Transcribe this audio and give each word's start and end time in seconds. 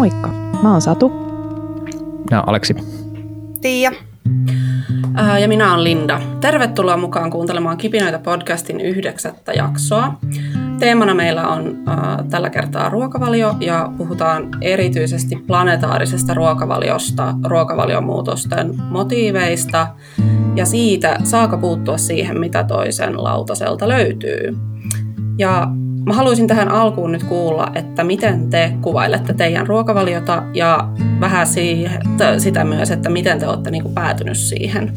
Moikka, 0.00 0.28
mä 0.62 0.72
oon 0.72 0.80
Satu. 0.80 1.12
Ja 2.30 2.44
Aleksi. 2.46 2.74
Tiia. 3.60 3.92
Ja 5.40 5.48
minä 5.48 5.72
olen 5.72 5.84
Linda. 5.84 6.20
Tervetuloa 6.40 6.96
mukaan 6.96 7.30
kuuntelemaan 7.30 7.76
Kipinöitä 7.76 8.18
podcastin 8.18 8.80
yhdeksättä 8.80 9.52
jaksoa. 9.52 10.14
Teemana 10.78 11.14
meillä 11.14 11.48
on 11.48 11.78
äh, 11.88 11.96
tällä 12.30 12.50
kertaa 12.50 12.88
ruokavalio 12.88 13.54
ja 13.60 13.92
puhutaan 13.98 14.48
erityisesti 14.60 15.36
planetaarisesta 15.46 16.34
ruokavaliosta, 16.34 17.34
ruokavaliomuutosten 17.44 18.74
motiiveista 18.90 19.86
ja 20.56 20.66
siitä, 20.66 21.18
saako 21.24 21.58
puuttua 21.58 21.98
siihen, 21.98 22.40
mitä 22.40 22.64
toisen 22.64 23.24
lautaselta 23.24 23.88
löytyy. 23.88 24.58
Ja 25.38 25.68
mä 26.06 26.14
haluaisin 26.14 26.46
tähän 26.46 26.68
alkuun 26.68 27.12
nyt 27.12 27.24
kuulla, 27.24 27.72
että 27.74 28.04
miten 28.04 28.50
te 28.50 28.72
kuvailette 28.82 29.32
teidän 29.32 29.66
ruokavaliota 29.66 30.42
ja 30.54 30.88
vähän 31.20 31.46
siihen, 31.46 32.02
sitä 32.38 32.64
myös, 32.64 32.90
että 32.90 33.10
miten 33.10 33.38
te 33.38 33.46
olette 33.46 33.70
niin 33.70 33.94
päätynyt 33.94 34.36
siihen. 34.36 34.92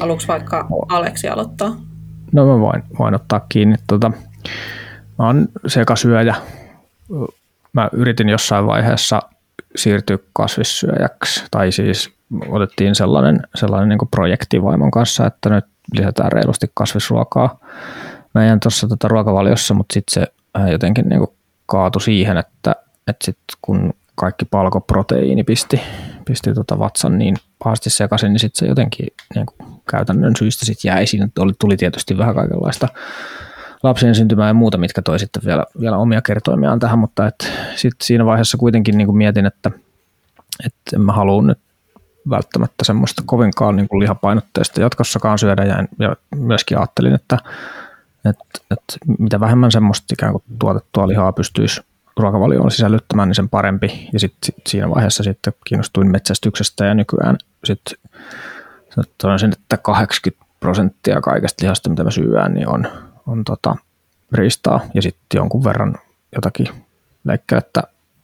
Haluatko 0.00 0.24
vaikka 0.28 0.66
Aleksi 0.88 1.28
aloittaa? 1.28 1.76
No 2.32 2.46
mä 2.46 2.60
voin, 2.60 2.82
voin 2.98 3.14
ottaa 3.14 3.46
kiinni. 3.48 3.76
Tota, 3.86 4.08
mä 5.18 5.26
oon 5.26 5.48
sekasyöjä. 5.66 6.34
Mä 7.72 7.88
yritin 7.92 8.28
jossain 8.28 8.66
vaiheessa 8.66 9.22
siirtyä 9.76 10.18
kasvissyöjäksi, 10.32 11.44
tai 11.50 11.72
siis 11.72 12.10
otettiin 12.48 12.94
sellainen, 12.94 13.40
sellainen 13.54 13.88
niin 13.88 14.08
projekti 14.10 14.62
vaimon 14.62 14.90
kanssa, 14.90 15.26
että 15.26 15.50
nyt 15.50 15.64
lisätään 15.96 16.32
reilusti 16.32 16.66
kasvisruokaa 16.74 17.58
meidän 18.34 18.60
tuossa 18.60 18.88
tota 18.88 19.08
ruokavaliossa, 19.08 19.74
mutta 19.74 19.92
sitten 19.92 20.12
se 20.22 20.32
äh, 20.58 20.70
jotenkin 20.70 21.08
niin 21.08 21.26
kaatui 21.66 22.02
siihen, 22.02 22.36
että, 22.36 22.76
että 23.08 23.24
sit 23.24 23.38
kun 23.62 23.94
kaikki 24.14 24.44
palkoproteiini 24.44 25.44
pisti, 25.44 25.80
pisti 26.24 26.54
tota 26.54 26.78
vatsan 26.78 27.18
niin 27.18 27.36
pahasti 27.64 27.90
sekaisin, 27.90 28.32
niin 28.32 28.40
sitten 28.40 28.58
se 28.58 28.66
jotenkin 28.66 29.06
niin 29.34 29.46
käytännön 29.90 30.36
syistä 30.38 30.66
sitten 30.66 30.88
jäi. 30.88 31.06
Siinä 31.06 31.28
oli, 31.38 31.52
tuli 31.58 31.76
tietysti 31.76 32.18
vähän 32.18 32.34
kaikenlaista 32.34 32.88
lapsien 33.82 34.14
syntymää 34.14 34.48
ja 34.48 34.54
muuta, 34.54 34.78
mitkä 34.78 35.02
toi 35.02 35.18
sitten 35.18 35.42
vielä, 35.46 35.64
vielä 35.80 35.96
omia 35.96 36.22
kertoimiaan 36.22 36.78
tähän, 36.78 36.98
mutta 36.98 37.26
et 37.26 37.52
sit 37.76 37.94
siinä 38.02 38.24
vaiheessa 38.26 38.58
kuitenkin 38.58 38.98
niin 38.98 39.16
mietin, 39.16 39.46
että, 39.46 39.70
että 40.66 40.96
en 40.96 41.00
mä 41.00 41.12
halua 41.12 41.42
nyt 41.42 41.58
välttämättä 42.30 42.84
semmoista 42.84 43.22
kovinkaan 43.26 43.76
niin 43.76 43.88
lihapainotteista 43.98 44.80
jatkossakaan 44.80 45.38
syödä 45.38 45.64
ja, 45.64 45.84
ja 45.98 46.16
myöskin 46.36 46.78
ajattelin, 46.78 47.14
että, 47.14 47.38
että, 48.24 48.44
että 48.70 48.96
mitä 49.18 49.40
vähemmän 49.40 49.72
semmoista 49.72 50.14
ikään 50.14 50.32
kuin 50.32 50.44
tuotettua 50.58 51.08
lihaa 51.08 51.32
pystyisi 51.32 51.80
ruokavalioon 52.16 52.70
sisällyttämään, 52.70 53.28
niin 53.28 53.34
sen 53.34 53.48
parempi. 53.48 54.08
Ja 54.12 54.20
sitten 54.20 54.38
sit 54.46 54.66
siinä 54.66 54.90
vaiheessa 54.90 55.22
sitten 55.22 55.52
kiinnostuin 55.64 56.10
metsästyksestä 56.10 56.84
ja 56.84 56.94
nykyään 56.94 57.36
sitten 57.64 57.98
sanoisin, 59.22 59.52
että 59.52 59.76
80 59.76 60.44
prosenttia 60.60 61.20
kaikesta 61.20 61.62
lihasta, 61.62 61.90
mitä 61.90 62.04
mä 62.04 62.10
syön, 62.10 62.54
niin 62.54 62.68
on, 62.68 62.88
on 63.26 63.44
tota, 63.44 63.76
riistaa 64.32 64.80
ja 64.94 65.02
sitten 65.02 65.38
jonkun 65.38 65.64
verran 65.64 65.94
jotakin 66.34 66.68
leikkiä, 67.24 67.58
että 67.58 67.82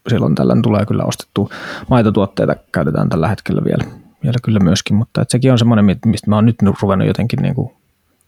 silloin 0.08 0.34
tällöin 0.34 0.62
tulee 0.62 0.86
kyllä 0.86 1.04
ostettu 1.04 1.50
maitotuotteita 1.90 2.56
käytetään 2.72 3.08
tällä 3.08 3.28
hetkellä 3.28 3.62
vielä, 3.64 3.84
vielä 4.22 4.38
kyllä 4.42 4.60
myöskin, 4.60 4.96
mutta 4.96 5.22
et 5.22 5.30
sekin 5.30 5.52
on 5.52 5.58
semmoinen, 5.58 5.84
mistä 6.06 6.30
mä 6.30 6.34
oon 6.34 6.46
nyt 6.46 6.56
ruvennut 6.82 7.08
jotenkin 7.08 7.42
niin 7.42 7.54
kuin, 7.54 7.72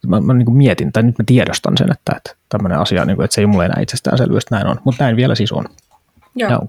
mä, 0.06 0.20
mä 0.20 0.34
niin 0.34 0.46
kuin 0.46 0.56
mietin, 0.56 0.92
tai 0.92 1.02
nyt 1.02 1.18
mä 1.18 1.24
tiedostan 1.26 1.76
sen, 1.76 1.92
että, 1.92 2.12
että 2.16 2.36
tämmöinen 2.48 2.78
asia, 2.78 3.04
niin 3.04 3.16
kuin, 3.16 3.24
että 3.24 3.34
se 3.34 3.40
ei 3.40 3.46
mulle 3.46 3.64
enää 3.64 3.82
itsestäänselvyys, 3.82 4.50
näin 4.50 4.66
on, 4.66 4.80
mutta 4.84 5.04
näin 5.04 5.16
vielä 5.16 5.34
siis 5.34 5.52
on. 5.52 5.64
Joo. 6.34 6.50
Ja 6.50 6.60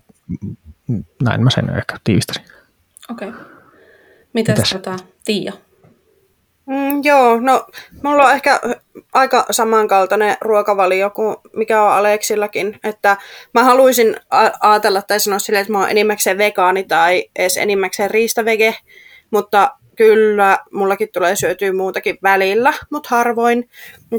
näin 1.24 1.44
mä 1.44 1.50
sen 1.50 1.78
ehkä 1.78 1.98
tiivistäisin. 2.04 2.46
Okei. 3.12 3.30
Okay. 3.30 3.42
Mitäs, 4.34 4.56
Mitäs? 4.58 4.70
Tota, 4.70 4.96
Tiia? 5.26 5.54
Mm, 6.66 7.02
joo, 7.04 7.40
no 7.40 7.66
mulla 8.04 8.24
on 8.24 8.34
ehkä 8.34 8.60
aika 9.14 9.46
samankaltainen 9.52 10.38
ruokavalio 10.42 11.10
kuin 11.10 11.36
mikä 11.56 11.84
on 11.84 11.92
Aleksillakin, 11.92 12.80
että 12.84 13.18
mä 13.54 13.64
haluaisin 13.64 14.16
ajatella 14.60 15.02
tai 15.02 15.20
sanoa 15.20 15.40
silleen, 15.40 15.62
että 15.62 15.74
mä 15.74 15.80
oon 15.80 15.90
enimmäkseen 15.90 16.38
vegaani 16.38 16.84
tai 16.84 17.26
edes 17.36 17.58
enimmäkseen 17.58 18.12
riistavege, 18.12 18.76
mutta 19.32 19.76
kyllä 20.02 20.58
mullakin 20.72 21.10
tulee 21.14 21.36
syötyä 21.36 21.74
muutakin 21.74 22.18
välillä, 22.24 22.74
mutta 22.92 23.10
harvoin. 23.12 23.70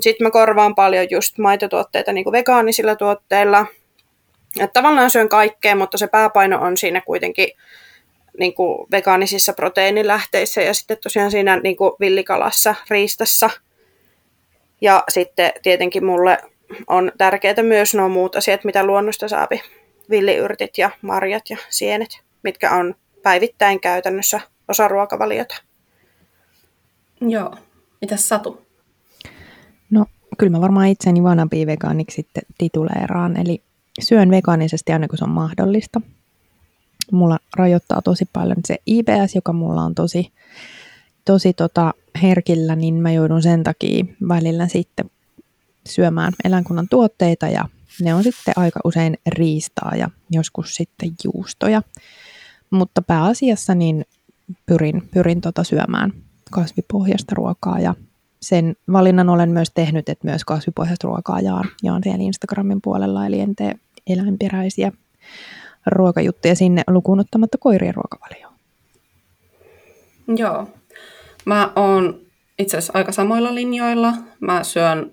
Sitten 0.01 0.27
mä 0.27 0.31
korvaan 0.31 0.75
paljon 0.75 1.07
just 1.11 1.39
maitotuotteita 1.39 2.13
niin 2.13 2.25
kuin 2.25 2.33
vegaanisilla 2.33 2.97
tuotteilla. 2.97 3.67
Et 4.61 4.73
tavallaan 4.73 5.11
syön 5.11 5.29
kaikkea, 5.29 5.77
mutta 5.77 5.99
se 5.99 6.07
pääpaino 6.07 6.63
on 6.63 6.77
siinä 6.77 7.01
kuitenkin 7.01 7.49
niin 8.39 8.55
kuin 8.55 8.87
vegaanisissa 8.91 9.53
proteiinilähteissä 9.53 10.63
ja 10.63 10.75
sitten 10.75 10.97
tosiaan 11.03 11.31
siinä 11.31 11.57
niin 11.57 11.77
kuin 11.77 11.93
villikalassa, 12.01 12.75
riistassa. 12.91 13.51
Ja 14.81 15.05
sitten 15.09 15.53
tietenkin 15.63 16.05
mulle 16.05 16.39
on 16.87 17.13
tärkeää 17.19 17.63
myös 17.63 17.95
nuo 17.95 18.09
muut 18.09 18.37
asiat, 18.37 18.65
mitä 18.65 18.85
luonnosta 18.85 19.29
saapi. 19.29 19.63
Villiyrtit 20.11 20.79
ja 20.79 20.91
marjat 21.03 21.51
ja 21.51 21.57
sienet, 21.69 22.21
mitkä 22.43 22.71
on 22.71 22.95
päivittäin 23.23 23.81
käytännössä 23.81 24.41
osa 24.69 24.89
ruokavaliota. 24.89 25.72
Joo. 27.29 27.57
Mitäs 28.01 28.29
Satu? 28.29 28.67
No, 29.91 30.07
kyllä 30.39 30.51
mä 30.51 30.61
varmaan 30.61 30.89
itseni 30.89 31.23
vanampi 31.23 31.67
vegaaniksi 31.67 32.15
sitten 32.15 32.43
tituleeraan. 32.59 33.37
Eli 33.37 33.63
syön 34.01 34.31
vegaanisesti 34.31 34.93
aina 34.93 35.09
kun 35.09 35.19
se 35.19 35.25
on 35.25 35.31
mahdollista 35.31 36.01
mulla 37.13 37.39
rajoittaa 37.57 38.03
tosi 38.03 38.25
paljon 38.33 38.57
se 38.65 38.77
IBS, 38.87 39.35
joka 39.35 39.53
mulla 39.53 39.83
on 39.83 39.95
tosi, 39.95 40.33
tosi 41.25 41.53
tota 41.53 41.95
herkillä, 42.23 42.77
niin 42.77 42.95
mä 42.95 43.13
joudun 43.13 43.43
sen 43.43 43.63
takia 43.63 44.05
välillä 44.29 44.69
sitten 44.69 45.11
syömään 45.89 46.33
eläinkunnan 46.45 46.89
tuotteita 46.91 47.49
ja 47.49 47.69
ne 48.01 48.15
on 48.15 48.23
sitten 48.23 48.55
aika 48.57 48.81
usein 48.85 49.19
riistaa 49.27 49.93
ja 49.97 50.11
joskus 50.31 50.75
sitten 50.75 51.11
juustoja. 51.25 51.83
Mutta 52.71 53.03
pääasiassa 53.03 53.75
niin 53.75 54.05
pyrin, 54.67 55.09
pyrin 55.15 55.41
tota 55.41 55.65
syömään 55.65 56.13
kasvipohjasta 56.53 57.35
ruokaa 57.35 57.81
ja 57.81 57.95
sen 58.41 58.77
valinnan 58.93 59.29
olen 59.29 59.51
myös 59.51 59.71
tehnyt, 59.75 60.09
että 60.09 60.27
myös 60.27 60.45
kasvipohjasta 60.45 61.09
ruokaa 61.09 61.41
jaan, 61.41 61.65
jaan 61.83 62.03
siellä 62.03 62.23
Instagramin 62.23 62.83
puolella, 62.83 63.27
eli 63.27 63.41
en 63.41 63.57
tee 63.57 63.75
eläinperäisiä 64.07 64.93
ruokajuttuja 65.87 66.57
sinne 66.57 66.83
lukuun 66.89 67.21
ottamatta 67.21 67.59
koirien 67.59 67.95
ruokavalioon. 67.95 68.53
Joo. 70.37 70.69
Mä 71.45 71.73
oon 71.77 72.21
itse 72.59 72.77
asiassa 72.77 72.99
aika 72.99 73.13
samoilla 73.13 73.55
linjoilla. 73.55 74.15
Mä 74.41 74.65
syön, 74.65 75.13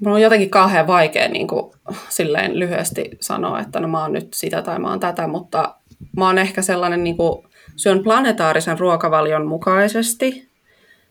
mulla 0.00 0.16
on 0.16 0.22
jotenkin 0.22 0.50
kauhean 0.50 0.86
vaikea 0.86 1.28
niin 1.28 1.48
kuin, 1.48 1.72
silleen 2.08 2.58
lyhyesti 2.58 3.10
sanoa, 3.20 3.60
että 3.60 3.80
no 3.80 3.88
mä 3.88 4.02
oon 4.02 4.12
nyt 4.12 4.34
sitä 4.34 4.62
tai 4.62 4.78
mä 4.78 4.90
oon 4.90 5.00
tätä, 5.00 5.26
mutta 5.26 5.74
mä 6.16 6.26
oon 6.26 6.38
ehkä 6.38 6.62
sellainen, 6.62 7.04
niin 7.04 7.16
kuin, 7.16 7.49
syön 7.76 8.02
planetaarisen 8.02 8.78
ruokavalion 8.78 9.46
mukaisesti, 9.46 10.48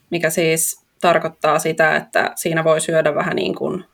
mikä 0.10 0.30
siis 0.30 0.86
tarkoittaa 1.02 1.60
sitä, 1.60 1.96
että 1.96 2.32
siinä 2.36 2.64
voi 2.64 2.82
syödä 2.82 3.16
vähän 3.16 3.36
niin 3.36 3.56
kuin 3.56 3.86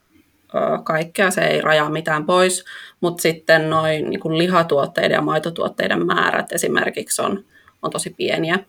kaikkea, 0.83 1.31
se 1.31 1.41
ei 1.41 1.61
rajaa 1.61 1.89
mitään 1.89 2.25
pois, 2.25 2.65
mutta 3.01 3.21
sitten 3.21 3.69
noin 3.69 4.09
niin 4.09 4.37
lihatuotteiden 4.37 5.15
ja 5.15 5.21
maitotuotteiden 5.21 6.05
määrät 6.05 6.51
esimerkiksi 6.51 7.21
on, 7.21 7.45
on 7.81 7.91
tosi 7.91 8.09
pieniä. 8.09 8.59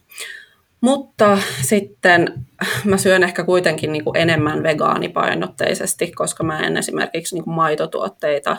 Mutta 0.80 1.38
sitten 1.62 2.46
mä 2.84 2.96
syön 2.96 3.22
ehkä 3.22 3.44
kuitenkin 3.44 3.92
niin 3.92 4.04
kuin 4.04 4.16
enemmän 4.16 4.62
vegaanipainotteisesti, 4.62 6.12
koska 6.12 6.44
mä 6.44 6.60
en 6.60 6.76
esimerkiksi 6.76 7.34
niin 7.34 7.44
kuin 7.44 7.54
maitotuotteita 7.54 8.56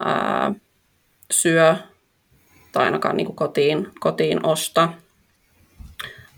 ää, 0.00 0.54
syö 1.30 1.76
tai 2.78 2.84
ainakaan 2.84 3.16
niin 3.16 3.26
kuin 3.26 3.36
kotiin, 3.36 3.88
kotiin 4.00 4.46
osta. 4.46 4.88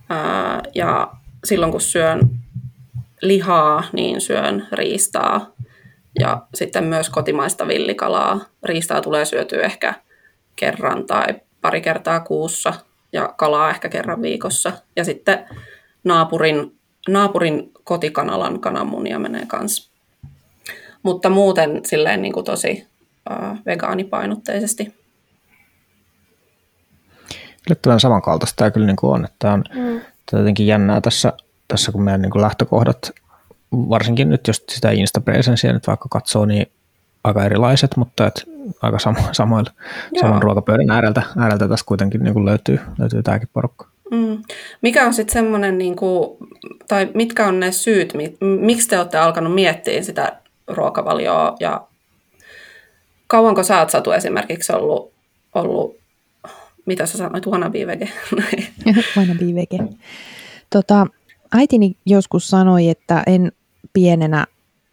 Ää, 0.09 0.63
ja 0.75 1.13
silloin 1.45 1.73
kun 1.73 1.81
syön 1.81 2.21
lihaa, 3.23 3.85
niin 3.93 4.21
syön 4.21 4.69
riistaa 4.73 5.53
ja 6.21 6.43
sitten 6.55 6.85
myös 6.85 7.11
kotimaista 7.11 7.69
villikalaa. 7.69 8.41
Riistaa 8.63 9.01
tulee 9.01 9.25
syötyä 9.25 9.63
ehkä 9.63 9.95
kerran 10.57 11.07
tai 11.07 11.27
pari 11.61 11.81
kertaa 11.81 12.21
kuussa 12.21 12.73
ja 13.13 13.35
kalaa 13.37 13.71
ehkä 13.71 13.89
kerran 13.89 14.23
viikossa. 14.23 14.73
Ja 14.97 15.05
sitten 15.05 15.45
naapurin, 16.05 16.79
naapurin 17.09 17.71
kotikanalan 17.85 18.61
kananmunia 18.61 19.19
menee 19.19 19.47
kanssa. 19.47 19.91
Mutta 21.03 21.29
muuten 21.29 21.81
silleen 21.85 22.23
niin 22.23 22.33
kuin 22.33 22.45
tosi 22.45 22.87
vegaanipainotteisesti. 23.67 25.00
Yllättävän 27.71 28.01
samankaltaista 28.01 28.57
tämä 28.57 28.71
kyllä 28.71 28.87
niin 28.87 28.97
kuin 28.97 29.13
on. 29.13 29.25
Että 29.25 29.53
on 29.53 29.65
mm. 29.75 30.01
jotenkin 30.33 30.67
jännää 30.67 31.01
tässä, 31.01 31.33
tässä 31.69 31.93
kun 31.93 32.03
meidän 32.03 32.23
niin 32.23 32.31
kuin 32.31 32.43
lähtökohdat 32.43 33.13
varsinkin 33.73 34.31
nyt 34.31 34.47
jos 34.47 34.65
sitä 34.69 34.91
insta 34.91 35.23
nyt 35.73 35.87
vaikka 35.87 36.09
katsoo, 36.09 36.45
niin 36.45 36.67
aika 37.25 37.45
erilaiset, 37.45 37.97
mutta 37.97 38.27
et 38.27 38.45
aika 38.83 38.99
samo, 38.99 39.19
samoilla, 39.33 39.71
saman 40.21 40.43
ruokapöydän 40.43 40.91
ääreltä, 40.91 41.23
ääreltä 41.39 41.69
tässä 41.69 41.87
kuitenkin 41.87 42.25
niin 42.25 42.35
kuin 42.35 42.45
löytyy, 42.45 42.81
löytyy 42.99 43.23
tämäkin 43.23 43.49
porukka. 43.53 43.87
Mm. 44.11 44.43
Mikä 44.83 45.07
on 45.07 45.15
sitten 45.15 45.33
semmoinen, 45.33 45.79
niin 45.79 45.97
kuin, 45.97 46.37
tai 46.89 47.09
mitkä 47.15 47.47
on 47.47 47.61
ne 47.61 47.73
syyt, 47.73 48.13
miksi 48.61 48.89
te 48.89 48.99
olette 48.99 49.19
alkanut 49.19 49.55
miettiä 49.55 50.03
sitä 50.03 50.37
ruokavalioa 50.69 51.57
ja 51.61 51.81
kauanko 53.27 53.63
sä 53.63 53.79
oot 53.79 53.91
Satu 53.91 54.13
esimerkiksi 54.13 54.73
ollut, 54.73 55.13
ollut 55.55 56.00
mitä 56.91 57.07
sä 57.07 57.19
sanoit, 57.19 57.47
wannabe 57.47 57.87
vege? 57.87 58.09
wannabe 59.17 59.55
vege. 59.55 59.79
Tota, 60.71 61.07
äitini 61.53 61.97
joskus 62.07 62.49
sanoi, 62.49 62.89
että 62.89 63.23
en 63.27 63.53
pienenä 63.93 64.47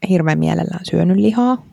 hirveän 0.09 0.39
mielellään 0.39 0.85
syönyt 0.85 1.17
lihaa, 1.17 1.65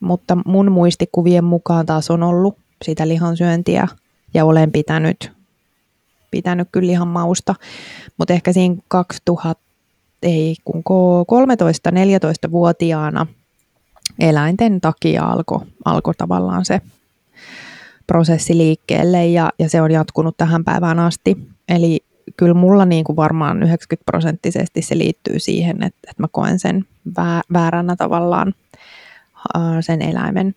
mutta 0.00 0.38
mun 0.46 0.72
muistikuvien 0.72 1.44
mukaan 1.44 1.86
taas 1.86 2.10
on 2.10 2.22
ollut 2.22 2.58
sitä 2.84 3.08
lihansyöntiä 3.08 3.88
ja 4.34 4.44
olen 4.44 4.72
pitänyt, 4.72 5.32
pitänyt 6.30 6.68
kyllä 6.72 6.86
lihan 6.86 7.08
mausta, 7.08 7.54
mutta 8.18 8.34
ehkä 8.34 8.52
siinä 8.52 8.76
2000, 8.88 9.62
ei 10.22 10.56
kun 10.64 10.82
13-14-vuotiaana 11.26 13.26
eläinten 14.18 14.80
takia 14.80 15.24
alkoi 15.24 15.60
alko 15.84 16.12
tavallaan 16.18 16.64
se 16.64 16.80
prosessi 18.08 18.56
liikkeelle 18.56 19.26
ja, 19.26 19.50
ja 19.58 19.68
se 19.68 19.82
on 19.82 19.90
jatkunut 19.90 20.36
tähän 20.36 20.64
päivään 20.64 20.98
asti. 20.98 21.36
Eli 21.68 22.00
kyllä 22.36 22.54
mulla 22.54 22.84
niin 22.84 23.04
kuin 23.04 23.16
varmaan 23.16 23.62
90 23.62 24.04
prosenttisesti 24.06 24.82
se 24.82 24.98
liittyy 24.98 25.38
siihen, 25.38 25.76
että, 25.82 26.10
että 26.10 26.22
mä 26.22 26.28
koen 26.32 26.58
sen 26.58 26.84
vääränä 27.52 27.96
tavallaan 27.96 28.54
sen 29.80 30.02
eläimen 30.02 30.54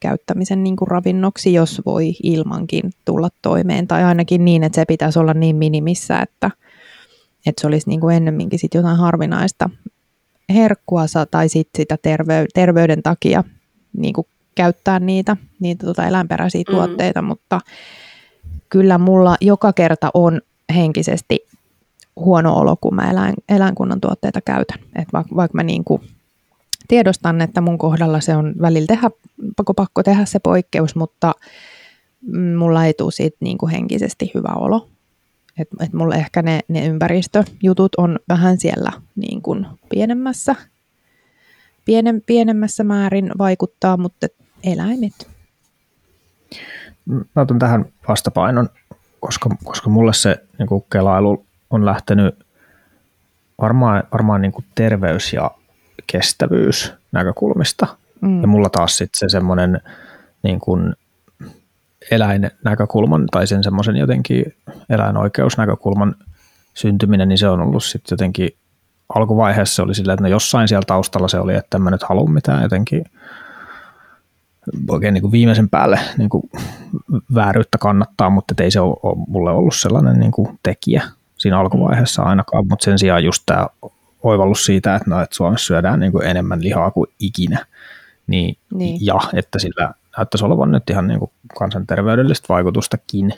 käyttämisen 0.00 0.64
niin 0.64 0.76
kuin 0.76 0.88
ravinnoksi, 0.88 1.52
jos 1.52 1.82
voi 1.86 2.12
ilmankin 2.22 2.90
tulla 3.04 3.28
toimeen. 3.42 3.86
Tai 3.86 4.04
ainakin 4.04 4.44
niin, 4.44 4.64
että 4.64 4.76
se 4.76 4.84
pitäisi 4.84 5.18
olla 5.18 5.34
niin 5.34 5.56
minimissä, 5.56 6.20
että, 6.20 6.50
että 7.46 7.60
se 7.60 7.66
olisi 7.66 7.88
niin 7.88 8.00
kuin 8.00 8.16
ennemminkin 8.16 8.58
sit 8.58 8.74
jotain 8.74 8.96
harvinaista 8.96 9.70
herkkua 10.54 11.04
tai 11.30 11.48
sit 11.48 11.68
sitä 11.76 11.98
terve- 12.02 12.46
terveyden 12.54 13.02
takia 13.02 13.44
niin 13.96 14.12
kuin 14.12 14.26
käyttää 14.56 15.00
niitä, 15.00 15.36
niitä 15.60 15.86
tota 15.86 16.06
eläinperäisiä 16.06 16.62
mm. 16.68 16.74
tuotteita, 16.74 17.22
mutta 17.22 17.60
kyllä 18.68 18.98
mulla 18.98 19.36
joka 19.40 19.72
kerta 19.72 20.10
on 20.14 20.40
henkisesti 20.74 21.46
huono 22.16 22.54
olo, 22.54 22.76
kun 22.76 22.94
mä 22.94 23.10
eläin, 23.10 23.34
eläinkunnan 23.48 24.00
tuotteita 24.00 24.40
käytän. 24.40 24.78
Et 24.96 25.08
vaikka, 25.12 25.36
vaikka 25.36 25.56
mä 25.56 25.62
niin 25.62 25.84
kuin 25.84 26.02
tiedostan, 26.88 27.40
että 27.40 27.60
mun 27.60 27.78
kohdalla 27.78 28.20
se 28.20 28.36
on 28.36 28.54
välillä 28.60 28.86
tehdä, 28.86 29.10
pakko, 29.56 29.74
pakko 29.74 30.02
tehdä 30.02 30.24
se 30.24 30.38
poikkeus, 30.38 30.96
mutta 30.96 31.32
mulla 32.58 32.84
ei 32.84 32.94
tule 32.94 33.12
siitä 33.12 33.36
niin 33.40 33.58
kuin 33.58 33.72
henkisesti 33.72 34.30
hyvä 34.34 34.54
olo. 34.54 34.88
Et, 35.58 35.68
et 35.80 35.92
mulla 35.92 36.14
ehkä 36.14 36.42
ne, 36.42 36.60
ne 36.68 36.86
ympäristöjutut 36.86 37.94
on 37.96 38.18
vähän 38.28 38.58
siellä 38.60 38.92
niin 39.16 39.42
kuin 39.42 39.66
pienemmässä, 39.88 40.54
pienemmässä 42.26 42.84
määrin 42.84 43.30
vaikuttaa, 43.38 43.96
mutta 43.96 44.26
eläimet. 44.66 45.30
Mä 47.06 47.42
otan 47.42 47.58
tähän 47.58 47.84
vastapainon, 48.08 48.68
koska, 49.20 49.50
koska 49.64 49.90
mulle 49.90 50.14
se 50.14 50.44
niin 50.58 50.68
kuin 50.68 50.84
kelailu 50.92 51.46
on 51.70 51.86
lähtenyt 51.86 52.46
varmaan, 53.60 54.02
varmaan 54.12 54.40
niin 54.40 54.52
kuin 54.52 54.64
terveys- 54.74 55.32
ja 55.32 55.50
kestävyys 56.06 56.92
näkökulmista. 57.12 57.86
Mm. 58.20 58.40
Ja 58.40 58.46
mulla 58.46 58.68
taas 58.68 58.96
sitten 58.96 59.18
se 59.18 59.28
semmoinen 59.28 59.80
niin 60.42 60.60
kuin 60.60 60.94
eläinnäkökulman 62.10 63.26
tai 63.26 63.46
sen 63.46 63.64
semmoisen 63.64 63.96
jotenkin 63.96 64.54
eläinoikeusnäkökulman 64.88 66.14
syntyminen, 66.74 67.28
niin 67.28 67.38
se 67.38 67.48
on 67.48 67.60
ollut 67.60 67.84
sitten 67.84 68.14
jotenkin 68.14 68.50
alkuvaiheessa 69.14 69.74
se 69.74 69.82
oli 69.82 69.94
sillä, 69.94 70.12
että 70.12 70.22
no 70.22 70.28
jossain 70.28 70.68
siellä 70.68 70.84
taustalla 70.86 71.28
se 71.28 71.38
oli, 71.38 71.54
että 71.54 71.78
mä 71.78 71.90
nyt 71.90 72.02
haluan 72.02 72.30
mitään 72.30 72.62
jotenkin 72.62 73.04
oikein 74.88 75.14
niin 75.14 75.22
kuin 75.22 75.32
viimeisen 75.32 75.68
päälle 75.68 76.00
niin 76.18 76.28
kuin 76.28 76.50
vääryyttä 77.34 77.78
kannattaa, 77.78 78.30
mutta 78.30 78.64
ei 78.64 78.70
se 78.70 78.80
ole, 78.80 78.96
ole 79.02 79.24
mulle 79.28 79.50
ollut 79.50 79.74
sellainen 79.74 80.20
niin 80.20 80.32
kuin 80.32 80.58
tekijä 80.62 81.02
siinä 81.38 81.58
alkuvaiheessa 81.58 82.22
ainakaan, 82.22 82.66
mutta 82.68 82.84
sen 82.84 82.98
sijaan 82.98 83.24
just 83.24 83.42
tämä 83.46 83.66
oivallus 84.22 84.64
siitä, 84.64 84.96
että, 84.96 85.10
no, 85.10 85.20
että 85.20 85.36
Suomessa 85.36 85.66
syödään 85.66 86.00
niin 86.00 86.12
kuin 86.12 86.26
enemmän 86.26 86.62
lihaa 86.62 86.90
kuin 86.90 87.10
ikinä, 87.18 87.66
niin, 88.26 88.56
niin. 88.74 88.98
ja 89.00 89.20
että 89.32 89.58
sillä 89.58 89.94
näyttäisi 90.18 90.44
olevan 90.44 90.70
nyt 90.70 90.90
ihan 90.90 91.06
niin 91.06 91.18
kuin 91.18 91.30
kansanterveydellistä 91.58 92.46
vaikutustakin, 92.48 93.32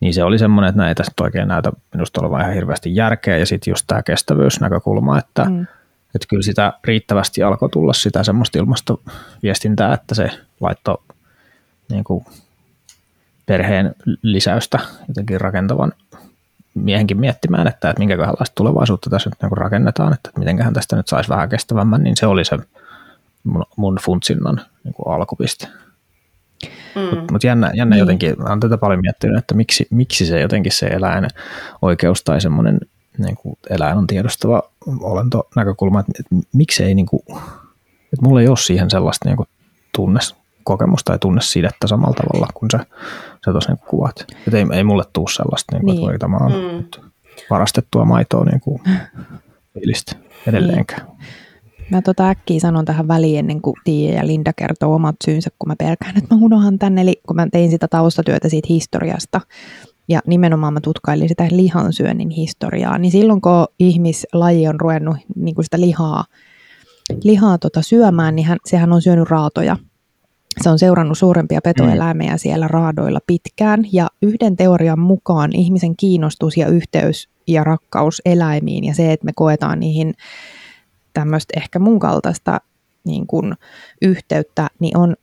niin 0.00 0.14
se 0.14 0.24
oli 0.24 0.38
semmoinen, 0.38 0.68
että 0.68 0.76
näin 0.76 0.88
ei 0.88 0.94
tässä 0.94 1.12
oikein 1.20 1.48
näytä 1.48 1.72
minusta 1.94 2.20
olevan 2.20 2.40
ihan 2.40 2.54
hirveästi 2.54 2.94
järkeä, 2.94 3.36
ja 3.36 3.46
sitten 3.46 3.70
just 3.70 3.84
tämä 3.86 4.02
kestävyysnäkökulma, 4.02 5.18
että, 5.18 5.44
mm. 5.44 5.66
Että 6.18 6.28
kyllä 6.28 6.42
sitä 6.42 6.72
riittävästi 6.84 7.42
alkoi 7.42 7.68
tulla 7.68 7.92
sitä 7.92 8.22
semmoista 8.22 8.58
ilmastoviestintää, 8.58 9.94
että 9.94 10.14
se 10.14 10.30
laittoi 10.60 10.98
niin 11.90 12.04
kuin 12.04 12.24
perheen 13.46 13.94
lisäystä 14.22 14.78
jotenkin 15.08 15.40
rakentavan 15.40 15.92
miehenkin 16.74 17.20
miettimään, 17.20 17.66
että, 17.66 17.90
että 17.90 17.98
minkälaista 17.98 18.54
tulevaisuutta 18.54 19.10
tässä 19.10 19.30
nyt 19.30 19.42
niin 19.42 19.58
rakennetaan, 19.58 20.12
että 20.12 20.30
mitenköhän 20.38 20.74
tästä 20.74 20.96
nyt 20.96 21.08
saisi 21.08 21.28
vähän 21.28 21.48
kestävämmän, 21.48 22.02
niin 22.02 22.16
se 22.16 22.26
oli 22.26 22.44
se 22.44 22.58
mun, 23.44 23.64
mun 23.76 23.98
funtsinnan 24.02 24.60
niin 24.84 24.94
kuin 24.94 25.14
alkupiste. 25.14 25.68
Mm. 26.94 27.02
Mutta 27.02 27.32
mut 27.32 27.44
jännä, 27.44 27.70
jännä 27.74 27.94
niin. 27.94 28.00
jotenkin, 28.00 28.48
olen 28.48 28.60
tätä 28.60 28.78
paljon 28.78 29.00
miettinyt, 29.00 29.38
että 29.38 29.54
miksi, 29.54 29.86
miksi 29.90 30.26
se 30.26 30.40
jotenkin 30.40 30.72
se 30.72 30.86
eläin 30.86 31.28
oikeus 31.82 32.24
tai 32.24 32.40
semmoinen 32.40 32.80
niin 33.18 33.36
kuin 33.36 33.58
eläin 33.70 33.98
on 33.98 34.06
tiedostava 34.06 34.62
olento 35.00 35.48
näkökulma, 35.56 36.00
että, 36.00 36.12
että 36.20 36.48
miksi 36.52 36.84
ei, 36.84 36.94
niin 36.94 37.06
kuin, 37.06 37.22
että 38.04 38.22
mulla 38.22 38.40
ei 38.40 38.48
ole 38.48 38.56
siihen 38.56 38.90
sellaista 38.90 39.28
niin 39.28 39.36
kuin 39.36 39.48
tunne, 39.96 40.20
kokemusta 40.64 41.12
tai 41.12 41.18
tunne 41.18 41.40
sidettä 41.40 41.86
samalla 41.86 42.14
tavalla 42.14 42.48
kuin 42.54 42.70
se, 42.70 42.78
se 43.44 43.50
tuossa 43.50 43.72
niin 43.72 43.82
kuvat. 43.88 44.20
Että 44.46 44.58
ei, 44.58 44.66
ei 44.72 44.84
mulle 44.84 45.04
tule 45.12 45.28
sellaista, 45.28 45.76
niin 45.76 45.84
kuin, 45.84 45.96
niin. 45.96 46.10
että 46.10 46.18
tämä 46.18 46.36
on 46.36 46.52
mm. 46.52 47.10
varastettua 47.50 48.04
maitoa 48.04 48.44
niin 48.44 48.60
kuin, 48.60 48.82
fiilistä 49.74 50.16
edelleenkään. 50.46 51.06
Niin. 51.06 51.18
Mä 51.90 52.02
tota 52.02 52.28
äkkiä 52.28 52.60
sanon 52.60 52.84
tähän 52.84 53.08
väliin 53.08 53.38
ennen 53.38 53.62
kuin 53.62 53.76
Tiia 53.84 54.14
ja 54.14 54.26
Linda 54.26 54.52
kertoo 54.52 54.94
omat 54.94 55.16
syynsä, 55.24 55.50
kun 55.58 55.68
mä 55.68 55.76
pelkään, 55.76 56.18
että 56.18 56.34
mä 56.34 56.40
unohan 56.44 56.78
tänne. 56.78 57.00
Eli 57.00 57.20
kun 57.26 57.36
mä 57.36 57.46
tein 57.52 57.70
sitä 57.70 57.88
taustatyötä 57.88 58.48
siitä 58.48 58.66
historiasta, 58.70 59.40
ja 60.08 60.20
nimenomaan 60.26 60.72
mä 60.72 60.80
tutkailin 60.80 61.28
sitä 61.28 61.48
lihansyönnin 61.50 62.30
historiaa, 62.30 62.98
niin 62.98 63.12
silloin 63.12 63.40
kun 63.40 63.66
ihmislaji 63.78 64.68
on 64.68 64.80
ruvennut 64.80 65.16
niin 65.36 65.54
kuin 65.54 65.64
sitä 65.64 65.80
lihaa, 65.80 66.24
lihaa 67.24 67.58
tota 67.58 67.82
syömään, 67.82 68.36
niin 68.36 68.46
hän, 68.46 68.58
sehän 68.64 68.92
on 68.92 69.02
syönyt 69.02 69.30
raatoja. 69.30 69.76
Se 70.62 70.70
on 70.70 70.78
seurannut 70.78 71.18
suurempia 71.18 71.60
petoeläimiä 71.64 72.36
siellä 72.36 72.68
raadoilla 72.68 73.20
pitkään, 73.26 73.84
ja 73.92 74.08
yhden 74.22 74.56
teorian 74.56 74.98
mukaan 74.98 75.50
ihmisen 75.56 75.96
kiinnostus 75.96 76.56
ja 76.56 76.68
yhteys 76.68 77.28
ja 77.46 77.64
rakkaus 77.64 78.22
eläimiin 78.24 78.84
ja 78.84 78.94
se, 78.94 79.12
että 79.12 79.24
me 79.24 79.32
koetaan 79.34 79.80
niihin 79.80 80.14
tämmöistä 81.12 81.52
ehkä 81.56 81.78
mun 81.78 81.98
kaltaista 81.98 82.60
niin 83.04 83.26
kuin 83.26 83.54
yhteyttä, 84.02 84.68
niin 84.78 84.96
on 84.96 85.16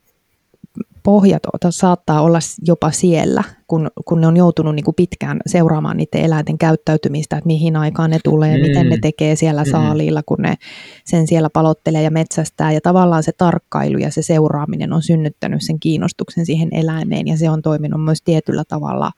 pohjat 1.05 1.43
saattaa 1.69 2.21
olla 2.21 2.39
jopa 2.67 2.91
siellä, 2.91 3.43
kun, 3.67 3.91
kun 4.05 4.21
ne 4.21 4.27
on 4.27 4.37
joutunut 4.37 4.75
niin 4.75 4.83
kuin 4.83 4.95
pitkään 4.95 5.39
seuraamaan 5.45 5.97
niiden 5.97 6.21
eläinten 6.21 6.57
käyttäytymistä, 6.57 7.37
että 7.37 7.47
mihin 7.47 7.75
aikaan 7.75 8.09
ne 8.09 8.19
tulee, 8.23 8.57
mm. 8.57 8.61
miten 8.61 8.89
ne 8.89 8.97
tekee 9.01 9.35
siellä 9.35 9.63
mm. 9.63 9.71
saaliilla, 9.71 10.23
kun 10.25 10.41
ne 10.41 10.55
sen 11.03 11.27
siellä 11.27 11.49
palottelee 11.49 12.01
ja 12.01 12.11
metsästää. 12.11 12.71
Ja 12.71 12.81
tavallaan 12.81 13.23
se 13.23 13.31
tarkkailu 13.31 13.97
ja 13.97 14.11
se 14.11 14.21
seuraaminen 14.21 14.93
on 14.93 15.01
synnyttänyt 15.01 15.61
sen 15.63 15.79
kiinnostuksen 15.79 16.45
siihen 16.45 16.69
eläimeen 16.71 17.27
ja 17.27 17.37
se 17.37 17.49
on 17.49 17.61
toiminut 17.61 18.03
myös 18.03 18.21
tietyllä 18.21 18.63
tavalla. 18.67 19.11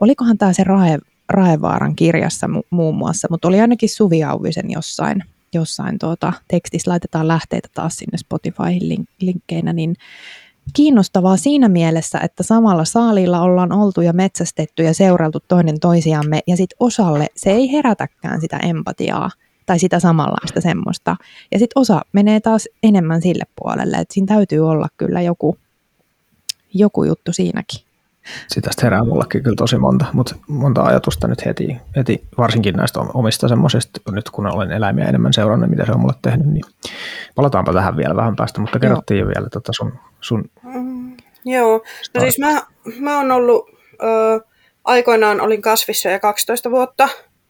Olikohan 0.00 0.38
tämä 0.38 0.52
se 0.52 0.64
Rae, 0.64 0.98
Raevaaran 1.28 1.96
kirjassa 1.96 2.46
mu- 2.46 2.66
muun 2.70 2.96
muassa, 2.96 3.28
mutta 3.30 3.48
oli 3.48 3.60
ainakin 3.60 3.88
Suvi 3.88 4.24
Auvisen 4.24 4.70
jossain– 4.70 5.24
jossain 5.54 5.98
tuota, 5.98 6.32
tekstissä 6.48 6.90
laitetaan 6.90 7.28
lähteitä 7.28 7.68
taas 7.74 7.96
sinne 7.96 8.18
Spotifyhin 8.18 8.82
link- 8.82 9.14
linkkeinä, 9.20 9.72
niin 9.72 9.96
kiinnostavaa 10.72 11.36
siinä 11.36 11.68
mielessä, 11.68 12.18
että 12.18 12.42
samalla 12.42 12.84
saalilla 12.84 13.40
ollaan 13.40 13.72
oltu 13.72 14.00
ja 14.00 14.12
metsästetty 14.12 14.82
ja 14.82 14.94
seureltu 14.94 15.40
toinen 15.48 15.80
toisiamme, 15.80 16.40
ja 16.46 16.56
sitten 16.56 16.76
osalle 16.80 17.26
se 17.36 17.50
ei 17.50 17.72
herätäkään 17.72 18.40
sitä 18.40 18.56
empatiaa 18.56 19.30
tai 19.66 19.78
sitä 19.78 20.00
samanlaista 20.00 20.60
semmoista. 20.60 21.16
Ja 21.52 21.58
sitten 21.58 21.80
osa 21.80 22.02
menee 22.12 22.40
taas 22.40 22.68
enemmän 22.82 23.22
sille 23.22 23.44
puolelle, 23.56 23.96
että 23.96 24.14
siinä 24.14 24.26
täytyy 24.26 24.68
olla 24.68 24.88
kyllä 24.96 25.22
joku, 25.22 25.58
joku 26.74 27.04
juttu 27.04 27.32
siinäkin. 27.32 27.85
Sitä 28.48 28.70
herää 28.82 29.04
mullekin 29.04 29.42
kyllä 29.42 29.56
tosi 29.56 29.78
monta, 29.78 30.04
mutta 30.12 30.34
monta 30.48 30.82
ajatusta 30.82 31.28
nyt 31.28 31.46
heti, 31.46 31.76
heti 31.96 32.22
varsinkin 32.38 32.74
näistä 32.74 33.00
omista 33.00 33.48
semmoisista, 33.48 34.12
nyt 34.12 34.30
kun 34.30 34.46
olen 34.46 34.72
eläimiä 34.72 35.04
enemmän 35.04 35.32
seurannut, 35.32 35.70
mitä 35.70 35.86
se 35.86 35.92
on 35.92 36.00
mulle 36.00 36.14
tehnyt, 36.22 36.46
niin 36.46 36.64
palataanpa 37.34 37.72
tähän 37.72 37.96
vielä 37.96 38.16
vähän 38.16 38.36
päästä, 38.36 38.60
mutta 38.60 38.78
kerrottiin 38.78 39.20
jo 39.20 39.26
vielä 39.26 39.48
tota 39.48 39.72
sun, 39.72 39.92
sun 40.20 40.44
mm, 40.62 41.16
Joo, 41.44 41.82
no 42.14 42.20
siis 42.20 42.38
mä, 42.38 42.62
mä 43.00 43.16
oon 43.16 43.32
ollut, 43.32 43.70
ö, 43.92 44.40
aikoinaan 44.84 45.40
olin 45.40 45.62
kasvissa 45.62 46.10
jo 46.10 46.20
12 46.20 46.70
vuotta, 46.70 47.08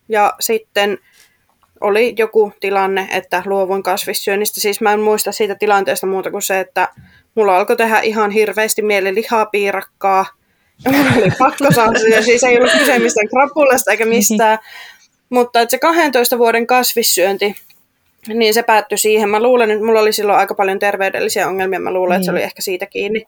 ja 0.09 0.35
sitten 0.41 0.99
oli 1.81 2.15
joku 2.19 2.53
tilanne, 2.61 3.09
että 3.11 3.43
luovuin 3.47 3.83
kasvissyönnistä. 3.83 4.61
Siis 4.61 4.81
mä 4.81 4.93
en 4.93 5.01
muista 5.01 5.33
siitä 5.33 5.55
tilanteesta 5.55 6.07
muuta 6.07 6.31
kuin 6.31 6.43
se, 6.43 6.61
että 6.61 6.89
mulla 7.35 7.57
alkoi 7.57 7.77
tehdä 7.77 8.01
ihan 8.01 8.31
hirveästi 8.31 8.83
mieli 8.83 9.15
lihaa 9.15 9.47
piirakkaa. 9.47 10.27
Ja 10.27 10.27
mulla 10.27 10.45
oli 10.87 11.31
pakko 11.39 11.67
saada 11.75 11.99
siis 12.25 12.45
ei 12.45 12.57
ollut 12.57 12.73
kyse 12.79 12.99
mistään 12.99 13.29
krapulasta 13.29 13.91
eikä 13.91 14.05
mistään. 14.07 14.59
Mutta 15.31 15.61
että 15.61 15.71
se 15.71 15.79
12 15.79 16.39
vuoden 16.39 16.67
kasvissyönti, 16.67 17.55
niin 18.29 18.55
se 18.55 18.63
päättyi 18.63 18.99
siihen. 18.99 19.29
Mä 19.29 19.43
luulen, 19.43 19.71
että 19.71 19.85
mulla 19.85 20.01
oli 20.01 20.13
silloin 20.13 20.39
aika 20.39 20.55
paljon 20.55 20.79
terveydellisiä 20.79 21.49
ongelmia. 21.49 21.81
Mä 21.81 21.93
luulen, 21.93 22.17
että 22.17 22.25
se 22.25 22.31
oli 22.31 22.43
ehkä 22.43 22.63
siitä 22.63 22.87
kiinni. 22.87 23.27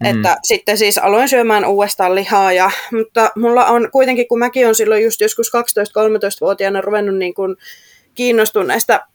Mm. 0.00 0.06
Että 0.06 0.36
sitten 0.42 0.78
siis 0.78 0.98
aloin 0.98 1.28
syömään 1.28 1.64
uudestaan 1.64 2.14
lihaa, 2.14 2.52
ja, 2.52 2.70
mutta 2.92 3.30
mulla 3.36 3.66
on 3.66 3.90
kuitenkin, 3.92 4.28
kun 4.28 4.38
mäkin 4.38 4.68
on 4.68 4.74
silloin 4.74 5.04
just 5.04 5.20
joskus 5.20 5.50
12-13-vuotiaana 5.56 6.80
ruvennut 6.80 7.16
niin 7.16 7.34
kuin 7.34 7.56
kiinnostua 8.14 8.64
näistä 8.64 9.06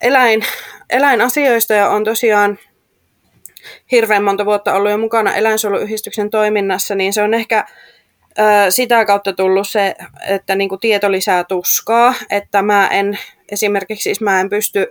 eläin, 0.00 0.44
eläinasioista 0.90 1.74
ja 1.74 1.88
on 1.88 2.04
tosiaan 2.04 2.58
hirveän 3.92 4.24
monta 4.24 4.44
vuotta 4.44 4.74
ollut 4.74 4.90
jo 4.90 4.98
mukana 4.98 5.34
eläinsuojeluyhdistyksen 5.34 6.30
toiminnassa, 6.30 6.94
niin 6.94 7.12
se 7.12 7.22
on 7.22 7.34
ehkä 7.34 7.66
ö, 8.38 8.70
sitä 8.70 9.04
kautta 9.04 9.32
tullut 9.32 9.68
se, 9.68 9.94
että 10.28 10.54
niin 10.54 10.68
kuin 10.68 10.80
tieto 10.80 11.12
lisää 11.12 11.44
tuskaa, 11.44 12.14
että 12.30 12.62
mä 12.62 12.88
en 12.88 13.18
esimerkiksi 13.52 14.02
siis 14.02 14.20
mä 14.20 14.40
en 14.40 14.50
pysty, 14.50 14.86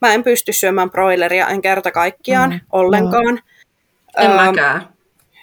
mä 0.00 0.14
en 0.14 0.24
pysty 0.24 0.52
syömään 0.52 0.90
broileria 0.90 1.48
en 1.48 1.62
kerta 1.62 1.90
kaikkiaan 1.90 2.50
mm, 2.50 2.60
ollenkaan. 2.72 3.34
Joo. 3.34 4.24
En 4.24 4.30
ähm, 4.30 4.46
mäkään. 4.46 4.88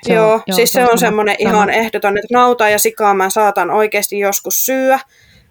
Se 0.04 0.14
joo, 0.14 0.34
on, 0.34 0.42
joo, 0.48 0.56
siis 0.56 0.72
se 0.72 0.84
on, 0.84 0.92
on 0.92 0.98
semmoinen 0.98 1.36
ihan 1.40 1.70
ehdoton, 1.70 2.18
että 2.18 2.34
nautaa 2.34 2.70
ja 2.70 2.80
sikaa 2.80 3.14
mä 3.14 3.30
saatan 3.30 3.72
oikeasti 3.72 4.20
joskus 4.20 4.66
syödä, 4.66 5.00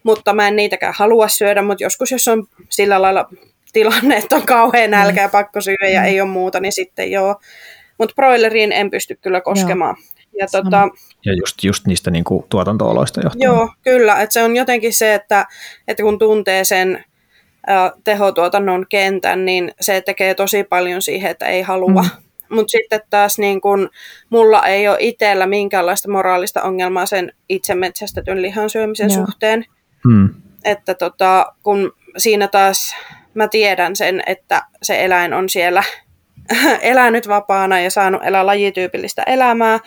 mutta 0.02 0.34
mä 0.34 0.48
en 0.48 0.56
niitäkään 0.56 0.94
halua 0.96 1.28
syödä, 1.28 1.62
mutta 1.62 1.84
joskus 1.84 2.10
jos 2.10 2.28
on 2.28 2.46
sillä 2.68 3.02
lailla 3.02 3.28
tilanne, 3.72 4.16
että 4.16 4.36
on 4.36 4.46
kauhean 4.46 4.90
nälkä 4.90 5.22
ja 5.22 5.28
pakko 5.28 5.60
syödä 5.60 5.88
ja 5.88 6.00
mm. 6.00 6.06
ei 6.06 6.20
ole 6.20 6.30
muuta, 6.30 6.60
niin 6.60 6.72
sitten 6.72 7.10
joo. 7.10 7.40
Mutta 7.98 8.14
broileriin 8.14 8.72
en 8.72 8.90
pysty 8.90 9.18
kyllä 9.22 9.40
koskemaan. 9.40 9.96
Ja, 10.38 10.46
tota, 10.52 10.88
ja 11.24 11.34
just, 11.34 11.64
just 11.64 11.86
niistä 11.86 12.10
niin 12.10 12.24
kuin 12.24 12.44
tuotanto-oloista 12.48 13.20
johtuen. 13.20 13.46
Joo, 13.46 13.68
kyllä. 13.82 14.22
Että 14.22 14.32
se 14.32 14.42
on 14.42 14.56
jotenkin 14.56 14.92
se, 14.92 15.14
että, 15.14 15.46
että 15.88 16.02
kun 16.02 16.18
tuntee 16.18 16.64
sen 16.64 17.04
äh, 17.70 17.92
tehotuotannon 18.04 18.86
kentän, 18.88 19.44
niin 19.44 19.72
se 19.80 20.00
tekee 20.00 20.34
tosi 20.34 20.64
paljon 20.64 21.02
siihen, 21.02 21.30
että 21.30 21.46
ei 21.46 21.62
halua. 21.62 22.02
Mm 22.02 22.08
mutta 22.50 22.70
sitten 22.70 23.00
taas 23.10 23.38
niin 23.38 23.60
kun, 23.60 23.90
mulla 24.30 24.62
ei 24.62 24.88
ole 24.88 24.96
itsellä 25.00 25.46
minkäänlaista 25.46 26.10
moraalista 26.10 26.62
ongelmaa 26.62 27.06
sen 27.06 27.32
itse 27.48 27.74
metsästetyn 27.74 28.42
lihan 28.42 28.70
syömisen 28.70 29.10
Joo. 29.10 29.26
suhteen. 29.26 29.64
Hmm. 30.08 30.28
Että 30.64 30.94
tota, 30.94 31.52
kun 31.62 31.92
siinä 32.16 32.48
taas 32.48 32.96
mä 33.34 33.48
tiedän 33.48 33.96
sen, 33.96 34.22
että 34.26 34.62
se 34.82 35.04
eläin 35.04 35.34
on 35.34 35.48
siellä 35.48 35.82
elänyt 36.80 37.28
vapaana 37.28 37.80
ja 37.80 37.90
saanut 37.90 38.22
elää 38.24 38.46
lajityypillistä 38.46 39.22
elämää. 39.26 39.78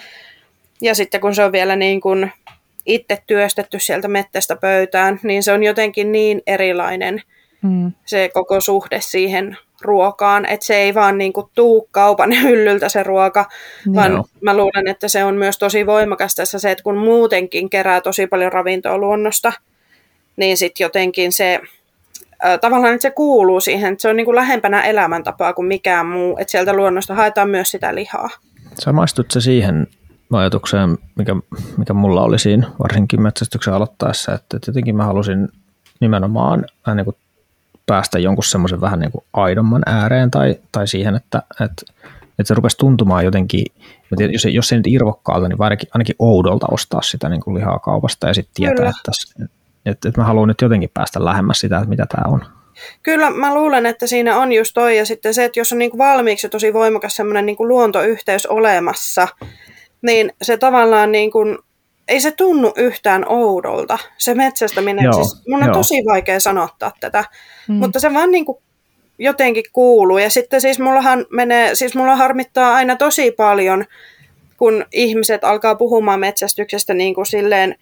Ja 0.82 0.96
sitten 0.96 1.22
kun 1.22 1.36
se 1.36 1.44
on 1.44 1.52
vielä 1.52 1.76
niin 1.76 2.02
kun 2.02 2.30
itse 2.86 3.18
työstetty 3.28 3.80
sieltä 3.80 4.08
mettästä 4.08 4.56
pöytään, 4.56 5.20
niin 5.24 5.44
se 5.44 5.52
on 5.52 5.64
jotenkin 5.64 6.12
niin 6.12 6.42
erilainen 6.48 7.22
hmm. 7.64 7.92
se 8.06 8.30
koko 8.34 8.62
suhde 8.62 9.02
siihen 9.02 9.58
ruokaan, 9.82 10.46
että 10.46 10.66
se 10.66 10.76
ei 10.76 10.94
vaan 10.94 11.18
niin 11.18 11.34
kuin 11.34 11.48
tuu 11.56 11.88
kaupan 11.92 12.32
hyllyltä 12.44 12.90
se 12.90 13.04
ruoka, 13.04 13.46
no. 13.86 13.94
vaan 13.96 14.24
mä 14.42 14.58
luulen, 14.58 14.88
että 14.88 15.08
se 15.08 15.24
on 15.24 15.36
myös 15.36 15.58
tosi 15.58 15.86
voimakas 15.86 16.36
tässä 16.36 16.60
se, 16.60 16.72
että 16.72 16.84
kun 16.84 16.98
muutenkin 16.98 17.70
kerää 17.70 18.02
tosi 18.02 18.28
paljon 18.28 18.52
ravintoa 18.52 18.98
luonnosta, 18.98 19.54
niin 20.36 20.58
sitten 20.58 20.86
jotenkin 20.86 21.32
se, 21.32 21.60
tavallaan 22.62 22.94
että 22.94 23.02
se 23.02 23.12
kuuluu 23.12 23.60
siihen, 23.60 23.94
että 23.94 24.02
se 24.02 24.10
on 24.10 24.16
niin 24.16 24.26
kuin 24.26 24.36
lähempänä 24.36 24.82
elämäntapaa 24.82 25.54
kuin 25.54 25.66
mikään 25.66 26.06
muu, 26.06 26.38
että 26.40 26.52
sieltä 26.52 26.74
luonnosta 26.74 27.16
haetaan 27.16 27.50
myös 27.50 27.72
sitä 27.72 27.96
lihaa. 27.96 28.30
Samaistut 28.80 29.32
se 29.32 29.42
siihen 29.42 29.88
ajatukseen, 30.34 30.98
mikä, 31.16 31.36
mikä 31.78 31.94
mulla 31.94 32.24
oli 32.24 32.40
siinä 32.40 32.72
varsinkin 32.84 33.22
metsästyksen 33.22 33.74
aloittaessa, 33.74 34.34
että, 34.34 34.60
jotenkin 34.68 34.96
mä 34.96 35.06
halusin 35.06 35.50
nimenomaan 36.00 36.66
niin 36.96 37.06
kuin 37.06 37.16
päästä 37.86 38.20
jonkun 38.20 38.44
semmoisen 38.44 38.82
vähän 38.82 39.00
niin 39.00 39.12
kuin 39.12 39.24
aidomman 39.34 39.82
ääreen 39.86 40.32
tai, 40.32 40.56
tai 40.72 40.88
siihen, 40.88 41.16
että, 41.16 41.44
että, 41.52 41.84
että 42.40 42.44
se 42.44 42.54
rupesi 42.54 42.78
tuntumaan 42.78 43.26
jotenkin, 43.26 43.66
jos, 44.32 44.46
jos 44.46 44.72
ei 44.72 44.78
nyt 44.78 44.88
irvokkaalta, 44.88 45.48
niin 45.48 45.62
ainakin, 45.62 45.90
ainakin 45.94 46.16
oudolta 46.20 46.68
ostaa 46.72 47.02
sitä 47.02 47.30
niin 47.30 47.42
kuin 47.42 47.56
lihaa 47.56 47.80
kaupasta 47.80 48.28
ja 48.28 48.34
sitten 48.34 48.54
tietää, 48.56 48.90
että, 48.90 49.12
että, 49.86 50.10
että 50.10 50.22
mä 50.22 50.28
haluan 50.28 50.48
nyt 50.48 50.62
jotenkin 50.62 50.90
päästä 50.94 51.26
lähemmäs 51.26 51.60
sitä, 51.60 51.78
että 51.78 51.90
mitä 51.90 52.06
tämä 52.06 52.34
on. 52.34 52.46
Kyllä, 53.04 53.30
mä 53.30 53.56
luulen, 53.56 53.86
että 53.86 54.08
siinä 54.08 54.38
on 54.38 54.52
just 54.52 54.72
toi, 54.74 54.98
ja 54.98 55.06
sitten 55.06 55.34
se, 55.34 55.46
että 55.46 55.60
jos 55.60 55.72
on 55.72 55.80
niin 55.80 55.92
kuin 55.92 55.98
valmiiksi 55.98 56.50
tosi 56.50 56.74
voimakas 56.74 57.16
semmoinen 57.16 57.46
niin 57.46 57.56
kuin 57.56 57.68
luontoyhteys 57.68 58.46
olemassa, 58.46 59.28
niin 60.02 60.34
se 60.42 60.58
tavallaan 60.58 61.12
niin 61.12 61.32
kuin 61.32 61.58
ei 62.08 62.20
se 62.20 62.32
tunnu 62.32 62.74
yhtään 62.76 63.26
oudolta, 63.28 63.98
se 64.18 64.36
metsästäminen. 64.36 65.04
Joo, 65.04 65.14
siis, 65.14 65.48
mun 65.48 65.64
on 65.64 65.66
joo. 65.66 65.76
tosi 65.76 65.96
vaikea 66.06 66.40
sanottaa 66.40 66.92
tätä, 67.00 67.24
mm. 67.68 67.76
mutta 67.76 68.00
se 68.00 68.14
vaan 68.14 68.32
niin 68.32 68.46
kuin 68.46 68.58
jotenkin 69.20 69.64
kuuluu. 69.74 70.18
Ja 70.18 70.30
sitten 70.30 70.62
siis 70.62 70.80
mullahan 70.80 71.26
menee, 71.30 71.76
siis 71.76 71.96
mulla 71.96 72.16
harmittaa 72.16 72.74
aina 72.74 72.96
tosi 72.96 73.32
paljon, 73.32 73.86
kun 74.58 74.86
ihmiset 74.92 75.44
alkaa 75.44 75.76
puhumaan 75.76 76.20
metsästyksestä 76.20 76.94
niin 76.94 77.16
kuin 77.16 77.26
silleen 77.26 77.76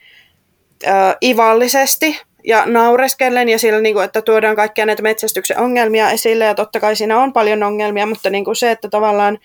äh, 0.87 1.15
ivallisesti 1.23 2.21
ja 2.43 2.65
naureskellen 2.65 3.49
ja 3.49 3.59
sillä, 3.59 3.81
niin 3.81 3.95
kuin, 3.95 4.05
että 4.05 4.21
tuodaan 4.21 4.55
kaikkia 4.55 4.85
näitä 4.85 5.03
metsästyksen 5.03 5.59
ongelmia 5.59 6.09
esille 6.09 6.45
ja 6.45 6.55
totta 6.55 6.79
kai 6.79 6.95
siinä 6.95 7.19
on 7.19 7.33
paljon 7.33 7.63
ongelmia, 7.63 8.05
mutta 8.05 8.29
niin 8.29 8.45
kuin 8.45 8.55
se, 8.55 8.71
että 8.71 8.89
tavallaan 8.89 9.37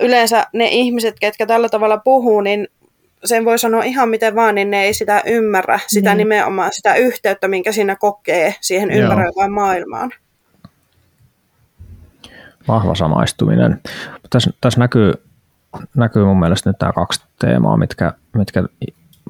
yleensä 0.00 0.46
ne 0.52 0.68
ihmiset, 0.68 1.14
ketkä 1.20 1.46
tällä 1.46 1.68
tavalla 1.68 1.98
puhuu, 1.98 2.40
niin 2.40 2.68
sen 3.24 3.44
voi 3.44 3.58
sanoa 3.58 3.82
ihan 3.82 4.08
miten 4.08 4.34
vaan, 4.34 4.54
niin 4.54 4.70
ne 4.70 4.82
ei 4.82 4.94
sitä 4.94 5.22
ymmärrä, 5.26 5.80
sitä 5.86 6.10
mm. 6.10 6.16
nimenomaan 6.16 6.72
sitä 6.72 6.94
yhteyttä, 6.94 7.48
minkä 7.48 7.72
siinä 7.72 7.96
kokee 7.96 8.54
siihen 8.60 8.90
ympäröivään 8.90 9.52
maailmaan. 9.52 10.10
Vahva 12.68 12.94
samaistuminen. 12.94 13.80
Tässä, 14.30 14.50
tässä 14.60 14.80
näkyy, 14.80 15.12
näkyy 15.96 16.24
mun 16.24 16.40
mielestä 16.40 16.70
nyt 16.70 16.76
nämä 16.80 16.92
kaksi 16.92 17.20
teemaa, 17.38 17.76
mitkä, 17.76 18.12
mitkä 18.36 18.62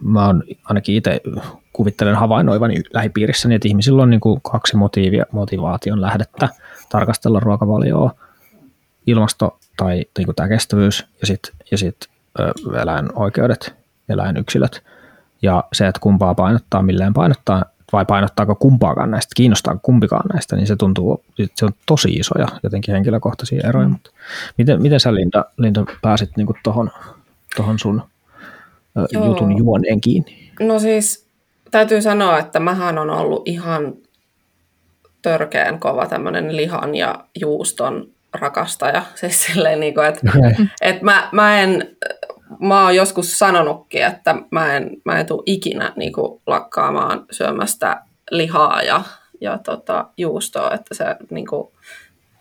mä 0.00 0.26
oon 0.26 0.42
ainakin 0.64 0.94
itse 0.94 1.20
kuvittelen 1.72 2.16
havainnoivani 2.16 2.82
lähipiirissäni, 2.94 3.54
että 3.54 3.68
ihmisillä 3.68 4.02
on 4.02 4.10
niin 4.10 4.20
kuin 4.20 4.40
kaksi 4.42 4.76
motiivia, 4.76 5.26
motivaation 5.32 6.00
lähdettä 6.00 6.48
tarkastella 6.88 7.40
ruokavalioa, 7.40 8.14
ilmasto 9.06 9.58
tai 9.76 10.04
niin 10.18 10.26
kuin 10.26 10.36
tämä 10.36 10.48
kestävyys 10.48 11.06
ja 11.20 11.26
sitten 11.26 11.54
ja 11.70 11.78
sit, 11.78 11.96
eläinoikeudet 12.82 13.74
eläinyksilöt. 14.08 14.84
Ja 15.42 15.64
se, 15.72 15.86
että 15.86 16.00
kumpaa 16.00 16.34
painottaa, 16.34 16.82
milleen 16.82 17.14
painottaa, 17.14 17.64
vai 17.92 18.04
painottaako 18.04 18.54
kumpaakaan 18.54 19.10
näistä, 19.10 19.32
kiinnostaa 19.36 19.78
kumpikaan 19.82 20.28
näistä, 20.32 20.56
niin 20.56 20.66
se 20.66 20.76
tuntuu, 20.76 21.24
se 21.54 21.64
on 21.64 21.72
tosi 21.86 22.12
isoja 22.12 22.46
jotenkin 22.62 22.94
henkilökohtaisia 22.94 23.68
eroja. 23.68 23.88
Mm. 23.88 23.92
Mutta 23.92 24.10
miten, 24.58 24.82
miten 24.82 25.00
sä 25.00 25.14
Linda, 25.14 25.44
Linda 25.56 25.84
pääsit 26.02 26.36
niin 26.36 26.48
tuohon 26.62 26.90
tohon 27.56 27.78
sun 27.78 28.02
Joo. 29.12 29.26
jutun 29.26 29.58
juoneen 29.58 30.00
kiinni? 30.00 30.50
No 30.60 30.78
siis 30.78 31.26
täytyy 31.70 32.02
sanoa, 32.02 32.38
että 32.38 32.60
mähän 32.60 32.98
on 32.98 33.10
ollut 33.10 33.48
ihan 33.48 33.94
törkeän 35.22 35.80
kova 35.80 36.06
tämmöinen 36.06 36.56
lihan 36.56 36.94
ja 36.94 37.24
juuston 37.40 38.08
rakastaja. 38.32 39.02
Siis 39.20 39.44
silleen, 39.44 39.80
niin 39.80 39.94
kuin, 39.94 40.06
että, 40.06 40.32
että 40.80 41.04
mä, 41.04 41.28
mä 41.32 41.60
en 41.60 41.96
mä 42.58 42.84
oon 42.84 42.96
joskus 42.96 43.38
sanonutkin, 43.38 44.04
että 44.04 44.34
mä 44.50 44.76
en, 44.76 44.90
mä 45.04 45.20
en 45.20 45.26
tule 45.26 45.42
ikinä 45.46 45.92
niin 45.96 46.12
kuin, 46.12 46.40
lakkaamaan 46.46 47.24
syömästä 47.30 48.02
lihaa 48.30 48.82
ja, 48.82 49.02
ja 49.40 49.58
tota, 49.58 50.06
juustoa, 50.16 50.74
että 50.74 50.94
se, 50.94 51.04
niin 51.30 51.46
kuin, 51.46 51.68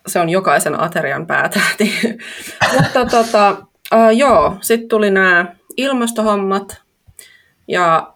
se 0.06 0.20
on 0.20 0.28
jokaisen 0.28 0.80
aterian 0.80 1.26
päätähti. 1.26 2.00
Mutta 2.76 3.06
tota, 3.06 3.50
uh, 3.94 4.16
joo, 4.16 4.56
sitten 4.60 4.88
tuli 4.88 5.10
nämä 5.10 5.46
ilmastohommat 5.76 6.82
ja 7.68 8.12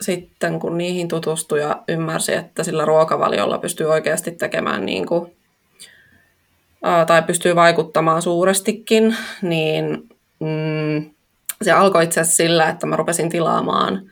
sitten 0.00 0.60
kun 0.60 0.78
niihin 0.78 1.08
tutustui 1.08 1.60
ja 1.60 1.82
ymmärsi, 1.88 2.34
että 2.34 2.62
sillä 2.64 2.84
ruokavaliolla 2.84 3.58
pystyy 3.58 3.86
oikeasti 3.86 4.30
tekemään 4.30 4.86
niin 4.86 5.06
kuin, 5.06 5.36
tai 7.06 7.22
pystyy 7.22 7.56
vaikuttamaan 7.56 8.22
suurestikin, 8.22 9.16
niin 9.42 10.08
mm, 10.40 11.10
se 11.62 11.72
alkoi 11.72 12.04
itse 12.04 12.20
asiassa 12.20 12.36
sillä, 12.36 12.68
että 12.68 12.86
mä 12.86 12.96
rupesin 12.96 13.28
tilaamaan 13.28 14.02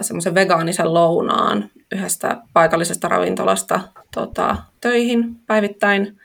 semmoisen 0.00 0.34
vegaanisen 0.34 0.94
lounaan 0.94 1.70
yhdestä 1.92 2.36
paikallisesta 2.52 3.08
ravintolasta 3.08 3.80
tota, 4.14 4.56
töihin 4.80 5.34
päivittäin. 5.46 6.20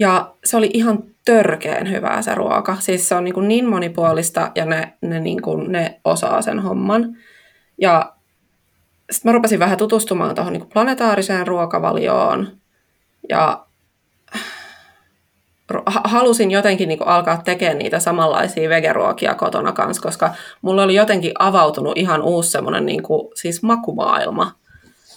Ja 0.00 0.34
se 0.44 0.56
oli 0.56 0.70
ihan 0.74 1.04
törkeen 1.24 1.90
hyvää 1.90 2.22
se 2.22 2.34
ruoka. 2.34 2.76
Siis 2.80 3.08
se 3.08 3.14
on 3.14 3.24
niin, 3.24 3.34
kuin 3.34 3.48
niin 3.48 3.68
monipuolista 3.68 4.52
ja 4.54 4.64
ne, 4.64 4.92
ne, 5.00 5.20
niin 5.20 5.42
kuin, 5.42 5.72
ne 5.72 6.00
osaa 6.04 6.42
sen 6.42 6.58
homman. 6.58 7.16
Ja 7.78 8.12
sitten 9.10 9.30
mä 9.30 9.32
rupesin 9.32 9.58
vähän 9.58 9.78
tutustumaan 9.78 10.34
tuohon 10.34 10.52
niin 10.52 10.68
planetaariseen 10.72 11.46
ruokavalioon. 11.46 12.48
Ja 13.28 13.66
halusin 16.04 16.50
jotenkin 16.50 16.88
niin 16.88 17.06
alkaa 17.06 17.42
tekemään 17.44 17.78
niitä 17.78 17.98
samanlaisia 17.98 18.68
vegeruokia 18.68 19.34
kotona 19.34 19.72
kanssa, 19.72 20.02
koska 20.02 20.34
mulla 20.62 20.82
oli 20.82 20.94
jotenkin 20.94 21.32
avautunut 21.38 21.98
ihan 21.98 22.22
uusi 22.22 22.50
semmoinen 22.50 22.86
niin 22.86 23.02
kuin, 23.02 23.28
siis 23.34 23.62
makumaailma. 23.62 24.52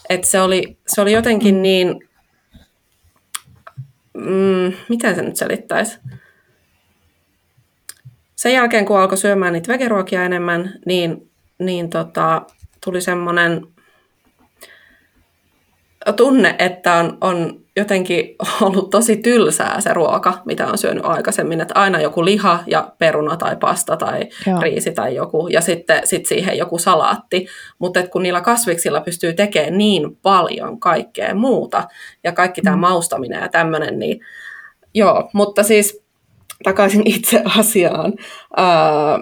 Et 0.09 0.23
se, 0.23 0.41
oli, 0.41 0.77
se 0.87 1.01
oli 1.01 1.11
jotenkin 1.11 1.61
niin, 1.61 2.09
mm, 4.23 4.73
miten 4.89 5.15
se 5.15 5.21
nyt 5.21 5.35
selittäisi? 5.35 5.99
Sen 8.35 8.53
jälkeen, 8.53 8.85
kun 8.85 8.99
alkoi 8.99 9.17
syömään 9.17 9.53
niitä 9.53 9.73
vegeruokia 9.73 10.23
enemmän, 10.23 10.73
niin, 10.85 11.31
niin 11.59 11.89
tota, 11.89 12.41
tuli 12.83 13.01
semmoinen 13.01 13.67
tunne, 16.15 16.55
että 16.59 16.93
on, 16.93 17.17
on 17.21 17.62
jotenkin 17.75 18.35
ollut 18.61 18.89
tosi 18.89 19.17
tylsää 19.17 19.81
se 19.81 19.93
ruoka, 19.93 20.41
mitä 20.45 20.67
on 20.67 20.77
syönyt 20.77 21.05
aikaisemmin, 21.05 21.61
että 21.61 21.79
aina 21.79 22.01
joku 22.01 22.25
liha 22.25 22.63
ja 22.67 22.93
peruna 22.97 23.37
tai 23.37 23.55
pasta 23.55 23.97
tai 23.97 24.29
Joo. 24.47 24.61
riisi 24.61 24.91
tai 24.91 25.15
joku, 25.15 25.47
ja 25.47 25.61
sitten 25.61 26.07
sit 26.07 26.25
siihen 26.25 26.57
joku 26.57 26.77
salaatti. 26.77 27.47
Mutta 27.79 28.07
kun 28.07 28.23
niillä 28.23 28.41
kasviksilla 28.41 29.01
pystyy 29.01 29.33
tekemään 29.33 29.77
niin 29.77 30.15
paljon 30.15 30.79
kaikkea 30.79 31.35
muuta, 31.35 31.87
ja 32.23 32.31
kaikki 32.31 32.61
tämä 32.61 32.75
mm. 32.75 32.81
maustaminen 32.81 33.41
ja 33.41 33.49
tämmöinen, 33.49 33.99
niin 33.99 34.19
joo, 34.93 35.29
mutta 35.33 35.63
siis 35.63 36.03
takaisin 36.63 37.07
itse 37.15 37.43
asiaan. 37.57 38.13
Ää, 38.57 39.19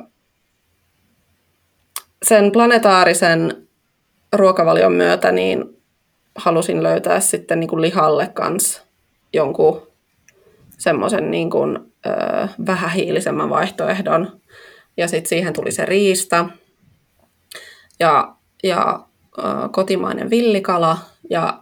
sen 2.24 2.52
planetaarisen 2.52 3.68
ruokavalion 4.34 4.94
myötä, 4.94 5.32
niin 5.32 5.81
halusin 6.36 6.84
löytää 6.84 7.20
sitten 7.20 7.60
niin 7.60 7.68
kuin 7.68 7.82
lihalle 7.82 8.28
kans 8.28 8.84
jonkun 9.34 9.88
semmoisen 10.78 11.32
niin 11.32 11.50
kuin, 11.50 11.80
ö, 12.06 12.12
vähähiilisemmän 12.66 13.50
vaihtoehdon. 13.50 14.42
Ja 14.98 15.08
sitten 15.08 15.30
siihen 15.30 15.54
tuli 15.54 15.72
se 15.72 15.86
riista 15.86 16.50
ja, 18.00 18.36
ja 18.64 19.06
ö, 19.38 19.42
kotimainen 19.72 20.30
villikala. 20.30 20.98
Ja 21.30 21.60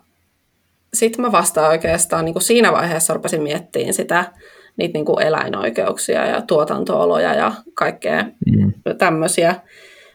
sitten 0.93 1.21
mä 1.21 1.31
vasta 1.31 1.67
oikeastaan 1.67 2.25
niin 2.25 2.33
kuin 2.33 2.43
siinä 2.43 2.71
vaiheessa 2.71 3.13
rupesin 3.13 3.43
miettimään 3.43 3.93
sitä, 3.93 4.31
niitä 4.77 4.93
niin 4.93 5.05
kuin 5.05 5.21
eläinoikeuksia 5.21 6.25
ja 6.25 6.41
tuotantooloja 6.41 7.33
ja 7.33 7.51
kaikkea 7.73 8.23
mm. 8.23 8.73
tämmöisiä. 8.97 9.55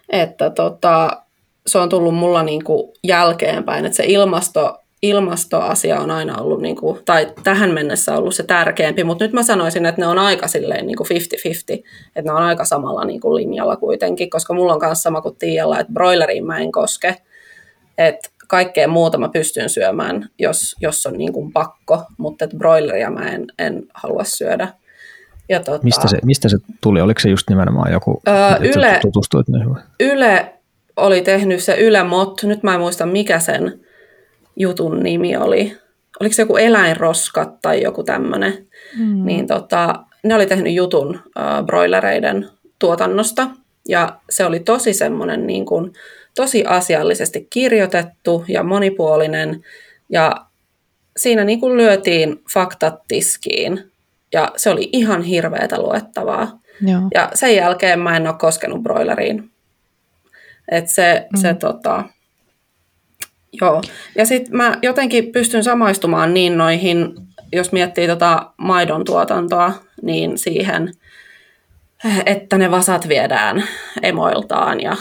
Että 0.08 0.50
tota, 0.50 1.23
se 1.66 1.78
on 1.78 1.88
tullut 1.88 2.14
mulla 2.14 2.42
niin 2.42 2.64
kuin 2.64 2.92
jälkeenpäin, 3.04 3.84
että 3.84 3.96
se 3.96 4.04
ilmasto, 4.06 4.78
ilmastoasia 5.02 6.00
on 6.00 6.10
aina 6.10 6.38
ollut, 6.38 6.62
niin 6.62 6.76
kuin, 6.76 6.98
tai 7.04 7.32
tähän 7.44 7.74
mennessä 7.74 8.16
ollut 8.16 8.34
se 8.34 8.42
tärkeämpi, 8.42 9.04
mutta 9.04 9.24
nyt 9.24 9.32
mä 9.32 9.42
sanoisin, 9.42 9.86
että 9.86 10.00
ne 10.00 10.06
on 10.06 10.18
aika 10.18 10.48
silleen 10.48 10.86
niin 10.86 10.96
kuin 10.96 11.06
50-50, 11.06 11.82
että 12.16 12.30
ne 12.30 12.32
on 12.32 12.42
aika 12.42 12.64
samalla 12.64 13.04
niin 13.04 13.20
kuin 13.20 13.34
linjalla 13.34 13.76
kuitenkin, 13.76 14.30
koska 14.30 14.54
mulla 14.54 14.72
on 14.72 14.80
myös 14.82 15.02
sama 15.02 15.20
kuin 15.20 15.36
Tiialla, 15.36 15.80
että 15.80 15.92
broileriin 15.92 16.46
mä 16.46 16.58
en 16.58 16.72
koske, 16.72 17.16
että 17.98 18.30
kaikkea 18.48 18.88
muuta 18.88 19.18
mä 19.18 19.28
pystyn 19.28 19.68
syömään, 19.68 20.28
jos, 20.38 20.76
jos 20.80 21.06
on 21.06 21.12
niin 21.18 21.32
kuin 21.32 21.52
pakko, 21.52 22.02
mutta 22.18 22.44
että 22.44 22.56
broileria 22.56 23.10
mä 23.10 23.28
en, 23.28 23.46
en 23.58 23.82
halua 23.94 24.24
syödä. 24.24 24.68
Ja 25.48 25.60
tota, 25.60 25.84
mistä, 25.84 26.08
se, 26.08 26.18
mistä 26.22 26.48
se 26.48 26.56
tuli? 26.80 27.00
Oliko 27.00 27.20
se 27.20 27.28
just 27.28 27.48
nimenomaan 27.50 27.92
joku, 27.92 28.22
öö, 28.28 28.34
Yle, 28.76 28.98
tutustuit 29.02 29.46
Yle 30.00 30.53
oli 30.96 31.22
tehnyt 31.22 31.62
se 31.62 31.76
Yle 31.80 32.02
Mot, 32.02 32.42
nyt 32.42 32.62
mä 32.62 32.74
en 32.74 32.80
muista 32.80 33.06
mikä 33.06 33.38
sen 33.38 33.80
jutun 34.56 35.02
nimi 35.02 35.36
oli. 35.36 35.76
Oliko 36.20 36.32
se 36.32 36.42
joku 36.42 36.56
eläinroskat 36.56 37.60
tai 37.62 37.82
joku 37.82 38.02
tämmöinen. 38.02 38.66
Mm. 38.98 39.24
Niin 39.24 39.46
tota, 39.46 39.94
ne 40.22 40.34
oli 40.34 40.46
tehnyt 40.46 40.72
jutun 40.72 41.10
uh, 41.10 41.66
broilereiden 41.66 42.48
tuotannosta. 42.78 43.50
Ja 43.88 44.16
se 44.30 44.44
oli 44.44 44.60
tosi 44.60 44.92
semmoinen 44.92 45.46
niin 45.46 45.66
kuin, 45.66 45.92
tosi 46.34 46.64
asiallisesti 46.64 47.46
kirjoitettu 47.50 48.44
ja 48.48 48.62
monipuolinen. 48.62 49.64
Ja 50.08 50.36
siinä 51.16 51.44
niin 51.44 51.60
kuin 51.60 51.76
lyötiin 51.76 52.42
faktat 52.54 52.94
tiskiin. 53.08 53.90
Ja 54.32 54.52
se 54.56 54.70
oli 54.70 54.88
ihan 54.92 55.22
hirveätä 55.22 55.82
luettavaa. 55.82 56.60
Joo. 56.80 57.00
Ja 57.14 57.30
sen 57.34 57.56
jälkeen 57.56 58.00
mä 58.00 58.16
en 58.16 58.26
ole 58.26 58.34
koskenut 58.38 58.82
broileriin 58.82 59.50
että 60.68 60.90
se, 60.90 61.26
mm. 61.32 61.40
se 61.40 61.54
tota, 61.54 62.04
joo. 63.60 63.82
Ja 64.16 64.26
sitten 64.26 64.56
mä 64.56 64.78
jotenkin 64.82 65.32
pystyn 65.32 65.64
samaistumaan 65.64 66.34
niin 66.34 66.58
noihin, 66.58 67.14
jos 67.52 67.72
miettii 67.72 68.06
tota 68.06 68.52
maidon 68.56 69.04
tuotantoa, 69.04 69.72
niin 70.02 70.38
siihen, 70.38 70.92
että 72.26 72.58
ne 72.58 72.70
vasat 72.70 73.08
viedään 73.08 73.64
emoiltaan 74.02 74.80
ja 74.80 74.96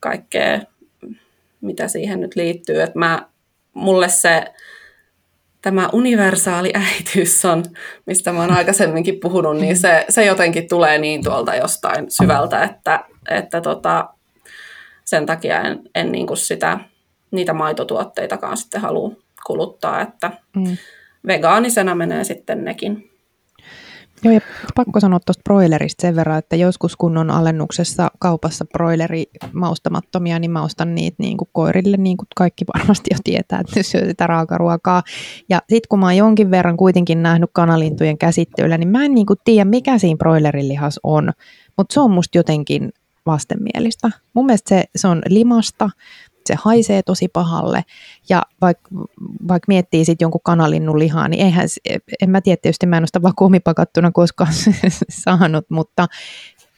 kaikkea, 0.00 0.60
mitä 1.60 1.88
siihen 1.88 2.20
nyt 2.20 2.36
liittyy. 2.36 2.82
Että 2.82 2.98
mä, 2.98 3.26
mulle 3.74 4.08
se 4.08 4.44
tämä 5.62 5.88
universaali 5.92 6.72
äityys 6.74 7.44
on, 7.44 7.64
mistä 8.06 8.32
mä 8.32 8.40
oon 8.40 8.56
aikaisemminkin 8.56 9.20
puhunut, 9.20 9.56
niin 9.56 9.76
se, 9.76 10.04
se 10.08 10.24
jotenkin 10.24 10.68
tulee 10.68 10.98
niin 10.98 11.24
tuolta 11.24 11.54
jostain 11.54 12.10
syvältä, 12.10 12.62
että, 12.62 13.04
että 13.30 13.60
tota, 13.60 14.08
sen 15.04 15.26
takia 15.26 15.60
en, 15.60 15.80
en 15.94 16.12
niin 16.12 16.26
kuin 16.26 16.36
sitä, 16.36 16.80
niitä 17.30 17.52
maitotuotteitakaan 17.52 18.56
sitten 18.56 18.80
halua 18.80 19.10
kuluttaa, 19.46 20.00
että 20.00 20.30
mm. 20.56 20.76
vegaanisena 21.26 21.94
menee 21.94 22.24
sitten 22.24 22.64
nekin. 22.64 23.12
Joo, 24.24 24.34
ja 24.34 24.40
pakko 24.74 25.00
sanoa 25.00 25.20
tuosta 25.20 25.42
broilerista 25.44 26.02
sen 26.02 26.16
verran, 26.16 26.38
että 26.38 26.56
joskus 26.56 26.96
kun 26.96 27.18
on 27.18 27.30
alennuksessa 27.30 28.10
kaupassa 28.18 28.64
broileri 28.64 29.24
maustamattomia, 29.52 30.38
niin 30.38 30.50
mä 30.50 30.62
ostan 30.62 30.94
niitä 30.94 31.16
niin 31.18 31.36
kuin 31.36 31.48
koirille, 31.52 31.96
niin 31.96 32.16
kuin 32.16 32.26
kaikki 32.36 32.64
varmasti 32.76 33.10
jo 33.12 33.18
tietää, 33.24 33.60
että 33.60 33.72
ne 33.76 33.82
syö 33.82 34.06
sitä 34.06 34.26
raakaruokaa. 34.26 35.02
Ja 35.48 35.58
sitten 35.58 35.88
kun 35.88 35.98
mä 35.98 36.06
oon 36.06 36.16
jonkin 36.16 36.50
verran 36.50 36.76
kuitenkin 36.76 37.22
nähnyt 37.22 37.50
kanalintujen 37.52 38.18
käsittelyllä, 38.18 38.78
niin 38.78 38.88
mä 38.88 39.04
en 39.04 39.14
niin 39.14 39.26
kuin 39.26 39.38
tiedä, 39.44 39.64
mikä 39.64 39.98
siinä 39.98 40.18
broilerilihas 40.18 41.00
on, 41.02 41.32
mutta 41.76 41.94
se 41.94 42.00
on 42.00 42.10
musta 42.10 42.38
jotenkin 42.38 42.92
vastenmielistä. 43.26 44.10
Mun 44.34 44.46
mielestä 44.46 44.68
se, 44.68 44.84
se 44.96 45.08
on 45.08 45.22
limasta, 45.28 45.90
se 46.46 46.54
haisee 46.58 47.02
tosi 47.02 47.28
pahalle 47.28 47.84
ja 48.28 48.42
vaikka 48.60 48.90
vaik 49.48 49.62
miettii 49.68 50.04
sitten 50.04 50.24
jonkun 50.24 50.40
kanalinnun 50.44 50.98
lihaa, 50.98 51.28
niin 51.28 51.44
eihän, 51.44 51.68
en 52.22 52.30
mä 52.30 52.40
tiedä, 52.40 52.60
tietysti 52.62 52.86
mä 52.86 52.96
en 52.96 53.02
ole 53.02 53.06
sitä 53.06 53.22
vakuumipakattuna 53.22 54.12
koskaan 54.12 54.52
saanut, 55.24 55.70
mutta 55.70 56.06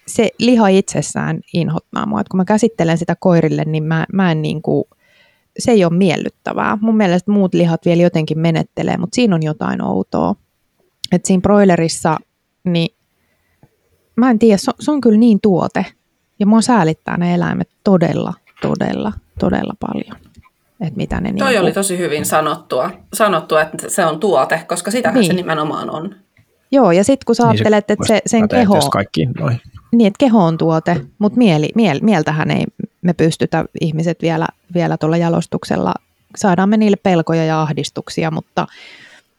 se 0.06 0.30
liha 0.38 0.68
itsessään 0.68 1.40
inhottaa 1.52 2.06
mua. 2.06 2.20
Et 2.20 2.28
kun 2.28 2.38
mä 2.38 2.44
käsittelen 2.44 2.98
sitä 2.98 3.16
koirille, 3.20 3.64
niin 3.64 3.84
mä, 3.84 4.06
mä 4.12 4.32
en 4.32 4.42
niin 4.42 4.62
kuin, 4.62 4.84
se 5.58 5.70
ei 5.70 5.84
ole 5.84 5.96
miellyttävää. 5.96 6.78
Mun 6.80 6.96
mielestä 6.96 7.30
muut 7.30 7.54
lihat 7.54 7.84
vielä 7.84 8.02
jotenkin 8.02 8.38
menettelee, 8.38 8.96
mutta 8.96 9.14
siinä 9.14 9.34
on 9.34 9.42
jotain 9.42 9.82
outoa. 9.82 10.34
Et 11.12 11.24
siinä 11.24 11.40
broilerissa, 11.40 12.16
niin 12.64 12.96
mä 14.16 14.30
en 14.30 14.38
tiedä, 14.38 14.56
se 14.56 14.72
se 14.80 14.90
on 14.90 15.00
kyllä 15.00 15.18
niin 15.18 15.40
tuote, 15.40 15.86
ja 16.38 16.46
mua 16.46 16.60
säälittää 16.60 17.16
ne 17.16 17.34
eläimet 17.34 17.68
todella, 17.84 18.34
todella, 18.60 19.12
todella 19.38 19.74
paljon. 19.80 20.16
Että 20.80 20.96
mitä 20.96 21.20
ne 21.20 21.32
Toi 21.32 21.48
niinku... 21.48 21.62
oli 21.62 21.72
tosi 21.72 21.98
hyvin 21.98 22.24
sanottua, 22.24 22.90
sanottua, 23.12 23.62
että 23.62 23.90
se 23.90 24.06
on 24.06 24.20
tuote, 24.20 24.64
koska 24.68 24.90
sitähän 24.90 25.20
niin. 25.20 25.26
se 25.26 25.32
nimenomaan 25.32 25.90
on. 25.90 26.14
Joo, 26.70 26.92
ja 26.92 27.04
sitten 27.04 27.24
kun 27.26 27.34
sä 27.34 27.42
niin 27.42 27.50
ajattelet, 27.50 27.90
että 27.90 28.06
se, 28.06 28.22
sen 28.26 28.48
keho... 28.48 28.88
Kaikki 28.90 29.26
noin. 29.26 29.60
Niin, 29.92 30.06
että 30.06 30.18
keho 30.18 30.44
on 30.44 30.58
tuote, 30.58 31.00
mutta 31.18 31.38
mieli, 31.38 31.68
miel, 31.74 31.98
mieltähän 32.02 32.50
ei 32.50 32.64
me 33.04 33.12
pystytä 33.12 33.64
ihmiset 33.80 34.22
vielä, 34.22 34.46
vielä 34.74 34.96
tuolla 34.96 35.16
jalostuksella. 35.16 35.94
Saadaan 36.36 36.68
me 36.68 36.76
niille 36.76 36.96
pelkoja 36.96 37.44
ja 37.44 37.62
ahdistuksia, 37.62 38.30
mutta, 38.30 38.66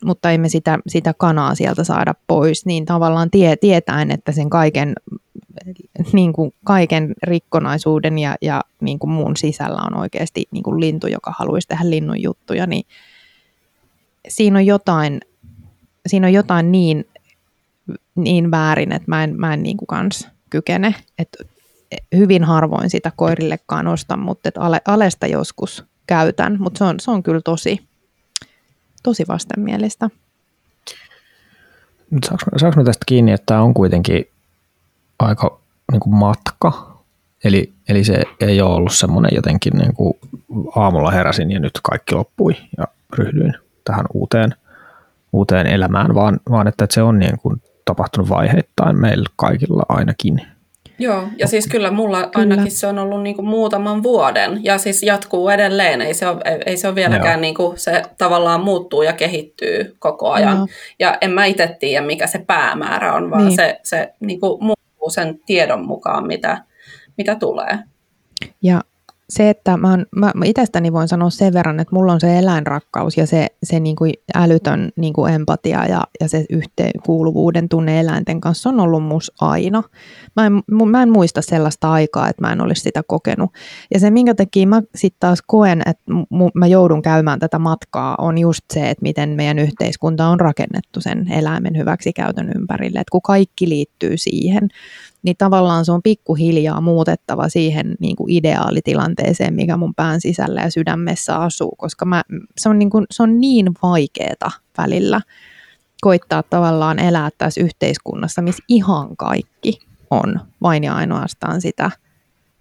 mutta 0.06 0.32
emme 0.32 0.50
sitä, 0.50 0.80
sitä 0.88 1.14
kanaa 1.18 1.56
sieltä 1.56 1.84
saada 1.84 2.14
pois. 2.28 2.66
Niin 2.66 2.86
tavallaan 2.86 3.32
tie, 3.32 3.56
tietäen, 3.56 4.12
että 4.12 4.32
sen 4.32 4.50
kaiken 4.50 4.94
niin 6.14 6.34
kuin 6.34 6.54
kaiken 6.64 7.14
rikkonaisuuden 7.24 8.20
ja, 8.20 8.36
ja 8.42 8.64
niin 8.82 9.00
kuin 9.00 9.12
muun 9.12 9.38
sisällä 9.38 9.82
on 9.82 9.98
oikeasti 9.98 10.46
niin 10.52 10.64
kuin 10.64 10.80
lintu, 10.80 11.08
joka 11.08 11.34
haluaisi 11.40 11.68
tehdä 11.68 11.90
linnun 11.90 12.22
juttuja, 12.22 12.68
niin 12.68 12.86
siinä 14.28 14.60
on 14.60 14.66
jotain, 14.66 15.22
siinä 16.08 16.28
on 16.28 16.34
jotain 16.34 16.72
niin, 16.72 17.06
niin 18.16 18.52
väärin, 18.52 18.92
että 18.92 19.10
mä 19.10 19.24
en, 19.24 19.40
mä 19.40 19.54
en 19.54 19.64
niin 19.64 19.78
kuin 19.78 19.88
kans 19.88 20.28
kykene. 20.50 20.96
Et 21.20 21.38
hyvin 22.16 22.44
harvoin 22.44 22.90
sitä 22.90 23.12
koirillekaan 23.16 23.88
ostan, 23.88 24.20
mutta 24.20 24.50
et 24.50 24.58
ale, 24.58 24.82
alesta 24.88 25.28
joskus 25.28 25.86
käytän, 26.08 26.58
mutta 26.60 26.78
se 26.78 26.84
on, 26.84 27.00
se 27.00 27.12
on 27.12 27.24
kyllä 27.24 27.42
tosi, 27.42 27.80
tosi 29.06 29.24
vastenmielistä. 29.28 30.10
Saanko, 32.26 32.46
saanko 32.58 32.84
tästä 32.84 33.04
kiinni, 33.06 33.32
että 33.32 33.46
tämä 33.46 33.62
on 33.62 33.74
kuitenkin 33.74 34.28
aika 35.20 35.60
niin 35.92 36.00
kuin 36.00 36.16
matka, 36.16 36.98
eli, 37.44 37.74
eli 37.90 38.04
se 38.04 38.24
ei 38.40 38.62
ole 38.62 38.76
ollut 38.76 38.94
semmoinen 38.94 39.32
jotenkin 39.36 39.74
niin 39.74 39.94
kuin 39.94 40.14
aamulla 40.76 41.12
heräsin 41.12 41.52
ja 41.52 41.60
nyt 41.60 41.80
kaikki 41.84 42.16
loppui 42.16 42.56
ja 42.78 42.88
ryhdyin 43.18 43.54
tähän 43.84 44.06
uuteen, 44.14 44.56
uuteen 45.34 45.68
elämään, 45.68 46.16
vaan, 46.16 46.40
vaan 46.50 46.68
että 46.68 46.88
se 46.92 47.02
on 47.02 47.20
niin 47.20 47.40
kuin 47.40 47.62
tapahtunut 47.86 48.30
vaiheittain 48.30 49.02
meillä 49.02 49.30
kaikilla 49.36 49.84
ainakin. 49.90 50.42
Joo, 51.00 51.28
ja 51.38 51.48
siis 51.48 51.68
kyllä 51.68 51.92
mulla 51.92 52.18
kyllä. 52.18 52.32
ainakin 52.36 52.72
se 52.72 52.88
on 52.88 53.00
ollut 53.00 53.24
niin 53.24 53.36
kuin 53.36 53.48
muutaman 53.48 54.04
vuoden, 54.04 54.64
ja 54.64 54.78
siis 54.78 55.04
jatkuu 55.04 55.50
edelleen, 55.50 56.02
ei 56.02 56.14
se 56.14 56.28
ole, 56.28 56.42
ei 56.66 56.78
se 56.78 56.88
ole 56.88 56.96
vieläkään, 56.96 57.42
niin 57.42 57.56
kuin 57.56 57.80
se 57.80 58.02
tavallaan 58.18 58.64
muuttuu 58.64 59.02
ja 59.02 59.14
kehittyy 59.14 59.96
koko 60.00 60.32
ajan. 60.32 60.58
Joo. 60.58 60.68
Ja 61.00 61.18
en 61.22 61.32
mä 61.32 61.46
itse 61.46 61.76
tiedä, 61.80 62.06
mikä 62.06 62.28
se 62.28 62.40
päämäärä 62.48 63.14
on, 63.14 63.32
vaan 63.32 63.46
niin. 63.46 63.56
se, 63.56 63.80
se 63.84 64.14
niin 64.20 64.40
kuin 64.40 64.64
muuttuu 64.64 65.10
sen 65.10 65.40
tiedon 65.46 65.86
mukaan, 65.86 66.28
mitä, 66.28 66.58
mitä 67.18 67.36
tulee. 67.36 67.80
Ja 68.62 68.82
se, 69.30 69.50
että 69.50 69.78
mä, 69.78 69.98
mä, 70.16 70.32
mä 70.36 70.46
itsestäni 70.46 70.94
voin 70.94 71.08
sanoa 71.08 71.30
sen 71.30 71.54
verran, 71.54 71.80
että 71.80 71.96
mulla 71.96 72.14
on 72.14 72.20
se 72.20 72.40
eläinrakkaus 72.40 73.18
ja 73.18 73.28
se, 73.28 73.48
se 73.64 73.80
niin 73.80 73.96
kuin 73.96 74.14
älytön 74.36 74.90
niin 74.96 75.14
kuin 75.14 75.34
empatia 75.34 75.86
ja, 75.86 76.04
ja 76.20 76.30
se 76.30 76.46
yhteenkuuluvuuden 76.50 77.70
tunne 77.70 78.00
eläinten 78.00 78.42
kanssa 78.42 78.70
on 78.70 78.80
ollut 78.80 79.04
mus 79.04 79.32
aina. 79.42 79.84
Mä 80.36 80.46
en, 80.46 80.54
mä 80.92 81.04
en 81.04 81.12
muista 81.12 81.42
sellaista 81.42 81.92
aikaa, 81.92 82.30
että 82.30 82.42
mä 82.42 82.52
en 82.52 82.62
olisi 82.62 82.82
sitä 82.82 83.04
kokenut. 83.08 83.50
Ja 83.94 84.00
se, 84.00 84.12
minkä 84.12 84.36
takia 84.36 84.68
mä 84.68 84.82
sitten 84.96 85.20
taas 85.20 85.40
koen, 85.48 85.82
että 85.86 86.04
mä 86.54 86.68
joudun 86.68 87.02
käymään 87.02 87.40
tätä 87.40 87.60
matkaa, 87.60 88.16
on 88.20 88.38
just 88.38 88.64
se, 88.74 88.90
että 88.90 89.02
miten 89.02 89.30
meidän 89.30 89.60
yhteiskunta 89.60 90.28
on 90.28 90.40
rakennettu 90.40 91.02
sen 91.02 91.32
eläimen 91.32 91.78
hyväksikäytön 91.78 92.52
ympärille. 92.56 93.00
Että 93.00 93.12
kun 93.12 93.22
kaikki 93.22 93.70
liittyy 93.70 94.18
siihen, 94.18 94.70
niin 95.26 95.38
tavallaan 95.38 95.86
se 95.86 95.92
on 95.92 96.02
pikkuhiljaa 96.04 96.82
muutettava 96.82 97.50
siihen 97.50 97.96
niin 98.00 98.16
kuin 98.16 98.32
ideaalitilanteeseen, 98.32 99.54
mikä 99.54 99.78
mun 99.78 99.96
pään 99.96 100.22
sisällä 100.22 100.62
ja 100.62 100.72
sydämessä 100.72 101.36
asuu, 101.36 101.76
koska 101.78 102.06
mä, 102.06 102.24
se, 102.58 102.70
on 102.70 102.80
niin 102.80 102.90
kuin, 102.90 103.06
se 103.12 103.24
on 103.24 103.42
niin 103.42 103.72
vaikeeta 103.84 104.52
välillä 104.78 105.22
koittaa 106.02 106.44
tavallaan 106.44 107.00
elää 107.00 107.30
tässä 107.38 107.62
yhteiskunnassa, 107.62 108.42
missä 108.42 108.64
ihan 108.68 109.18
kaikki 109.18 109.80
on 110.10 110.40
vain 110.62 110.84
ja 110.84 110.96
ainoastaan 110.96 111.62
sitä, 111.62 111.92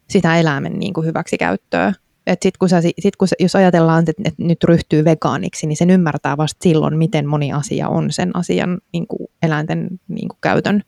sitä 0.08 0.36
eläimen 0.36 0.78
niin 0.78 0.94
kuin 0.94 1.06
hyväksikäyttöä. 1.06 1.92
Et 2.26 2.42
sit 2.42 2.56
kun 2.56 2.68
sä, 2.68 2.80
sit 2.98 3.16
kun 3.16 3.28
sä, 3.28 3.36
jos 3.40 3.56
ajatellaan, 3.56 4.04
että, 4.08 4.22
että 4.24 4.42
nyt 4.44 4.64
ryhtyy 4.64 5.04
vegaaniksi, 5.04 5.66
niin 5.66 5.76
sen 5.76 5.90
ymmärtää 5.90 6.36
vasta 6.36 6.62
silloin, 6.62 6.98
miten 6.98 7.26
moni 7.26 7.52
asia 7.52 7.88
on 7.88 8.12
sen 8.12 8.36
asian 8.36 8.78
niin 8.92 9.06
kuin 9.06 9.28
eläinten 9.42 9.88
niin 10.08 10.28
kuin 10.28 10.38
käytön 10.40 10.82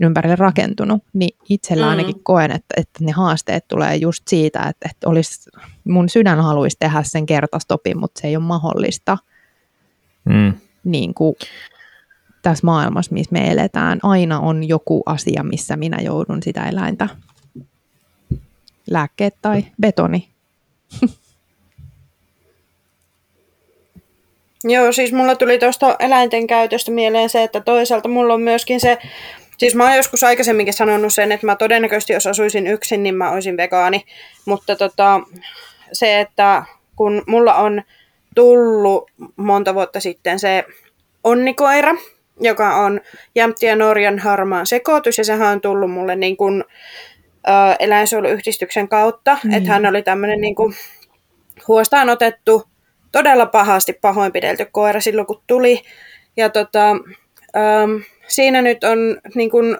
ympärille 0.00 0.36
rakentunut, 0.36 1.02
niin 1.12 1.36
itsellä 1.48 1.84
mm. 1.86 1.90
ainakin 1.90 2.22
koen, 2.22 2.50
että, 2.50 2.74
että 2.76 3.04
ne 3.04 3.12
haasteet 3.12 3.68
tulee 3.68 3.96
just 3.96 4.28
siitä, 4.28 4.62
että, 4.62 4.88
että 4.90 5.08
olisi, 5.08 5.50
mun 5.84 6.08
sydän 6.08 6.40
haluaisi 6.40 6.76
tehdä 6.80 7.02
sen 7.02 7.26
kertastopin, 7.26 7.98
mutta 7.98 8.20
se 8.20 8.28
ei 8.28 8.36
ole 8.36 8.44
mahdollista 8.44 9.18
mm. 10.24 10.52
niin 10.84 11.14
kuin 11.14 11.36
tässä 12.42 12.66
maailmassa, 12.66 13.14
missä 13.14 13.32
me 13.32 13.50
eletään. 13.50 13.98
Aina 14.02 14.40
on 14.40 14.68
joku 14.68 15.02
asia, 15.06 15.42
missä 15.42 15.76
minä 15.76 15.98
joudun 16.02 16.42
sitä 16.42 16.68
eläintä. 16.68 17.08
Lääkkeet 18.90 19.34
tai 19.42 19.64
betoni. 19.80 20.28
Joo, 24.64 24.92
siis 24.92 25.12
mulla 25.12 25.36
tuli 25.36 25.58
tuosta 25.58 25.96
eläinten 25.98 26.46
käytöstä 26.46 26.90
mieleen 26.90 27.30
se, 27.30 27.42
että 27.42 27.60
toisaalta 27.60 28.08
mulla 28.08 28.34
on 28.34 28.40
myöskin 28.40 28.80
se 28.80 28.98
Siis 29.58 29.74
mä 29.74 29.84
oon 29.84 29.96
joskus 29.96 30.24
aikaisemminkin 30.24 30.74
sanonut 30.74 31.14
sen, 31.14 31.32
että 31.32 31.46
mä 31.46 31.56
todennäköisesti 31.56 32.12
jos 32.12 32.26
asuisin 32.26 32.66
yksin, 32.66 33.02
niin 33.02 33.14
mä 33.14 33.30
olisin 33.30 33.56
vegaani. 33.56 34.04
Mutta 34.44 34.76
tota, 34.76 35.20
se, 35.92 36.20
että 36.20 36.64
kun 36.96 37.22
mulla 37.26 37.54
on 37.54 37.82
tullut 38.34 39.10
monta 39.36 39.74
vuotta 39.74 40.00
sitten 40.00 40.38
se 40.38 40.64
onnikoira, 41.24 41.94
joka 42.40 42.76
on 42.76 43.00
Jämtti 43.34 43.66
ja 43.66 43.76
Norjan 43.76 44.18
harmaan 44.18 44.66
sekoitus, 44.66 45.18
ja 45.18 45.24
sehän 45.24 45.52
on 45.52 45.60
tullut 45.60 45.90
mulle 45.90 46.16
niin 46.16 46.36
kuin, 46.36 46.64
ö, 47.48 47.76
eläinsuojeluyhdistyksen 47.78 48.88
kautta, 48.88 49.38
mm. 49.44 49.52
että 49.52 49.68
hän 49.68 49.86
oli 49.86 50.02
tämmöinen 50.02 50.40
niin 50.40 50.54
kuin, 50.54 50.74
huostaan 51.68 52.10
otettu, 52.10 52.68
todella 53.12 53.46
pahasti 53.46 53.92
pahoinpidelty 53.92 54.66
koira 54.72 55.00
silloin, 55.00 55.26
kun 55.26 55.42
tuli. 55.46 55.82
Ja 56.36 56.48
tota, 56.48 56.90
ö, 57.56 57.60
siinä 58.28 58.62
nyt 58.62 58.84
on 58.84 59.20
niin 59.34 59.50
kuin, 59.50 59.78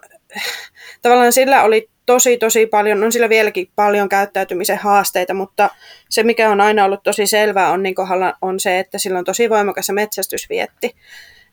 tavallaan 1.02 1.32
sillä 1.32 1.62
oli 1.62 1.88
tosi 2.06 2.38
tosi 2.38 2.66
paljon, 2.66 3.04
on 3.04 3.12
sillä 3.12 3.28
vieläkin 3.28 3.70
paljon 3.76 4.08
käyttäytymisen 4.08 4.78
haasteita, 4.78 5.34
mutta 5.34 5.70
se 6.08 6.22
mikä 6.22 6.50
on 6.50 6.60
aina 6.60 6.84
ollut 6.84 7.02
tosi 7.02 7.26
selvää 7.26 7.70
on, 7.70 7.82
niin 7.82 7.94
kohdalla, 7.94 8.34
on 8.42 8.60
se, 8.60 8.78
että 8.78 8.98
sillä 8.98 9.18
on 9.18 9.24
tosi 9.24 9.50
voimakas 9.50 9.90
metsästysvietti. 9.92 10.94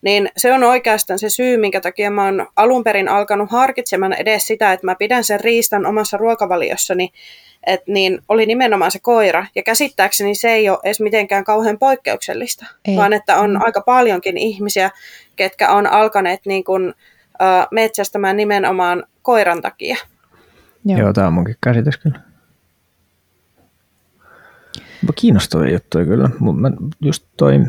Niin 0.01 0.29
se 0.37 0.53
on 0.53 0.63
oikeastaan 0.63 1.19
se 1.19 1.29
syy, 1.29 1.57
minkä 1.57 1.81
takia 1.81 2.11
mä 2.11 2.25
oon 2.25 2.47
alun 2.55 2.83
perin 2.83 3.09
alkanut 3.09 3.51
harkitsemaan 3.51 4.13
edes 4.13 4.47
sitä, 4.47 4.73
että 4.73 4.85
mä 4.85 4.95
pidän 4.95 5.23
sen 5.23 5.39
riistan 5.39 5.85
omassa 5.85 6.17
ruokavaliossani, 6.17 7.09
että 7.65 7.91
niin 7.91 8.21
oli 8.29 8.45
nimenomaan 8.45 8.91
se 8.91 8.99
koira. 8.99 9.45
Ja 9.55 9.63
käsittääkseni 9.63 10.35
se 10.35 10.53
ei 10.53 10.69
ole 10.69 10.79
edes 10.83 10.99
mitenkään 10.99 11.43
kauhean 11.43 11.79
poikkeuksellista, 11.79 12.65
ei. 12.87 12.95
vaan 12.95 13.13
että 13.13 13.37
on 13.37 13.49
mm. 13.49 13.61
aika 13.61 13.81
paljonkin 13.81 14.37
ihmisiä, 14.37 14.91
ketkä 15.35 15.71
on 15.71 15.87
alkaneet 15.87 16.41
niin 16.45 16.63
kuin, 16.63 16.87
uh, 16.87 17.67
metsästämään 17.71 18.37
nimenomaan 18.37 19.03
koiran 19.21 19.61
takia. 19.61 19.95
Joo, 20.85 20.99
Joo 20.99 21.13
tämä 21.13 21.27
on 21.27 21.33
munkin 21.33 21.55
käsitys 21.61 21.97
kyllä. 21.97 22.19
Kiinnostavia 25.15 25.73
juttuja 25.73 26.05
kyllä. 26.05 26.29
Mä 26.55 26.71
just 27.01 27.25
toi, 27.37 27.59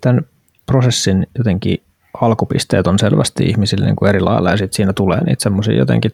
tämän 0.00 0.22
prosessin 0.66 1.26
jotenkin 1.38 1.82
alkupisteet 2.20 2.86
on 2.86 2.98
selvästi 2.98 3.44
ihmisille 3.44 3.84
niin 3.84 3.96
kuin 3.96 4.08
eri 4.08 4.20
lailla 4.20 4.50
ja 4.50 4.56
sitten 4.56 4.76
siinä 4.76 4.92
tulee 4.92 5.24
niitä 5.24 5.42
semmoisia 5.42 5.74
jotenkin 5.74 6.12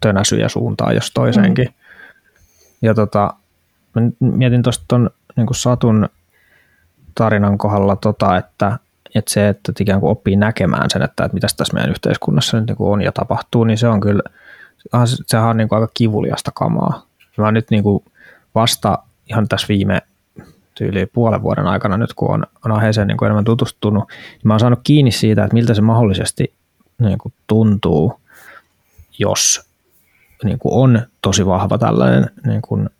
tönäsyjä 0.00 0.48
suuntaan 0.48 0.94
jos 0.94 1.10
toiseenkin. 1.10 1.66
Mm. 1.66 1.74
Ja 2.82 2.94
tota, 2.94 3.34
mä 3.94 4.02
mietin 4.20 4.62
tuosta 4.62 4.84
tuon 4.88 5.10
niin 5.36 5.46
Satun 5.52 6.08
tarinan 7.14 7.58
kohdalla, 7.58 7.96
tota, 7.96 8.36
että, 8.36 8.78
että 9.14 9.32
se, 9.32 9.48
että 9.48 9.72
ikään 9.80 10.00
kuin 10.00 10.10
oppii 10.10 10.36
näkemään 10.36 10.90
sen, 10.90 11.02
että, 11.02 11.24
että 11.24 11.34
mitä 11.34 11.46
tässä 11.56 11.74
meidän 11.74 11.90
yhteiskunnassa 11.90 12.60
nyt 12.60 12.68
niin 12.68 12.76
on 12.80 13.02
ja 13.02 13.12
tapahtuu, 13.12 13.64
niin 13.64 13.78
se 13.78 13.88
on 13.88 14.00
kyllä, 14.00 14.22
sehän 15.26 15.48
on 15.48 15.56
niin 15.56 15.68
kuin 15.68 15.80
aika 15.80 15.92
kivuliasta 15.94 16.50
kamaa. 16.54 17.06
Mä 17.36 17.52
nyt 17.52 17.70
niin 17.70 17.82
kuin 17.82 18.04
vasta 18.54 18.98
ihan 19.30 19.48
tässä 19.48 19.68
viime 19.68 20.02
tyyli 20.74 21.06
puolen 21.06 21.42
vuoden 21.42 21.66
aikana 21.66 21.96
nyt, 21.96 22.14
kun 22.14 22.30
on, 22.30 22.46
on 22.64 22.72
aiheeseen 22.72 23.06
niin 23.06 23.16
kuin 23.16 23.26
enemmän 23.26 23.44
tutustunut, 23.44 24.04
niin 24.08 24.40
mä 24.42 24.52
oon 24.52 24.60
saanut 24.60 24.80
kiinni 24.84 25.10
siitä, 25.10 25.44
että 25.44 25.54
miltä 25.54 25.74
se 25.74 25.82
mahdollisesti 25.82 26.54
niin 26.98 27.18
kuin 27.18 27.34
tuntuu, 27.46 28.20
jos 29.18 29.70
niin 30.44 30.58
kuin 30.58 30.74
on 30.74 31.02
tosi 31.22 31.46
vahva 31.46 31.78
tällainen 31.78 32.30
niin 32.46 32.62
kuin 32.62 32.90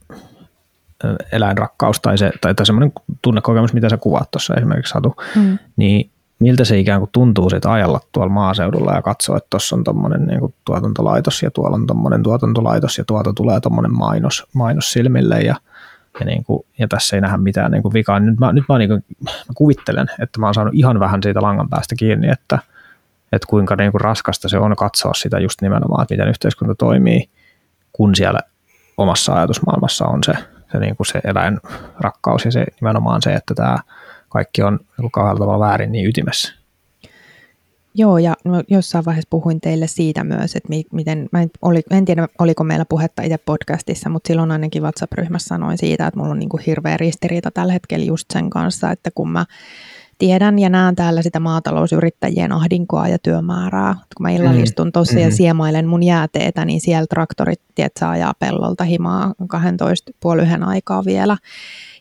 eläinrakkaus 1.32 2.00
tai, 2.00 2.18
se, 2.18 2.30
tai, 2.40 2.54
tai 2.54 2.66
semmoinen 2.66 2.92
tunnekokemus, 3.22 3.72
mitä 3.72 3.88
sä 3.88 3.96
kuvaat 3.96 4.30
tuossa 4.30 4.54
esimerkiksi 4.54 4.92
Satu, 4.92 5.16
mm. 5.36 5.58
niin 5.76 6.10
miltä 6.40 6.64
se 6.64 6.78
ikään 6.78 7.00
kuin 7.00 7.10
tuntuu 7.12 7.50
siitä 7.50 7.72
ajalla 7.72 8.00
tuolla 8.12 8.32
maaseudulla 8.32 8.92
ja 8.92 9.02
katsoa, 9.02 9.36
että 9.36 9.46
tuossa 9.50 9.76
on 9.76 9.84
tuommoinen 9.84 10.26
niin 10.26 10.54
tuotantolaitos 10.64 11.42
ja 11.42 11.50
tuolla 11.50 11.76
on 11.76 11.86
tuommoinen 11.86 12.22
tuotantolaitos 12.22 12.98
ja 12.98 13.04
tuolta 13.04 13.32
tulee 13.32 13.60
tuommoinen 13.60 13.94
mainos, 13.94 14.46
mainos 14.52 14.92
silmille 14.92 15.40
ja, 15.40 15.54
ja, 16.20 16.26
niin 16.26 16.44
kuin, 16.44 16.66
ja 16.78 16.88
tässä 16.88 17.16
ei 17.16 17.20
nähdä 17.20 17.36
mitään 17.36 17.70
niin 17.70 17.82
kuin 17.82 17.94
vikaa. 17.94 18.20
Nyt 18.20 18.38
mä, 18.38 18.52
nyt 18.52 18.64
mä, 18.68 18.78
niin 18.78 18.88
kuin, 18.88 19.04
mä 19.24 19.52
kuvittelen, 19.54 20.06
että 20.18 20.40
mä 20.40 20.46
oon 20.46 20.54
saanut 20.54 20.74
ihan 20.74 21.00
vähän 21.00 21.22
siitä 21.22 21.42
langan 21.42 21.68
päästä 21.68 21.94
kiinni, 21.94 22.28
että, 22.28 22.58
että 23.32 23.46
kuinka 23.48 23.76
niin 23.76 23.90
kuin 23.92 24.00
raskasta 24.00 24.48
se 24.48 24.58
on 24.58 24.76
katsoa 24.76 25.14
sitä 25.14 25.38
just 25.38 25.62
nimenomaan, 25.62 26.02
että 26.02 26.14
miten 26.14 26.28
yhteiskunta 26.28 26.74
toimii, 26.74 27.28
kun 27.92 28.14
siellä 28.14 28.40
omassa 28.96 29.34
ajatusmaailmassa 29.34 30.06
on 30.06 30.18
se, 30.24 30.32
se, 30.72 30.78
niin 30.78 30.96
kuin 30.96 31.06
se 31.06 31.20
eläinrakkaus 31.24 32.44
ja 32.44 32.52
se 32.52 32.64
nimenomaan 32.80 33.22
se, 33.22 33.34
että 33.34 33.54
tämä 33.54 33.78
kaikki 34.28 34.62
on 34.62 34.80
niin 34.98 35.10
kahdella 35.10 35.38
tavalla 35.38 35.66
väärin 35.66 35.92
niin 35.92 36.08
ytimessä. 36.08 36.60
Joo, 37.94 38.18
ja 38.18 38.36
no, 38.44 38.62
jossain 38.68 39.04
vaiheessa 39.04 39.28
puhuin 39.30 39.60
teille 39.60 39.86
siitä 39.86 40.24
myös, 40.24 40.56
että 40.56 40.68
miten, 40.92 41.28
mä 41.32 41.42
en, 41.42 41.50
oli, 41.62 41.82
en 41.90 42.04
tiedä 42.04 42.28
oliko 42.38 42.64
meillä 42.64 42.84
puhetta 42.84 43.22
itse 43.22 43.38
podcastissa, 43.38 44.08
mutta 44.08 44.28
silloin 44.28 44.52
ainakin 44.52 44.82
WhatsApp-ryhmässä 44.82 45.48
sanoin 45.48 45.78
siitä, 45.78 46.06
että 46.06 46.18
mulla 46.18 46.32
on 46.32 46.38
niin 46.38 46.48
kuin 46.48 46.62
hirveä 46.66 46.96
ristiriita 46.96 47.50
tällä 47.50 47.72
hetkellä 47.72 48.04
just 48.04 48.26
sen 48.32 48.50
kanssa, 48.50 48.90
että 48.90 49.10
kun 49.14 49.30
mä 49.30 49.46
tiedän 50.20 50.58
ja 50.58 50.68
näen 50.68 50.96
täällä 50.96 51.22
sitä 51.22 51.40
maatalousyrittäjien 51.40 52.52
ahdinkoa 52.52 53.08
ja 53.08 53.18
työmäärää. 53.18 53.94
Kun 53.94 54.22
mä 54.22 54.30
illalla 54.30 54.58
Mm, 54.58 54.62
istun 54.62 54.92
tuossa 54.92 55.18
ja 55.18 55.26
mhm. 55.26 55.34
siemailen 55.34 55.86
mun 55.86 56.02
jääteetä, 56.02 56.64
niin 56.64 56.80
siellä 56.80 57.06
traktorit 57.06 57.60
tiedät, 57.74 57.92
saa 58.00 58.10
ajaa 58.10 58.32
pellolta 58.38 58.84
himaa 58.84 59.34
12 59.48 60.12
puoli 60.20 60.42
yhden 60.42 60.64
aikaa 60.64 61.04
vielä. 61.04 61.36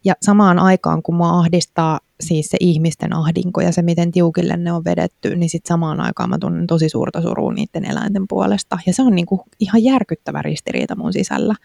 Ja 0.05 0.13
samaan 0.21 0.59
aikaan, 0.59 1.03
kun 1.03 1.15
mua 1.15 1.29
ahdistaa 1.29 1.99
siis 2.21 2.49
se 2.49 2.57
ihmisten 2.59 3.15
ahdinko 3.15 3.61
ja 3.61 3.71
se, 3.71 3.81
miten 3.81 4.11
tiukille 4.11 4.57
ne 4.57 4.71
on 4.71 4.85
vedetty, 4.85 5.35
niin 5.35 5.49
sitten 5.49 5.67
samaan 5.67 6.01
aikaan 6.01 6.29
mä 6.29 6.37
tunnen 6.39 6.67
tosi 6.67 6.89
suurta 6.89 7.21
surua 7.21 7.53
niiden 7.53 7.85
eläinten 7.85 8.27
puolesta. 8.29 8.79
Ja 8.87 8.93
se 8.93 9.01
on 9.01 9.15
niinku 9.15 9.45
ihan 9.59 9.83
järkyttävä 9.83 10.41
ristiriita 10.41 10.95
mun 10.95 11.13
sisällä. 11.13 11.55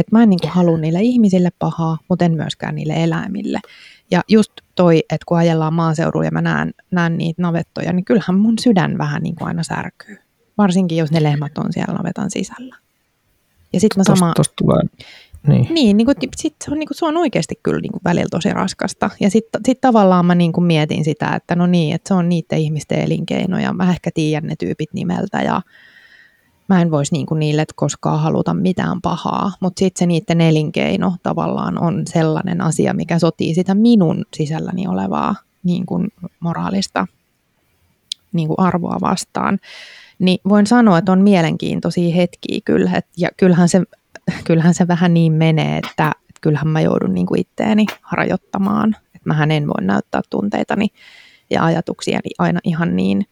Että 0.00 0.16
mä 0.16 0.22
en 0.22 0.30
niinku 0.30 0.48
halua 0.50 0.78
niille 0.78 1.00
ihmisille 1.02 1.48
pahaa, 1.58 1.98
mutta 2.08 2.24
en 2.24 2.32
myöskään 2.32 2.74
niille 2.74 2.94
eläimille. 3.04 3.60
Ja 4.10 4.20
just 4.28 4.52
toi, 4.74 4.98
että 4.98 5.24
kun 5.26 5.38
ajellaan 5.38 5.74
maaseudulla 5.74 6.24
ja 6.24 6.30
mä 6.30 6.40
näen, 6.40 6.74
näen 6.90 7.18
niitä 7.18 7.42
navettoja, 7.42 7.92
niin 7.92 8.04
kyllähän 8.04 8.38
mun 8.38 8.58
sydän 8.58 8.98
vähän 8.98 9.22
niin 9.22 9.34
kuin 9.34 9.48
aina 9.48 9.62
särkyy. 9.62 10.18
Varsinkin, 10.58 10.98
jos 10.98 11.10
ne 11.10 11.22
lehmät 11.22 11.58
on 11.58 11.72
siellä 11.72 11.94
navetan 11.94 12.30
sisällä. 12.30 12.76
Ja 13.72 13.80
sitten 13.80 14.00
mä 14.00 14.04
sama... 14.16 14.32
tosta 14.36 14.54
tulee, 14.56 14.82
niin. 15.46 15.74
Niin, 15.74 15.96
niin 15.96 16.04
kuin, 16.04 16.16
sit 16.36 16.54
se, 16.64 16.70
on, 16.70 16.78
niin 16.78 16.86
kuin, 16.86 16.96
se 16.96 17.06
on 17.06 17.16
oikeasti 17.16 17.60
kyllä 17.62 17.80
niin 17.80 17.92
kuin 17.92 18.00
välillä 18.04 18.28
tosi 18.30 18.50
raskasta. 18.50 19.10
Ja 19.20 19.30
sitten 19.30 19.60
sit 19.66 19.80
tavallaan 19.80 20.26
mä 20.26 20.34
niin 20.34 20.52
kuin 20.52 20.64
mietin 20.64 21.04
sitä, 21.04 21.34
että 21.34 21.56
no 21.56 21.66
niin, 21.66 21.94
että 21.94 22.08
se 22.08 22.14
on 22.14 22.28
niiden 22.28 22.58
ihmisten 22.58 23.00
elinkeino 23.00 23.58
ja 23.58 23.72
mä 23.72 23.90
ehkä 23.90 24.10
tiedän 24.14 24.48
ne 24.48 24.56
tyypit 24.56 24.92
nimeltä 24.94 25.42
ja 25.42 25.62
mä 26.70 26.82
en 26.82 26.90
voisi 26.90 27.12
niin 27.12 27.26
kuin 27.26 27.38
niille 27.38 27.64
koskaan 27.74 28.20
haluta 28.20 28.54
mitään 28.54 29.00
pahaa. 29.00 29.52
Mutta 29.60 29.78
sitten 29.78 29.98
se 29.98 30.06
niiden 30.06 30.40
elinkeino 30.40 31.14
tavallaan 31.22 31.78
on 31.78 32.02
sellainen 32.06 32.60
asia, 32.60 32.94
mikä 32.94 33.18
sotii 33.18 33.54
sitä 33.54 33.74
minun 33.74 34.24
sisälläni 34.36 34.86
olevaa 34.86 35.34
niin 35.62 35.86
kuin 35.86 36.08
moraalista 36.40 37.06
niin 38.32 38.48
kuin 38.48 38.60
arvoa 38.60 38.96
vastaan. 39.00 39.58
Niin 40.18 40.38
voin 40.48 40.66
sanoa, 40.66 40.98
että 40.98 41.12
on 41.12 41.20
mielenkiintoisia 41.20 42.14
hetkiä 42.14 42.60
kyllä. 42.64 42.90
Et, 42.96 43.06
ja 43.16 43.28
kyllähän 43.36 43.68
se 43.68 43.82
kyllähän 44.44 44.74
se 44.74 44.88
vähän 44.88 45.14
niin 45.14 45.32
menee, 45.32 45.78
että, 45.78 46.12
että 46.20 46.40
kyllähän 46.40 46.68
mä 46.68 46.80
joudun 46.80 47.14
niin 47.14 47.26
kuin 47.26 47.40
itteeni 47.40 47.86
harjoittamaan. 48.02 48.96
Että 49.14 49.28
mähän 49.28 49.50
en 49.50 49.66
voi 49.66 49.86
näyttää 49.86 50.20
tunteitani 50.30 50.88
ja 51.50 51.64
ajatuksiani 51.64 52.30
aina 52.38 52.60
ihan 52.64 52.96
niin 52.96 53.26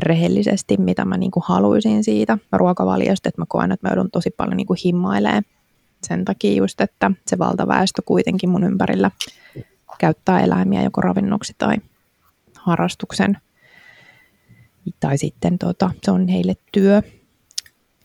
rehellisesti, 0.00 0.76
mitä 0.76 1.04
mä 1.04 1.16
niin 1.16 1.30
kuin 1.30 1.44
haluaisin 1.46 2.04
siitä 2.04 2.38
ruokavaliosta, 2.52 3.28
että 3.28 3.40
mä 3.42 3.46
koen, 3.48 3.72
että 3.72 3.86
mä 3.86 3.90
joudun 3.90 4.10
tosi 4.10 4.30
paljon 4.30 4.56
niin 4.56 4.66
kuin 4.66 4.78
himmailemaan 4.84 5.44
sen 6.02 6.24
takia 6.24 6.56
just, 6.56 6.80
että 6.80 7.10
se 7.26 7.38
valtaväestö 7.38 8.02
kuitenkin 8.04 8.50
mun 8.50 8.64
ympärillä 8.64 9.10
käyttää 9.98 10.40
eläimiä 10.40 10.82
joko 10.82 11.00
ravinnoksi 11.00 11.54
tai 11.58 11.76
harrastuksen. 12.58 13.38
Tai 15.00 15.18
sitten 15.18 15.58
tota, 15.58 15.90
se 16.02 16.10
on 16.10 16.28
heille 16.28 16.56
työ. 16.72 17.02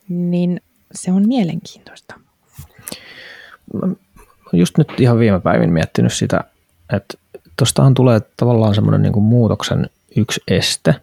Niin 0.10 0.62
se 0.94 1.12
on 1.12 1.28
mielenkiintoista. 1.28 2.16
just 4.54 4.78
nyt 4.78 4.88
ihan 5.00 5.20
viime 5.20 5.40
päivin 5.40 5.74
miettinyt 5.74 6.14
sitä, 6.14 6.44
että 6.94 7.18
tuostahan 7.58 7.94
tulee 7.94 8.22
tavallaan 8.38 8.76
semmoinen 8.76 9.02
niin 9.02 9.24
muutoksen 9.24 9.90
yksi 10.16 10.42
este. 10.48 10.96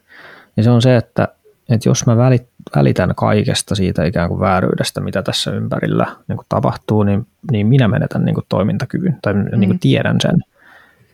Ja 0.56 0.62
se 0.62 0.70
on 0.70 0.82
se, 0.82 0.96
että, 0.96 1.28
että 1.68 1.88
jos 1.88 2.06
mä 2.06 2.16
välit, 2.16 2.48
välitän 2.76 3.14
kaikesta 3.14 3.74
siitä 3.74 4.04
ikään 4.04 4.28
kuin 4.28 4.40
vääryydestä, 4.40 5.00
mitä 5.00 5.22
tässä 5.22 5.50
ympärillä 5.50 6.06
niin 6.28 6.36
kuin 6.36 6.46
tapahtuu, 6.48 7.02
niin, 7.02 7.26
niin 7.52 7.66
minä 7.66 7.88
menetän 7.88 8.24
niin 8.24 8.34
kuin 8.34 8.46
toimintakyvyn 8.48 9.18
tai 9.22 9.34
mm. 9.34 9.60
niin 9.60 9.70
kuin 9.70 9.78
tiedän 9.78 10.16
sen. 10.20 10.36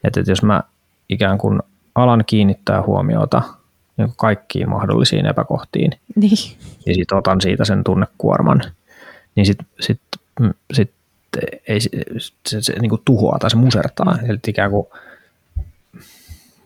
Että, 0.04 0.20
että 0.20 0.32
jos 0.32 0.42
mä 0.42 0.62
ikään 1.08 1.38
kuin 1.38 1.60
alan 1.94 2.24
kiinnittää 2.26 2.82
huomiota 2.82 3.42
niin 3.96 4.08
kuin 4.08 4.16
kaikkiin 4.16 4.70
mahdollisiin 4.70 5.26
epäkohtiin, 5.26 5.92
Niin. 6.16 6.56
ja 6.86 6.94
sitten 6.94 7.18
otan 7.18 7.40
siitä 7.40 7.64
sen 7.64 7.84
tunnekuorman, 7.84 8.62
niin 9.34 9.46
sitten 9.46 9.66
sit, 9.80 10.00
sit, 10.72 10.92
ei, 11.68 11.80
se, 11.80 11.90
se, 12.46 12.62
se 12.62 12.72
niin 12.80 12.90
kuin 12.90 13.02
tuhoaa 13.04 13.38
tai 13.38 13.50
se 13.50 13.56
musertaa. 13.56 14.18
Eli 14.22 14.38
ikään 14.48 14.70
kuin, 14.70 14.86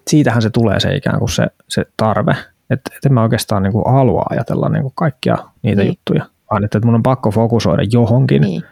siitähän 0.09 0.43
se 0.43 0.51
tulee 0.51 0.81
se 0.81 0.97
ikään 0.97 1.19
kuin 1.19 1.29
se, 1.29 1.47
se 1.69 1.85
tarve, 1.97 2.37
että 2.70 2.90
et 2.96 3.07
en 3.07 3.14
mä 3.14 3.22
oikeastaan 3.22 3.62
niin 3.62 3.72
kuin 3.72 3.85
halua 3.92 4.24
ajatella 4.31 4.68
niin 4.68 4.83
kuin 4.83 4.92
kaikkia 4.94 5.37
niitä 5.62 5.83
Niin. 5.83 5.88
juttuja, 5.88 6.26
vaan 6.50 6.64
että, 6.64 6.79
että 6.79 6.87
mun 6.87 6.94
on 6.94 7.02
pakko 7.02 7.31
fokusoida 7.31 7.83
johonkin 7.92 8.42
Niin. 8.42 8.62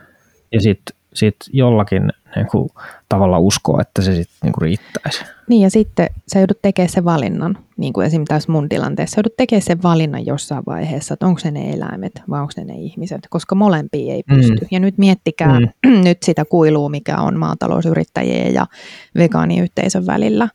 ja 0.53 0.61
sitten 0.61 0.97
sit 1.15 1.37
jollakin 1.53 2.13
niin 2.37 2.47
kuin, 2.47 2.69
tavalla 3.09 3.39
uskoa, 3.39 3.81
että 3.81 4.03
se 4.03 4.15
sitten 4.15 4.37
niin 4.43 4.53
riittäisi. 4.61 5.25
Niin 5.49 5.63
ja 5.63 5.71
sitten 5.71 6.07
sä 6.33 6.39
joudut 6.39 6.63
tekemään 6.63 6.89
sen 6.89 7.05
valinnan, 7.05 7.59
niin 7.77 7.93
kuin 7.93 8.07
esimerkiksi 8.07 8.35
tässä 8.35 8.53
mun 8.53 8.69
tilanteessa, 8.69 9.15
sä 9.15 9.19
joudut 9.19 9.37
tekemään 9.37 9.63
sen 9.63 9.83
valinnan 9.83 10.27
jossain 10.27 10.63
vaiheessa, 10.67 11.15
että 11.15 11.27
onko 11.27 11.39
se 11.41 11.51
ne 11.51 11.71
eläimet 11.71 12.23
vai 12.31 12.41
onko 12.41 12.53
ne 12.57 12.65
ne 12.65 12.75
ihmiset, 12.75 13.21
koska 13.31 13.55
molempia 13.55 14.15
ei 14.15 14.23
pysty. 14.23 14.53
Mm. 14.61 14.69
Ja 14.71 14.81
nyt 14.81 14.99
miettikää 14.99 15.61
mm. 15.61 15.69
nyt 16.05 16.19
sitä 16.23 16.45
kuilua, 16.45 16.89
mikä 16.89 17.17
on 17.17 17.39
maatalousyrittäjien 17.39 18.55
ja 18.55 18.67
vegaaniyhteisön 19.17 20.07
välillä. 20.07 20.49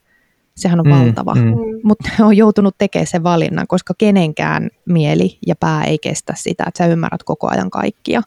Sehän 0.59 0.79
on 0.79 0.85
mm. 0.85 0.91
valtava, 0.91 1.35
mm. 1.35 1.55
mutta 1.83 2.09
on 2.19 2.37
joutunut 2.37 2.75
tekemään 2.77 3.07
sen 3.07 3.23
valinnan, 3.23 3.67
koska 3.67 3.93
kenenkään 3.97 4.69
mieli 4.85 5.37
ja 5.47 5.55
pää 5.55 5.83
ei 5.83 5.97
kestä 5.97 6.33
sitä, 6.37 6.63
että 6.67 6.77
sä 6.77 6.91
ymmärrät 6.91 7.23
koko 7.23 7.47
ajan 7.51 7.69
kaikkia. 7.69 8.21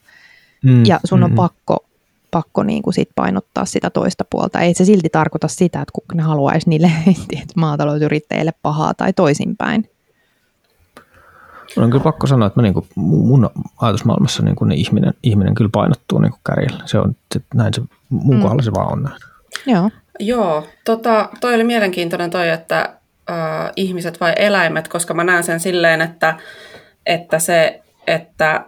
Mm, 0.65 0.85
Ja 0.87 1.01
sun 1.05 1.23
on 1.23 1.31
mm, 1.31 1.37
pakko, 1.37 1.85
pakko 2.31 2.63
niin 2.63 2.83
kuin 2.83 2.95
sit 2.95 3.09
painottaa 3.15 3.65
sitä 3.65 3.91
toista 3.91 4.25
puolta. 4.31 4.61
Ei 4.61 4.75
se 4.75 4.85
silti 4.85 5.09
tarkoita 5.09 5.49
sitä, 5.49 5.81
että 5.83 5.93
kuka 5.93 6.15
ne 6.15 6.23
haluaisi 6.23 6.69
niille 6.69 6.93
että 7.43 7.55
maatalousyrittäjille 7.57 8.53
pahaa 8.63 8.95
tai 8.95 9.13
toisinpäin. 9.13 9.89
On 11.77 11.91
kyllä 11.91 12.03
pakko 12.05 12.27
sanoa, 12.27 12.47
että 12.47 12.61
mä 12.61 12.63
niinku, 12.63 12.87
mun 12.97 13.51
ajatusmaailmassa 13.81 14.43
niinku, 14.43 14.65
niin 14.65 14.79
ihminen, 14.81 15.15
ihminen 15.23 15.55
kyllä 15.55 15.71
painottuu 15.73 16.19
niinku 16.19 16.39
kärjellä. 16.47 16.83
Se 16.87 16.99
on, 16.99 17.17
se, 17.35 17.41
näin 17.55 17.75
se, 17.75 17.83
mun 18.09 18.37
Mm. 18.37 18.43
kohdalla 18.43 18.63
se 18.63 18.73
vaan 18.75 18.93
on 18.93 19.03
näin. 19.03 19.17
Joo, 19.67 19.91
Joo, 20.21 20.67
tota, 20.85 21.29
toi 21.41 21.55
oli 21.55 21.65
mielenkiintoinen 21.65 22.31
toi, 22.31 22.49
että 22.49 22.97
ö, 23.31 23.33
ihmiset 23.77 24.21
vai 24.21 24.33
eläimet, 24.37 24.89
koska 24.89 25.15
mä 25.15 25.25
näen 25.25 25.45
sen 25.45 25.61
silleen, 25.61 26.01
että, 26.01 26.35
että 27.07 27.39
se, 27.39 27.83
että 28.07 28.65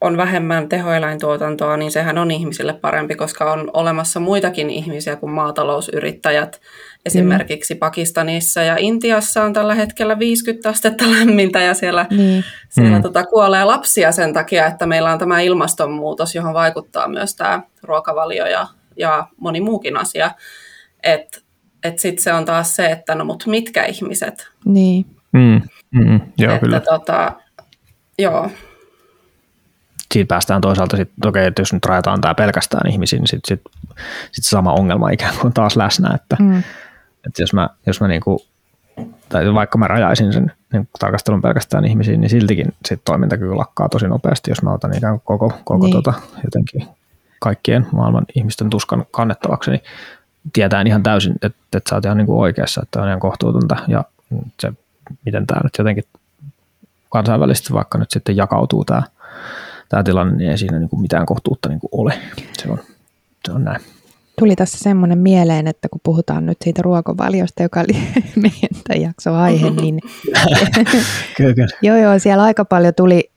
on 0.00 0.16
vähemmän 0.16 0.68
tehoeläintuotantoa, 0.68 1.76
niin 1.76 1.90
sehän 1.92 2.18
on 2.18 2.30
ihmisille 2.30 2.72
parempi, 2.72 3.14
koska 3.14 3.52
on 3.52 3.70
olemassa 3.72 4.20
muitakin 4.20 4.70
ihmisiä 4.70 5.16
kuin 5.16 5.32
maatalousyrittäjät. 5.32 6.60
Esimerkiksi 7.06 7.74
Pakistanissa 7.74 8.62
ja 8.62 8.76
Intiassa 8.78 9.44
on 9.44 9.52
tällä 9.52 9.74
hetkellä 9.74 10.18
50 10.18 10.68
astetta 10.68 11.04
lämmintä 11.18 11.60
ja 11.60 11.74
siellä, 11.74 12.06
niin. 12.10 12.44
siellä 12.68 12.96
Mm. 12.96 13.02
tota, 13.02 13.24
kuolee 13.24 13.64
lapsia 13.64 14.12
sen 14.12 14.32
takia, 14.32 14.66
että 14.66 14.86
meillä 14.86 15.12
on 15.12 15.18
tämä 15.18 15.40
ilmastonmuutos, 15.40 16.34
johon 16.34 16.54
vaikuttaa 16.54 17.08
myös 17.08 17.34
tämä 17.34 17.62
ruokavalio 17.82 18.46
ja, 18.46 18.66
ja 18.96 19.26
moni 19.36 19.60
muukin 19.60 19.96
asia. 19.96 20.30
Että 21.02 21.40
et 21.84 21.98
sitten 21.98 22.22
se 22.22 22.32
on 22.32 22.44
taas 22.44 22.76
se, 22.76 22.86
että 22.86 23.14
no 23.14 23.24
mut 23.24 23.46
mitkä 23.46 23.84
ihmiset? 23.84 24.48
niin. 24.64 25.06
Mm, 25.32 25.60
mm, 25.90 26.20
joo, 26.38 26.52
että 26.54 26.64
kyllä. 26.66 26.80
Tota, 26.80 27.32
joo, 28.18 28.50
Siitä 30.12 30.28
päästään 30.28 30.60
toisaalta, 30.60 30.96
sit, 30.96 31.10
okei, 31.26 31.46
että 31.46 31.62
jos 31.62 31.72
nyt 31.72 31.84
rajataan 31.84 32.20
tämä 32.20 32.34
pelkästään 32.34 32.90
ihmisiin, 32.90 33.20
niin 33.20 33.28
sitten 33.28 33.48
sit, 33.58 33.72
sit 34.32 34.44
sama 34.44 34.72
ongelma 34.72 35.10
ikään 35.10 35.34
kuin 35.34 35.46
on 35.46 35.52
taas 35.52 35.76
läsnä, 35.76 36.10
että, 36.14 36.36
Mm. 36.40 36.58
että 37.26 37.42
jos 37.42 37.52
mä, 37.52 37.68
jos 37.86 38.00
mä 38.00 38.08
niinku, 38.08 38.44
tai 39.28 39.54
vaikka 39.54 39.78
mä 39.78 39.88
rajaisin 39.88 40.32
sen 40.32 40.52
niin 40.72 40.88
tarkastelun 40.98 41.42
pelkästään 41.42 41.84
ihmisiin, 41.84 42.20
niin 42.20 42.30
siltikin 42.30 42.66
sit 42.84 43.00
toimintakyky 43.04 43.54
lakkaa 43.54 43.88
tosi 43.88 44.08
nopeasti, 44.08 44.50
jos 44.50 44.62
mä 44.62 44.72
otan 44.72 44.96
ikään 44.96 45.20
kuin 45.20 45.38
koko, 45.38 45.58
koko 45.64 45.84
Niin. 45.86 45.92
tota, 45.92 46.12
jotenkin 46.44 46.88
kaikkien 47.40 47.86
maailman 47.92 48.24
ihmisten 48.34 48.70
tuskan 48.70 49.04
kannettavaksi, 49.10 49.70
niin 49.70 49.82
tietää 50.52 50.82
ihan 50.86 51.02
täysin, 51.02 51.32
että, 51.42 51.58
että 51.76 51.90
sä 51.90 51.94
oot 51.94 52.04
ihan 52.04 52.16
niin 52.16 52.26
kuin 52.26 52.38
oikeassa, 52.38 52.80
että 52.82 53.02
on 53.02 53.08
ihan 53.08 53.20
kohtuutonta 53.20 53.76
ja 53.88 54.04
se, 54.60 54.72
miten 55.24 55.46
tämä 55.46 55.60
nyt 55.64 55.72
jotenkin 55.78 56.04
kansainvälisesti 57.10 57.72
vaikka 57.72 57.98
nyt 57.98 58.10
sitten 58.10 58.36
jakautuu 58.36 58.84
tämä, 58.84 59.02
tämä 59.88 60.02
tilanne, 60.02 60.36
niin 60.36 60.50
ei 60.50 60.58
siinä 60.58 60.78
niin 60.78 60.88
kuin 60.88 61.02
mitään 61.02 61.26
kohtuutta 61.26 61.68
niin 61.68 61.80
kuin 61.80 61.90
ole. 61.92 62.18
Se 62.62 62.70
on, 62.70 62.78
se 63.46 63.52
on 63.52 63.64
näin. 63.64 63.80
Tuli 64.38 64.56
tässä 64.56 64.78
semmoinen 64.78 65.18
mieleen, 65.18 65.66
että 65.66 65.88
kun 65.88 66.00
puhutaan 66.02 66.46
nyt 66.46 66.58
siitä 66.64 66.82
ruokavaliosta, 66.82 67.62
joka 67.62 67.80
oli 67.80 67.98
meidän 68.42 69.02
jakson 69.02 69.34
aihe, 69.34 69.70
niin 69.70 70.00
Kyllä, 71.36 71.54
kyllä. 71.54 71.68
joo 71.82 71.96
joo, 71.96 72.18
siellä 72.18 72.44
aika 72.44 72.64
paljon 72.64 72.94
tuli 72.94 73.30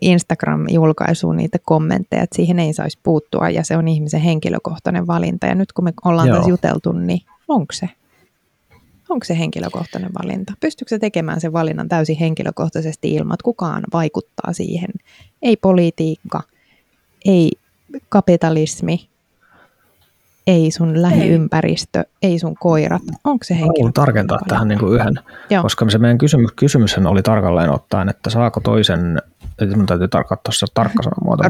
Instagram-julkaisuun 0.00 1.36
niitä 1.36 1.58
kommentteja, 1.64 2.22
että 2.22 2.36
siihen 2.36 2.58
ei 2.58 2.72
saisi 2.72 2.98
puuttua 3.02 3.50
ja 3.50 3.64
se 3.64 3.76
on 3.76 3.88
ihmisen 3.88 4.20
henkilökohtainen 4.20 5.06
valinta. 5.06 5.46
Ja 5.46 5.54
nyt 5.54 5.72
kun 5.72 5.84
me 5.84 5.92
ollaan 6.04 6.28
Joo. 6.28 6.36
tässä 6.36 6.50
juteltu, 6.50 6.92
niin 6.92 7.20
onko 7.48 7.72
se? 7.72 7.88
Onko 9.08 9.24
se 9.24 9.38
henkilökohtainen 9.38 10.10
valinta? 10.22 10.52
Pystyykö 10.60 10.88
se 10.88 10.98
tekemään 10.98 11.40
sen 11.40 11.52
valinnan 11.52 11.88
täysin 11.88 12.16
henkilökohtaisesti 12.16 13.14
ilman, 13.14 13.34
että 13.34 13.44
kukaan 13.44 13.82
vaikuttaa 13.92 14.52
siihen? 14.52 14.90
Ei 15.42 15.56
politiikka, 15.56 16.42
ei 17.24 17.50
kapitalismi, 18.08 19.08
ei 20.46 20.70
sun 20.70 21.02
lähiympäristö, 21.02 22.04
ei 22.22 22.38
sun 22.38 22.54
koirat. 22.60 23.02
Onko 23.24 23.44
se 23.44 23.54
henkilö? 23.54 23.72
Haluan 23.78 23.92
tarkentaa 23.92 24.38
tähän 24.48 24.68
niin 24.68 24.78
kuin 24.78 24.94
yhden, 24.94 25.14
Joo. 25.50 25.62
koska 25.62 25.90
se 25.90 25.98
meidän 25.98 26.18
kysymys, 26.18 26.52
kysymyshän 26.56 27.06
oli 27.06 27.22
tarkalleen 27.22 27.70
ottaen, 27.70 28.08
että 28.08 28.30
saako 28.30 28.60
toisen, 28.60 29.22
mun 29.76 29.86
täytyy 29.86 30.08
tarkkaa 30.08 30.38
tuossa 30.44 30.66
tarkka 30.74 31.02
sanamuoto, 31.02 31.42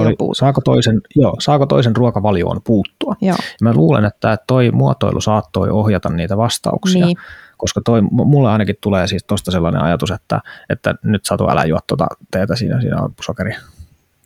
oli, 0.00 0.16
puuttua. 0.18 0.34
saako 0.34 0.60
toisen, 0.60 1.00
joo, 1.16 1.36
saako 1.40 1.66
toisen 1.66 1.96
ruokavalioon 1.96 2.60
puuttua. 2.64 3.16
Joo, 3.20 3.36
Ja 3.36 3.42
mä 3.62 3.72
luulen, 3.74 4.04
että 4.04 4.38
toi 4.46 4.70
muotoilu 4.70 5.20
saattoi 5.20 5.70
ohjata 5.70 6.08
niitä 6.08 6.36
vastauksia, 6.36 7.06
niin. 7.06 7.16
koska 7.56 7.80
toi, 7.84 8.02
mulle 8.10 8.50
ainakin 8.50 8.76
tulee 8.80 9.06
siis 9.06 9.24
tuosta 9.24 9.50
sellainen 9.50 9.82
ajatus, 9.82 10.10
että, 10.10 10.40
että 10.70 10.94
nyt 11.02 11.24
Satu 11.24 11.48
älä 11.50 11.64
juo 11.64 11.78
tuota 11.86 12.06
teetä, 12.30 12.56
siinä, 12.56 12.80
siinä 12.80 13.00
on 13.02 13.14
sokeri. 13.20 13.54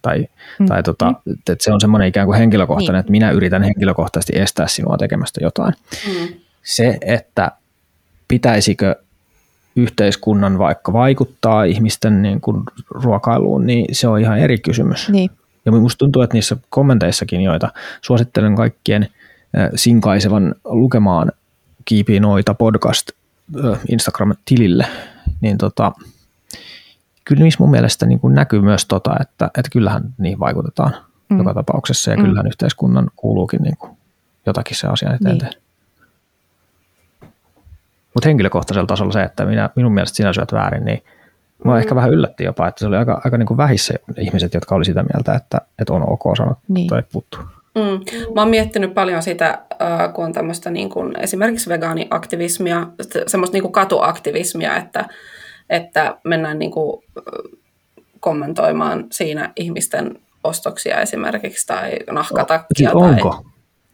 Tai, 0.02 0.26
Mm. 0.58 0.66
tai 0.66 0.82
tota, 0.82 1.12
että 1.50 1.64
se 1.64 1.72
on 1.72 1.80
semmoinen 1.80 2.08
ikään 2.08 2.26
kuin 2.26 2.38
henkilökohtainen, 2.38 2.92
Niin. 2.94 3.00
että 3.00 3.10
minä 3.10 3.30
yritän 3.30 3.62
henkilökohtaisesti 3.62 4.38
estää 4.38 4.66
sinua 4.68 4.96
tekemästä 4.96 5.40
jotain. 5.42 5.74
Mm. 6.08 6.28
Se, 6.62 6.98
että 7.00 7.52
pitäisikö 8.28 8.96
yhteiskunnan 9.76 10.58
vaikka 10.58 10.92
vaikuttaa 10.92 11.64
ihmisten 11.64 12.22
niin 12.22 12.40
kuin 12.40 12.62
ruokailuun, 12.90 13.66
niin 13.66 13.94
se 13.94 14.08
on 14.08 14.20
ihan 14.20 14.38
eri 14.38 14.58
kysymys. 14.58 15.08
Niin. 15.08 15.30
Ja 15.66 15.72
minusta 15.72 15.98
tuntuu, 15.98 16.22
että 16.22 16.34
niissä 16.34 16.56
kommenteissakin, 16.70 17.40
joita 17.40 17.68
suosittelen 18.02 18.56
kaikkien 18.56 19.08
sinkaisevan 19.74 20.54
lukemaan 20.64 21.32
Kiipi 21.84 22.20
Noita 22.20 22.54
podcast 22.54 23.10
Instagram-tilille, 23.88 24.86
niin 25.40 25.58
tota, 25.58 25.92
kyllä 27.28 27.42
niissä 27.42 27.62
mun 27.62 27.70
mielestä 27.70 28.06
niin 28.06 28.20
kuin 28.20 28.34
näkyy 28.34 28.60
myös 28.60 28.86
tota, 28.86 29.14
että, 29.20 29.44
että 29.46 29.70
kyllähän 29.72 30.02
niihin 30.18 30.40
vaikutetaan 30.40 30.92
Mm. 31.28 31.34
mm. 31.34 31.38
joka 31.38 31.54
tapauksessa 31.54 32.10
ja 32.10 32.16
Mm. 32.16 32.22
kyllähän 32.24 32.46
yhteiskunnan 32.46 33.10
kuuluukin 33.16 33.62
niin 33.62 33.76
kuin 33.76 33.92
jotakin 34.46 34.76
se 34.76 34.86
asia 34.86 35.08
eteen 35.14 35.24
Niin. 35.24 35.38
tehdä. 35.38 35.56
Mutta 38.14 38.28
henkilökohtaisella 38.28 38.86
tasolla 38.86 39.12
se, 39.12 39.22
että 39.22 39.44
minä, 39.44 39.70
minun 39.76 39.92
mielestä 39.92 40.16
sinä 40.16 40.32
syöt 40.32 40.52
väärin, 40.52 40.84
niin 40.84 41.02
Mua 41.64 41.74
Mm. 41.74 41.78
ehkä 41.78 41.94
vähän 41.94 42.10
yllätti 42.10 42.44
jopa, 42.44 42.68
että 42.68 42.78
se 42.78 42.86
oli 42.86 42.96
aika, 42.96 43.20
aika 43.24 43.38
niin 43.38 43.46
kuin 43.46 43.56
vähissä 43.56 43.94
ihmiset, 44.18 44.54
jotka 44.54 44.74
oli 44.74 44.84
sitä 44.84 45.04
mieltä, 45.14 45.34
että, 45.34 45.58
että 45.78 45.92
on 45.92 46.02
ok 46.12 46.36
sanoa 46.36 46.56
Niin. 46.68 46.86
tai 46.86 47.02
puuttuu. 47.12 47.40
Mm. 47.74 48.32
Mä 48.34 48.40
oon 48.40 48.48
miettinyt 48.50 48.94
paljon 48.94 49.22
sitä, 49.22 49.58
kun 50.14 50.24
on 50.24 50.32
tämmöistä 50.32 50.70
niin 50.70 50.90
kuin 50.90 51.14
esimerkiksi 51.20 51.70
vegaaniaktivismia, 51.70 52.86
se- 53.02 53.24
semmoista 53.26 53.54
niin 53.54 53.62
kuin 53.62 53.72
katuaktivismia, 53.72 54.76
että, 54.76 55.04
että 55.70 56.16
mennään 56.24 56.58
niin 56.58 56.70
kuin, 56.70 57.02
kommentoimaan 58.20 59.04
siinä 59.12 59.52
ihmisten 59.56 60.18
ostoksia 60.44 61.00
esimerkiksi 61.00 61.66
tai 61.66 61.92
nahkatakkia. 62.10 62.90
Siis 62.90 62.90
tai... 63.00 63.10
onko? 63.10 63.44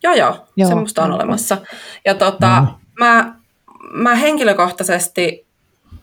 Joo, 0.02 0.14
joo, 0.14 0.28
Joo, 0.30 0.46
joo 0.56 0.68
semmoista 0.68 1.02
on 1.02 1.12
olemassa. 1.12 1.58
Ja 2.04 2.14
tota, 2.14 2.60
No. 2.60 2.78
mä, 2.98 3.34
mä 3.92 4.14
henkilökohtaisesti, 4.14 5.46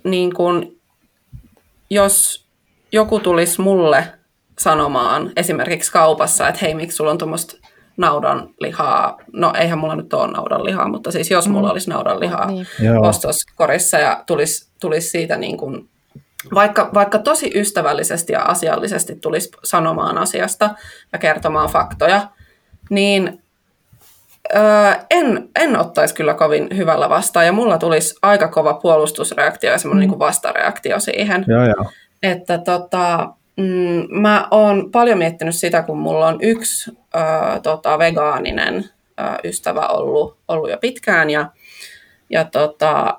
niin 0.03 0.33
kun, 0.33 0.75
jos 1.89 2.45
joku 2.91 3.19
tulisi 3.19 3.61
mulle 3.61 4.07
sanomaan 4.59 5.31
esimerkiksi 5.35 5.91
kaupassa, 5.91 6.47
että 6.47 6.59
hei, 6.61 6.73
miksi 6.75 6.95
sulla 6.95 7.11
on 7.11 7.17
tuommoista 7.17 7.55
naudanlihaa, 7.97 9.17
no 9.33 9.53
eihän 9.59 9.79
mulla 9.79 9.95
nyt 9.95 10.13
ole 10.13 10.31
naudanlihaa, 10.31 10.87
mutta 10.87 11.11
siis 11.11 11.31
jos 11.31 11.47
mulla 11.47 11.67
Mm. 11.67 11.71
olisi 11.71 11.89
naudanlihaa 11.89 12.45
Niin. 12.51 12.67
Joo. 12.81 13.07
ostoskorissa 13.07 13.97
ja 13.97 14.23
tulisi, 14.27 14.68
tulisi 14.79 15.09
siitä 15.09 15.37
niin 15.37 15.57
kuin, 15.57 15.89
vaikka, 16.53 16.89
vaikka 16.93 17.19
tosi 17.19 17.51
ystävällisesti 17.55 18.33
ja 18.33 18.41
asiallisesti 18.41 19.15
tulisi 19.15 19.51
sanomaan 19.63 20.17
asiasta 20.17 20.69
ja 21.13 21.19
kertomaan 21.19 21.69
faktoja, 21.69 22.27
niin 22.89 23.43
öö, 24.55 24.61
en, 25.09 25.49
en 25.55 25.79
ottaisi 25.79 26.15
kyllä 26.15 26.33
kovin 26.33 26.67
hyvällä 26.77 27.09
vastaan 27.09 27.45
ja 27.45 27.51
mulla 27.51 27.77
tulisi 27.77 28.15
aika 28.21 28.47
kova 28.47 28.73
puolustusreaktio 28.73 29.71
ja 29.71 29.77
semmoinen 29.77 29.97
Mm. 29.97 29.99
niin 29.99 30.09
kuin 30.09 30.19
vastareaktio 30.19 30.99
siihen. 30.99 31.45
Joo, 31.47 31.65
joo. 31.65 31.91
Että 32.23 32.57
tota, 32.57 33.29
mm, 33.57 34.19
mä 34.21 34.47
oon 34.51 34.91
paljon 34.91 35.17
miettinyt 35.17 35.55
sitä, 35.55 35.81
kun 35.81 35.97
mulla 35.97 36.27
on 36.27 36.37
yksi 36.41 36.91
ö, 37.15 37.19
tota, 37.63 37.99
vegaaninen 37.99 38.75
ö, 39.19 39.23
ystävä 39.43 39.87
ollut, 39.87 40.37
ollut 40.47 40.69
jo 40.69 40.77
pitkään 40.77 41.29
ja, 41.29 41.49
ja 42.29 42.45
tota, 42.45 43.17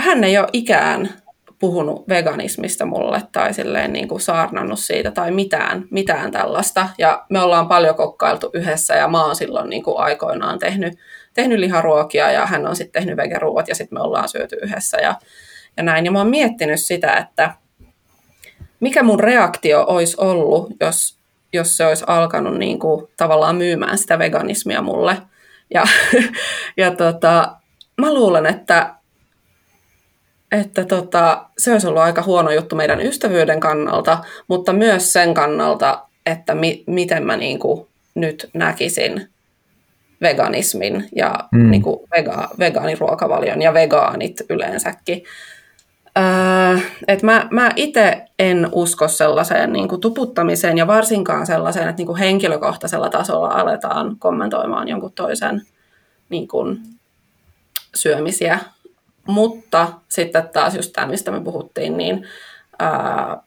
hän 0.00 0.24
ei 0.24 0.38
ole 0.38 0.48
ikään 0.52 1.10
puhunut 1.58 2.08
veganismista 2.08 2.86
mulle 2.86 3.22
tai 3.32 3.54
silleen 3.54 3.92
niin 3.92 4.08
kuin 4.08 4.20
saarnannut 4.20 4.78
siitä 4.78 5.10
tai 5.10 5.30
mitään, 5.30 5.84
mitään 5.90 6.30
tällaista. 6.30 6.88
Ja 6.98 7.24
me 7.28 7.40
ollaan 7.40 7.68
paljon 7.68 7.94
kokkailtu 7.94 8.50
yhdessä 8.52 8.94
ja 8.94 9.08
mä 9.08 9.24
oon 9.24 9.36
silloin 9.36 9.70
niin 9.70 9.82
kuin 9.82 9.98
aikoinaan 9.98 10.58
tehnyt, 10.58 10.98
tehnyt 11.34 11.58
liharuokia 11.58 12.30
ja 12.30 12.46
hän 12.46 12.66
on 12.66 12.76
sitten 12.76 13.02
tehnyt 13.02 13.16
vegeruuat 13.16 13.68
ja 13.68 13.74
sitten 13.74 13.98
me 13.98 14.02
ollaan 14.02 14.28
syöty 14.28 14.56
yhdessä 14.62 14.98
ja, 14.98 15.14
ja 15.76 15.82
näin. 15.82 16.04
Ja 16.04 16.12
mä 16.12 16.18
oon 16.18 16.30
miettinyt 16.30 16.80
sitä, 16.80 17.16
että 17.16 17.54
mikä 18.80 19.02
mun 19.02 19.20
reaktio 19.20 19.84
olisi 19.88 20.16
ollut, 20.18 20.70
jos, 20.80 21.16
jos 21.52 21.76
se 21.76 21.86
olisi 21.86 22.04
alkanut 22.06 22.58
niin 22.58 22.78
kuin 22.78 23.08
tavallaan 23.16 23.56
myymään 23.56 23.98
sitä 23.98 24.18
veganismia 24.18 24.82
mulle. 24.82 25.16
Ja, 25.74 25.84
ja 26.76 26.90
tota, 26.90 27.56
mä 27.98 28.14
luulen, 28.14 28.46
että, 28.46 28.94
että 30.52 30.84
tota, 30.84 31.44
se 31.58 31.72
olisi 31.72 31.86
ollut 31.86 32.02
aika 32.02 32.22
huono 32.22 32.50
juttu 32.50 32.76
meidän 32.76 33.00
ystävyyden 33.00 33.60
kannalta, 33.60 34.18
mutta 34.48 34.72
myös 34.72 35.12
sen 35.12 35.34
kannalta, 35.34 36.02
että 36.26 36.54
mi, 36.54 36.84
miten 36.86 37.26
mä 37.26 37.36
niin 37.36 37.58
kuin 37.58 37.86
nyt 38.14 38.50
näkisin 38.54 39.28
veganismin 40.20 41.08
ja 41.16 41.34
Mm. 41.52 41.62
mm. 41.62 41.70
niin 41.70 41.82
kuin 41.82 42.00
vega, 42.16 42.48
vegaaniruokavalion 42.58 43.62
ja 43.62 43.74
vegaanit 43.74 44.36
yleensäkin. 44.50 45.24
Öö, 46.18 46.78
et 47.08 47.22
mä, 47.22 47.48
mä 47.50 47.70
itse 47.76 48.22
en 48.38 48.68
usko 48.72 49.08
sellaiseen 49.08 49.72
niin 49.72 49.88
kuin 49.88 50.00
tuputtamiseen 50.00 50.78
ja 50.78 50.86
varsinkaan 50.86 51.46
sellaiseen, 51.46 51.88
että 51.88 52.00
niin 52.00 52.06
kuin 52.06 52.18
henkilökohtaisella 52.18 53.10
tasolla 53.10 53.48
aletaan 53.48 54.16
kommentoimaan 54.18 54.88
jonkun 54.88 55.12
toisen 55.12 55.62
niin 56.28 56.48
kuin, 56.48 56.80
syömisiä. 57.94 58.58
Mutta 59.30 59.92
sitten 60.08 60.48
taas 60.52 60.74
just 60.74 60.92
tämä, 60.92 61.06
mistä 61.06 61.30
me 61.30 61.40
puhuttiin, 61.40 61.96
niin 61.96 62.26
ää, 62.78 63.42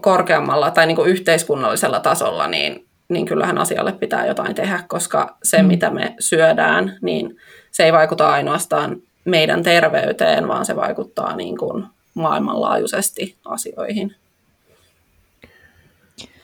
korkeammalla 0.00 0.70
tai 0.70 0.86
niin 0.86 0.96
kuin 0.96 1.10
yhteiskunnallisella 1.10 2.00
tasolla, 2.00 2.46
niin, 2.46 2.86
niin 3.08 3.26
kyllähän 3.26 3.58
asialle 3.58 3.92
pitää 3.92 4.26
jotain 4.26 4.54
tehdä, 4.54 4.84
koska 4.88 5.36
se, 5.42 5.62
Mm. 5.62 5.68
mitä 5.68 5.90
me 5.90 6.14
syödään, 6.18 6.98
niin 7.02 7.36
se 7.70 7.84
ei 7.84 7.92
vaikuta 7.92 8.30
ainoastaan 8.30 8.96
meidän 9.24 9.62
terveyteen, 9.62 10.48
vaan 10.48 10.66
se 10.66 10.76
vaikuttaa 10.76 11.36
niin 11.36 11.58
kuin 11.58 11.86
maailmanlaajuisesti 12.14 13.36
asioihin. 13.44 14.16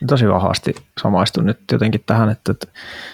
Tosi 0.06 0.28
vahvasti 0.28 0.74
samaistun 1.02 1.46
nyt 1.46 1.58
jotenkin 1.72 2.02
tähän, 2.06 2.28
että, 2.30 2.52
että 2.52 2.66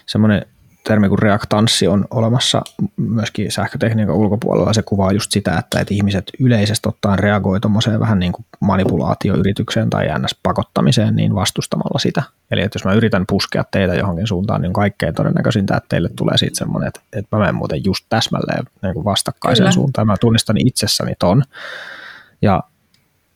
semmoinen 0.06 0.46
termi 0.84 1.08
kuin 1.08 1.18
reaktanssi 1.18 1.88
on 1.88 2.04
olemassa 2.10 2.62
myöskin 2.96 3.52
sähkötekniikan 3.52 4.14
ulkopuolella. 4.14 4.72
Se 4.72 4.82
kuvaa 4.82 5.12
just 5.12 5.32
sitä, 5.32 5.58
että, 5.58 5.80
että 5.80 5.94
ihmiset 5.94 6.30
yleisesti 6.40 6.88
ottaen 6.88 7.18
reagoi 7.18 7.60
tuommoiseen 7.60 8.00
vähän 8.00 8.18
niin 8.18 8.32
kuin 8.32 8.44
manipulaatioyritykseen 8.60 9.90
tai 9.90 10.06
ns-pakottamiseen 10.18 11.16
niin 11.16 11.34
vastustamalla 11.34 11.98
sitä. 11.98 12.22
Eli 12.50 12.62
että 12.62 12.76
jos 12.76 12.84
mä 12.84 12.92
yritän 12.92 13.24
puskea 13.28 13.64
teitä 13.70 13.94
johonkin 13.94 14.26
suuntaan, 14.26 14.62
niin 14.62 14.72
kaikkein 14.72 15.14
todennäköisintä, 15.14 15.76
että 15.76 15.88
teille 15.88 16.08
tulee 16.16 16.38
siitä 16.38 16.58
semmoinen, 16.58 16.88
että, 16.88 17.00
että 17.12 17.36
mä 17.36 17.40
menen 17.40 17.54
muuten 17.54 17.84
just 17.84 18.06
täsmälleen 18.08 18.64
niin 18.82 18.94
kuin 18.94 19.04
vastakkaiseen 19.04 19.64
Kyllä. 19.64 19.72
suuntaan. 19.72 20.06
Mä 20.06 20.16
tunnistan 20.20 20.56
itsessäni 20.66 21.12
ton. 21.18 21.42
Ja 22.42 22.62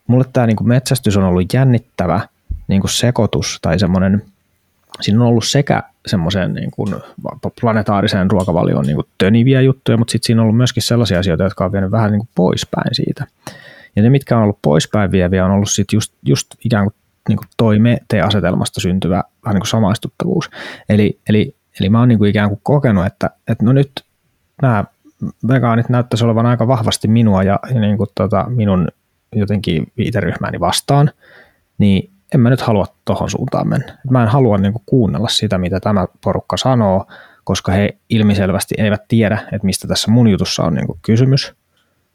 mulle 0.07 0.25
tämä 0.33 0.47
niin 0.47 0.57
kuin 0.57 0.69
metsästys 0.69 1.17
on 1.17 1.25
ollut 1.25 1.53
jännittävä 1.53 2.21
niin 2.69 2.81
kuin 2.81 2.91
sekoitus 2.91 3.59
tai 3.63 3.79
semmoinen, 3.79 4.23
siinä 5.01 5.21
on 5.21 5.27
ollut 5.27 5.45
sekä 5.45 5.83
semmoiseen 6.07 6.55
niin 6.55 6.71
kuin 6.71 6.95
planetaariseen 7.61 8.31
ruokavalioon 8.31 8.87
niin 8.87 8.95
kuin 8.95 9.07
töniviä 9.19 9.61
juttuja, 9.61 9.99
mutta 9.99 10.13
sitten 10.13 10.27
siinä 10.27 10.41
on 10.41 10.45
ollut 10.45 10.57
myöskin 10.57 10.83
sellaisia 10.83 11.19
asioita, 11.19 11.45
jotka 11.45 11.65
on 11.65 11.73
vienyt 11.73 11.91
vähän 11.91 12.13
niin 12.13 12.21
kuin 12.21 12.29
poispäin 12.35 12.95
siitä. 12.95 13.27
Ja 13.97 14.03
ne, 14.03 14.11
mitkä 14.11 14.37
on 14.37 14.43
ollut 14.43 14.59
poispäin 14.63 15.13
vieviä, 15.13 15.45
on 15.45 15.51
ollut 15.51 15.71
sitten 15.71 15.97
just, 15.97 16.13
just 16.23 16.47
ikään 16.65 16.85
kuin, 16.85 16.95
niin 17.29 17.37
kuin 17.37 17.49
toi 17.57 17.79
me-te-asetelmasta 17.79 18.81
syntyvä 18.81 19.25
vähän 19.45 19.55
niin 19.55 19.61
kuin 19.61 19.69
samaistuttavuus. 19.69 20.51
Eli, 20.89 21.19
eli, 21.29 21.55
eli 21.81 21.89
mä 21.89 21.99
oon 21.99 22.09
niin 22.09 22.19
kuin 22.19 22.31
ikään 22.31 22.49
kuin 22.49 22.61
kokenut, 22.63 23.07
että, 23.07 23.31
että 23.49 23.65
no 23.65 23.73
nyt 23.73 23.91
nämä 24.63 24.85
vegaanit 25.49 25.89
näyttäisi 25.89 26.25
olevan 26.25 26.47
aika 26.47 26.69
vahvasti 26.69 27.09
minua 27.09 27.43
ja, 27.43 27.59
ja 27.75 27.81
niin 27.81 27.97
kuin 27.97 28.11
tota, 28.15 28.45
minun 28.49 28.89
jotenkin 29.35 29.93
viiteryhmääni 29.97 30.61
vastaan, 30.61 31.11
niin 31.79 32.11
en 32.35 32.41
mä 32.41 32.51
nyt 32.51 32.61
halua 32.61 32.87
tuohon 33.05 33.31
suuntaan 33.31 33.69
mennä. 33.69 33.99
Mä 34.11 34.23
en 34.23 34.29
halua 34.29 34.59
niin 34.59 34.73
kuin 34.73 34.83
kuunnella 34.87 35.29
sitä, 35.29 35.59
mitä 35.59 35.81
tämä 35.81 36.07
porukka 36.25 36.57
sanoo, 36.57 37.07
koska 37.45 37.73
he 37.73 37.97
ilmiselvästi 38.09 38.75
eivät 38.79 39.03
tiedä, 39.09 39.39
että 39.53 39.67
mistä 39.67 39.89
tässä 39.89 40.11
mun 40.11 40.29
jutussa 40.29 40.63
on 40.63 40.75
niin 40.75 40.87
kuin 40.87 40.99
kysymys. 41.03 41.55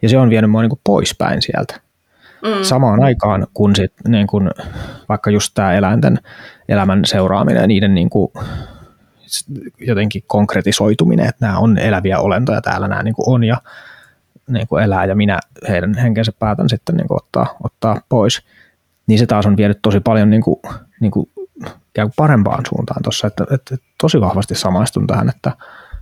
Ja 0.02 0.10
se 0.10 0.18
on 0.18 0.30
vienyt 0.30 0.52
mua 0.52 0.62
niin 0.62 0.70
kuin 0.70 0.82
poispäin 0.84 1.42
sieltä. 1.42 1.82
Mm. 2.44 2.64
Samaan 2.64 3.04
aikaan, 3.04 3.48
kun 3.54 3.76
sit, 3.76 3.94
niin 4.08 4.28
kuin, 4.28 4.50
vaikka 5.10 5.32
just 5.32 5.52
tämä 5.54 5.74
eläinten 5.74 6.20
elämän 6.70 7.06
seuraaminen 7.06 7.62
ja 7.62 7.68
niiden 7.68 7.96
niin 7.96 8.10
kuin, 8.10 8.32
jotenkin 9.80 10.24
konkretisoituminen, 10.28 11.30
että 11.30 11.46
nämä 11.46 11.60
on 11.60 11.78
eläviä 11.78 12.20
olentoja 12.20 12.62
täällä 12.62 12.88
nämä 12.88 13.04
niin 13.04 13.16
kuin 13.16 13.30
on 13.30 13.44
ja 13.44 13.58
niin 14.48 14.68
kuin 14.68 14.84
elää 14.84 15.06
ja 15.06 15.16
minä 15.16 15.40
heidän 15.70 15.98
henkensä 15.98 16.32
päätän 16.40 16.70
sitten 16.70 16.96
niin 16.96 17.08
kuin 17.08 17.18
ottaa, 17.18 17.56
ottaa 17.64 18.02
pois, 18.10 18.42
niin 19.08 19.20
se 19.20 19.26
taas 19.26 19.46
on 19.46 19.58
vienyt 19.58 19.80
tosi 19.82 20.00
paljon 20.00 20.30
niin 20.30 20.42
kuin, 20.42 20.60
niin 21.02 21.12
kuin 21.12 21.30
ikään 21.90 22.08
kuin 22.08 22.14
parempaan 22.16 22.64
suuntaan 22.70 23.04
tuossa, 23.04 23.28
että, 23.28 23.46
että, 23.52 23.78
tosi 24.02 24.22
vahvasti 24.22 24.56
samaistun 24.56 25.08
tähän, 25.08 25.30
että, 25.30 25.52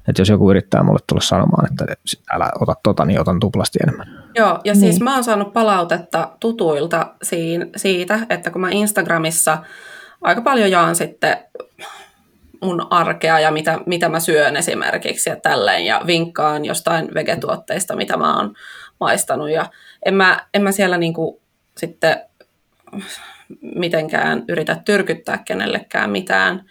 että 0.08 0.22
jos 0.22 0.30
joku 0.30 0.52
yrittää 0.52 0.84
mulle 0.84 1.00
tulla 1.08 1.22
sanomaan, 1.22 1.72
että 1.72 1.86
älä 2.32 2.52
ota 2.60 2.76
tota, 2.84 3.06
niin 3.06 3.22
otan 3.22 3.39
tuplasti 3.39 3.80
enemmän. 3.84 4.08
Joo, 4.36 4.60
ja 4.64 4.74
siis 4.74 4.82
niin. 4.82 4.93
siis 4.93 5.02
mä 5.02 5.14
oon 5.14 5.24
saanut 5.24 5.54
palautetta 5.54 6.32
tutuilta 6.39 7.14
siitä, 7.76 8.20
että 8.30 8.52
kun 8.52 8.62
mä 8.62 8.70
Instagramissa 8.72 9.58
aika 10.22 10.41
paljon 10.41 10.72
jaan 10.72 10.95
sitten 10.95 11.38
mun 12.62 12.88
arkea 12.89 13.39
ja 13.39 13.52
mitä, 13.52 13.80
mitä 13.86 14.10
mä 14.10 14.20
syön 14.20 14.56
esimerkiksi 14.56 15.30
ja 15.30 15.36
tälleen 15.36 15.86
ja 15.86 16.02
vinkkaan 16.08 16.66
jostain 16.66 17.14
vegetuotteista, 17.14 17.95
mitä 17.95 18.18
mä 18.18 18.38
oon 18.38 18.54
maistanut 19.00 19.50
ja 19.50 19.66
en 20.06 20.14
mä, 20.14 20.45
en 20.54 20.62
mä 20.62 20.72
siellä 20.72 20.97
niinku 20.97 21.41
sitten 21.78 22.22
mitenkään 23.76 24.44
yritä 24.48 24.82
tyrkyttää 24.86 25.38
kenellekään 25.38 26.10
mitään. 26.10 26.66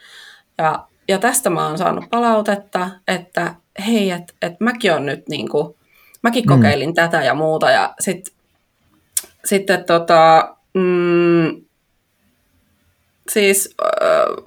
Ja, 0.59 0.85
ja 1.09 1.19
tästä 1.19 1.51
mä 1.51 1.67
oon 1.67 1.79
saanut 1.79 2.11
palautetta, 2.11 2.91
että 3.09 3.55
hei, 3.87 4.11
että 4.11 4.35
et 4.43 4.61
mäkin 4.61 4.93
on 4.93 5.07
nyt 5.07 5.29
niinku, 5.29 5.77
mäkin 6.23 6.45
mm. 6.45 6.49
kokeilin 6.49 6.95
tätä 6.95 7.23
ja 7.23 7.35
muuta 7.35 7.71
ja 7.71 7.95
sit, 8.01 8.33
sitten 9.45 9.85
tota, 9.85 10.55
mm, 10.75 11.65
siis 13.29 13.77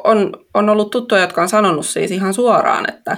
on, 0.03 0.33
on 0.53 0.69
ollut 0.69 0.91
tuttuja, 0.91 1.21
jotka 1.21 1.41
on 1.41 1.49
sanonut 1.49 1.85
siis 1.85 2.11
ihan 2.11 2.33
suoraan, 2.33 2.89
että 2.89 3.17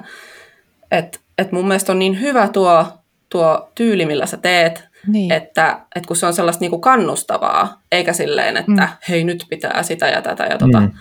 et, 0.92 1.22
et 1.38 1.52
mun 1.52 1.68
mielestä 1.68 1.92
on 1.92 2.00
niin 2.00 2.22
hyvä 2.22 2.48
tuo, 2.48 2.86
tuo 3.30 3.72
tyyli, 3.76 4.06
millä 4.06 4.26
sä 4.26 4.38
teet, 4.38 4.84
niin. 5.08 5.32
että, 5.32 5.80
että 5.96 6.08
kun 6.08 6.16
se 6.16 6.26
on 6.26 6.34
sellaista 6.34 6.62
niinku 6.62 6.80
kannustavaa, 6.80 7.82
eikä 7.92 8.14
silleen, 8.14 8.58
että 8.58 8.72
mm. 8.72 8.88
hei 9.10 9.24
nyt 9.24 9.46
pitää 9.50 9.84
sitä 9.84 10.08
ja 10.08 10.22
tätä 10.22 10.44
ja 10.44 10.58
tota. 10.58 10.80
Mm. 10.80 10.92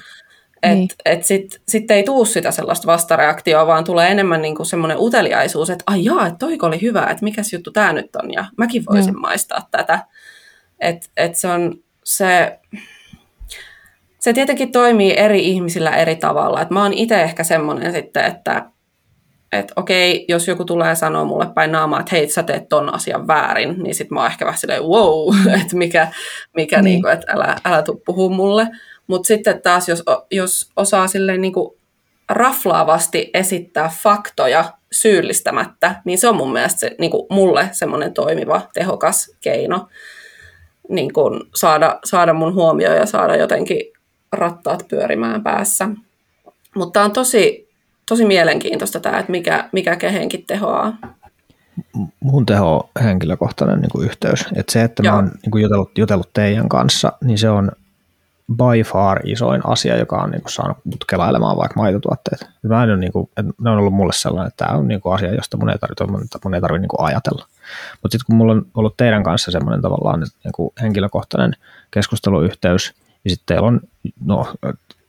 Että 0.62 0.74
niin. 0.74 0.88
et 1.04 1.24
sitten 1.24 1.60
sit 1.68 1.90
ei 1.90 2.02
tuu 2.02 2.24
sitä 2.24 2.50
sellaista 2.50 2.86
vastareaktioa, 2.86 3.66
vaan 3.66 3.84
tulee 3.84 4.10
enemmän 4.10 4.42
niinku 4.42 4.64
semmoinen 4.64 4.96
uteliaisuus, 5.00 5.70
että 5.70 5.84
ai 5.86 6.04
jaa, 6.04 6.26
että 6.26 6.38
toiko 6.38 6.66
oli 6.66 6.82
hyvä, 6.82 7.06
että 7.06 7.24
mikäs 7.24 7.52
juttu 7.52 7.70
tämä 7.70 7.92
nyt 7.92 8.16
on 8.16 8.32
ja 8.32 8.44
mäkin 8.56 8.84
voisin 8.90 9.14
mm. 9.14 9.20
maistaa 9.20 9.68
tätä. 9.70 10.06
Että 10.80 11.08
et 11.16 11.36
se 11.36 11.48
on 11.48 11.74
se, 12.04 12.58
se 14.18 14.32
tietenkin 14.32 14.72
toimii 14.72 15.14
eri 15.16 15.48
ihmisillä 15.48 15.90
eri 15.90 16.16
tavalla. 16.16 16.62
Et 16.62 16.70
mä 16.70 16.82
oon 16.82 16.92
itse 16.92 17.22
ehkä 17.22 17.44
semmoinen 17.44 17.92
sitten, 17.92 18.24
että 18.24 18.64
et 19.52 19.72
okei, 19.76 20.24
jos 20.28 20.48
joku 20.48 20.64
tulee 20.64 20.94
sanoa 20.94 21.24
mulle 21.24 21.46
päin 21.54 21.72
naamaa, 21.72 22.00
että 22.00 22.16
hei, 22.16 22.30
sä 22.30 22.42
teet 22.42 22.68
ton 22.68 22.94
asian 22.94 23.26
väärin, 23.26 23.82
niin 23.82 23.94
sit 23.94 24.10
mä 24.10 24.20
oon 24.20 24.30
ehkä 24.30 24.44
vähän 24.44 24.58
silleen, 24.58 24.82
wow, 24.82 25.34
että 25.62 25.76
mikä, 25.76 26.08
mikä 26.56 26.76
niin. 26.76 26.84
niinku, 26.84 27.08
että 27.08 27.32
älä, 27.32 27.56
älä 27.64 27.82
tuu 27.82 28.02
puhua 28.06 28.30
mulle. 28.30 28.68
Mutta 29.06 29.26
sitten 29.26 29.62
taas, 29.62 29.88
jos, 29.88 30.02
jos 30.30 30.70
osaa 30.76 31.06
silleen 31.06 31.40
niinku 31.40 31.78
raflaavasti 32.28 33.30
esittää 33.34 33.90
faktoja 34.02 34.64
syyllistämättä, 34.92 35.94
niin 36.04 36.18
se 36.18 36.28
on 36.28 36.36
mun 36.36 36.52
mielestä 36.52 36.78
se, 36.78 36.96
niinku 36.98 37.26
mulle 37.30 37.68
semmoinen 37.72 38.14
toimiva, 38.14 38.60
tehokas 38.74 39.36
keino 39.40 39.88
niin 40.88 41.12
kun 41.12 41.50
saada, 41.54 41.98
saada 42.04 42.32
mun 42.32 42.54
huomioon 42.54 42.96
ja 42.96 43.06
saada 43.06 43.36
jotenkin 43.36 43.92
rattaat 44.32 44.88
pyörimään 44.88 45.42
päässä. 45.42 45.88
Mutta 46.76 47.02
on 47.02 47.12
tosi, 47.12 47.68
tosi 48.08 48.24
mielenkiintoista 48.24 49.00
tämä, 49.00 49.18
että 49.18 49.32
mikä, 49.32 49.68
mikä 49.72 49.96
kehenkin 49.96 50.44
tehoaa. 50.46 50.96
Mun 52.20 52.46
teho 52.46 52.76
on 52.76 53.04
henkilökohtainen 53.04 53.80
niin 53.80 53.90
kuin 53.90 54.04
yhteys. 54.06 54.46
että 54.54 54.72
se, 54.72 54.82
että 54.82 55.02
Joo. 55.02 55.12
mä 55.12 55.16
oon 55.16 55.30
niin 55.42 55.50
kuin 55.50 55.62
jutellut, 55.62 55.98
jutellut 55.98 56.30
teidän 56.32 56.68
kanssa, 56.68 57.12
niin 57.24 57.38
se 57.38 57.50
on 57.50 57.72
by 58.52 58.82
far 58.84 59.20
isoin 59.24 59.66
asia, 59.66 59.96
joka 59.98 60.22
on 60.22 60.30
niin 60.30 60.42
kuin, 60.42 60.52
saanut 60.52 60.76
mut 60.84 61.04
kelailemaan 61.04 61.56
vaikka 61.56 61.80
maitotuotteet. 61.80 62.50
Mä 62.62 62.84
en 62.84 63.00
niin 63.00 63.12
kuin, 63.12 63.30
että 63.36 63.52
ne 63.62 63.70
on 63.70 63.78
ollut 63.78 63.94
mulle 63.94 64.12
sellainen, 64.12 64.48
että 64.48 64.64
tämä 64.64 64.78
on 64.78 64.88
niin 64.88 65.00
kuin 65.00 65.14
asia, 65.14 65.34
josta 65.34 65.56
mun 65.56 65.70
ei 65.70 65.78
tarvitse, 65.78 66.04
mun 66.44 66.54
ei 66.54 66.60
tarvitse 66.60 66.80
niin 66.80 66.88
kuin 66.88 67.06
ajatella. 67.06 67.46
Mutta 68.02 68.12
sitten 68.12 68.26
kun 68.26 68.36
mulla 68.36 68.52
on 68.52 68.66
ollut 68.74 68.96
teidän 68.96 69.22
kanssa 69.22 69.50
semmoinen 69.50 69.82
tavallaan 69.82 70.20
niin 70.20 70.52
kuin 70.54 70.72
henkilökohtainen 70.82 71.52
keskusteluyhteys, 71.90 72.92
ja 73.24 73.30
sitten 73.30 73.46
teillä 73.46 73.68
on 73.68 73.80
no, 74.24 74.54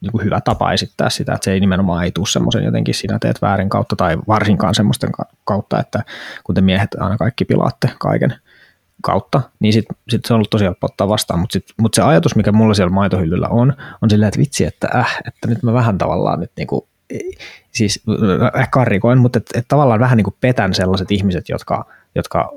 niin 0.03 0.11
kuin 0.11 0.25
hyvä 0.25 0.41
tapa 0.41 0.73
esittää 0.73 1.09
sitä, 1.09 1.33
että 1.33 1.45
se 1.45 1.51
ei 1.51 1.59
nimenomaan 1.59 2.03
ei 2.03 2.11
tule 2.11 2.27
semmoisen 2.27 2.63
jotenkin 2.63 2.95
sinä 2.95 3.19
teet 3.19 3.41
väärin 3.41 3.69
kautta 3.69 3.95
tai 3.95 4.17
varsinkaan 4.27 4.75
semmoisten 4.75 5.09
kautta, 5.43 5.79
että 5.79 6.03
kun 6.43 6.55
te 6.55 6.61
miehet 6.61 6.95
aina 6.99 7.17
kaikki 7.17 7.45
pilaatte 7.45 7.89
kaiken 7.99 8.35
kautta, 9.01 9.41
niin 9.59 9.73
sitten 9.73 9.97
sit 10.09 10.25
se 10.25 10.33
on 10.33 10.35
ollut 10.35 10.49
tosi 10.49 10.63
helppo 10.63 10.87
ottaa 10.87 11.07
vastaan, 11.07 11.39
mutta 11.39 11.59
mut 11.81 11.93
se 11.93 12.01
ajatus, 12.01 12.35
mikä 12.35 12.51
mulla 12.51 12.73
siellä 12.73 12.93
maitohyllyllä 12.93 13.47
on, 13.47 13.73
on 14.01 14.09
silleen, 14.09 14.27
että 14.27 14.39
vitsi, 14.39 14.65
että 14.65 14.87
äh, 14.95 15.17
että 15.27 15.47
nyt 15.47 15.63
mä 15.63 15.73
vähän 15.73 15.97
tavallaan 15.97 16.39
nyt 16.39 16.51
niinku, 16.57 16.87
siis 17.71 18.03
äh, 18.55 18.69
karrikoin, 18.69 19.17
mutta 19.17 19.37
et, 19.37 19.49
et 19.53 19.65
tavallaan 19.67 19.99
vähän 19.99 20.17
niinku 20.17 20.35
petän 20.41 20.73
sellaiset 20.73 21.11
ihmiset, 21.11 21.49
jotka, 21.49 21.85
jotka 22.15 22.51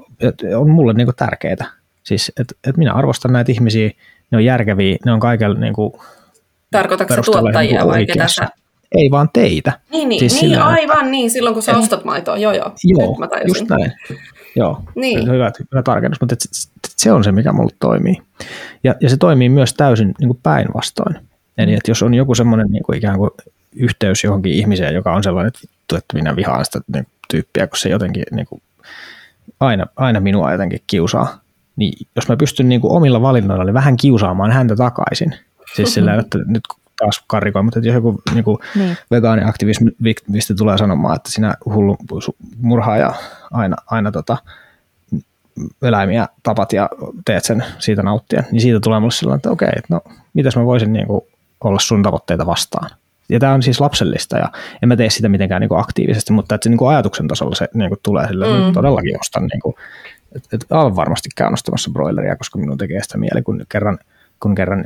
on 0.57 0.71
mulle 0.71 0.93
niinku 0.93 1.13
tärkeitä. 1.13 1.65
Siis, 2.03 2.33
että 2.41 2.55
et 2.67 2.77
minä 2.77 2.93
arvostan 2.93 3.33
näitä 3.33 3.53
ihmisiä, 3.53 3.91
ne 4.31 4.39
on 4.39 4.45
järkeviä, 4.45 4.97
ne 5.05 5.13
on 5.13 5.21
kaikella 5.21 5.61
niin 5.61 5.73
kuin 5.73 5.93
Tarkoitatko 6.77 7.15
se 7.15 7.23
tuottajia 7.23 7.81
niin 7.81 7.93
vai 7.93 8.07
ketä 8.07 8.29
sä? 8.29 8.49
Ei 8.93 9.11
vaan 9.11 9.29
teitä. 9.33 9.73
Niin, 9.91 10.09
niin, 10.09 10.19
siis 10.19 10.43
niin 10.43 10.63
aivan 10.63 11.11
niin, 11.11 11.31
silloin 11.31 11.55
kun 11.55 11.63
sä 11.63 11.73
et, 11.73 11.79
ostat 11.79 12.05
maitoa, 12.05 12.37
joo 12.37 12.53
joo. 12.53 12.73
Joo, 12.85 13.19
mä 13.19 13.29
just 13.49 13.69
näin. 13.69 13.93
Joo, 14.57 14.83
niin. 14.95 15.31
hyvä, 15.31 15.53
hyvä 15.73 15.83
tarkennus, 15.83 16.21
mutta 16.21 16.37
se 16.89 17.13
on 17.13 17.25
se, 17.25 17.33
mikä 17.33 17.53
mulle 17.53 17.73
toimii. 17.81 18.23
Ja, 18.85 18.95
ja 19.01 19.11
se 19.11 19.17
toimii 19.17 19.49
myös 19.49 19.75
täysin 19.75 20.15
niin 20.19 20.29
kuin 20.29 20.41
päinvastoin. 20.43 21.17
Eli 21.59 21.75
että 21.75 21.91
jos 21.91 22.03
on 22.03 22.15
joku 22.15 22.35
semmoinen 22.35 22.67
niin 22.71 22.83
kuin 22.83 22.99
ikään 22.99 23.19
kuin 23.19 23.31
yhteys 23.77 24.25
johonkin 24.25 24.53
ihmiseen, 24.53 24.95
joka 24.95 25.15
on 25.15 25.23
sellainen, 25.23 25.49
että 25.49 25.61
vittu, 25.63 25.97
että 25.97 26.17
minä 26.17 26.37
vihaan 26.37 26.65
sitä 26.65 26.81
niin 26.95 27.07
tyyppiä, 27.31 27.67
kun 27.67 27.79
se 27.79 27.89
jotenkin 27.89 28.25
niin 28.31 28.47
kuin, 28.47 28.63
aina, 29.61 29.87
aina 29.97 30.21
minua 30.21 30.53
jotenkin 30.53 30.81
kiusaa, 30.87 31.41
niin 31.77 32.07
jos 32.17 32.29
mä 32.29 32.37
pystyn 32.37 32.69
niin 32.69 32.81
kuin 32.81 32.93
omilla 32.93 33.23
valinnoilla 33.23 33.65
niin 33.65 33.75
vähän 33.75 33.97
kiusaamaan 33.97 34.53
häntä 34.53 34.77
takaisin, 34.77 35.35
siis 35.77 35.95
sillä 35.95 36.15
että 36.15 36.39
nyt 36.47 36.63
taas 36.99 37.25
karikoin, 37.27 37.65
mutta 37.65 37.79
jos 37.79 37.95
joku 37.95 38.23
niin 38.35 38.45
kuin 38.45 38.59
niin. 38.75 38.97
vegaaniaktivisti 39.11 40.55
tulee 40.59 40.79
sanomaan, 40.79 41.17
että 41.17 41.31
sinä 41.31 41.55
hullu 41.65 41.97
murhaaja 42.59 43.15
aina, 43.51 43.77
aina 43.87 44.13
tota, 44.13 44.37
eläimiä 45.83 46.29
tapat 46.43 46.73
ja 46.73 46.89
teet 47.25 47.45
sen 47.45 47.65
siitä 47.79 48.03
nauttien, 48.03 48.47
niin 48.51 48.61
siitä 48.61 48.81
tulee 48.81 49.01
mulle 49.01 49.13
sellainen, 49.13 49.39
että 49.39 49.51
okei, 49.51 49.73
no 49.89 50.01
mitäs 50.35 50.57
mä 50.57 50.65
voisin 50.65 50.93
niin 50.93 51.07
kuin 51.07 51.21
olla 51.65 51.79
sun 51.79 52.03
tavoitteita 52.03 52.47
vastaan. 52.47 52.91
Ja 53.29 53.41
tämä 53.41 53.55
on 53.55 53.63
siis 53.63 53.81
lapsellista 53.81 54.39
ja 54.39 54.49
en 54.83 54.89
mä 54.89 54.97
tee 54.97 55.11
sitä 55.11 55.29
mitenkään 55.29 55.61
niin 55.61 55.69
kuin 55.69 55.81
aktiivisesti, 55.81 56.33
mutta 56.33 56.55
että 56.55 56.65
se 56.65 56.71
niin 56.71 56.79
kuin 56.79 56.89
ajatuksen 56.89 57.29
tasolla 57.29 57.55
se 57.55 57.69
niin 57.75 57.91
kuin 57.91 58.01
tulee 58.03 58.29
sille, 58.29 58.47
mm. 58.47 58.61
että 58.61 58.73
todellakin 58.73 59.21
ostan 59.21 59.47
niin 59.47 59.61
kuin 59.61 59.75
että 60.37 60.49
et 60.53 60.67
aivan 60.71 60.97
varmasti 60.97 61.29
käyn 61.37 61.53
ostamassa 61.53 61.91
broileria, 61.91 62.37
koska 62.37 62.59
minun 62.59 62.79
tekee 62.79 63.03
sitä 63.03 63.19
mieli, 63.19 63.43
kun 63.43 63.65
kerran, 63.69 63.99
kun 64.43 64.55
kerran 64.55 64.85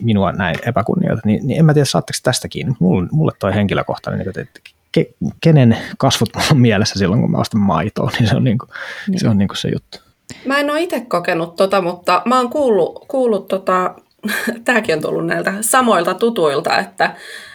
minua 0.00 0.32
näin 0.32 0.56
epäkunnioita, 0.66 1.22
niin, 1.24 1.46
niin 1.46 1.58
en 1.58 1.64
mä 1.64 1.74
tiedä 1.74 1.84
saatteko 1.84 2.18
tästä 2.22 2.48
kiinni. 2.48 2.74
Mulle, 2.78 3.08
mulle 3.12 3.32
toi 3.38 3.54
henkilökohtainen, 3.54 4.26
niin 4.26 4.40
että 4.40 4.60
ke, 4.92 5.06
kenen 5.42 5.76
kasvot 5.98 6.28
mulla 6.34 6.48
on 6.50 6.60
mielessä 6.60 6.98
silloin, 6.98 7.20
kun 7.20 7.30
mä 7.30 7.38
ostan 7.38 7.60
maitoa, 7.60 8.10
niin 8.18 8.28
se 8.28 8.36
on, 8.36 8.44
niin 8.44 8.58
kuin, 8.58 8.70
niin. 9.08 9.20
Se, 9.20 9.28
on 9.28 9.38
niin 9.38 9.48
kuin 9.48 9.58
se 9.58 9.68
juttu. 9.68 9.98
Mä 10.44 10.58
en 10.58 10.70
ole 10.70 10.82
itse 10.82 11.00
kokenut 11.00 11.56
tota, 11.56 11.80
mutta 11.80 12.22
mä 12.24 12.36
oon 12.36 12.50
kuullut, 12.50 13.04
kuullut 13.08 13.48
tota, 13.48 13.94
tämäkin 14.64 14.94
on 14.94 15.02
tullut 15.02 15.26
näiltä 15.26 15.54
samoilta 15.60 16.14
tutuilta, 16.14 16.78
että 16.78 17.14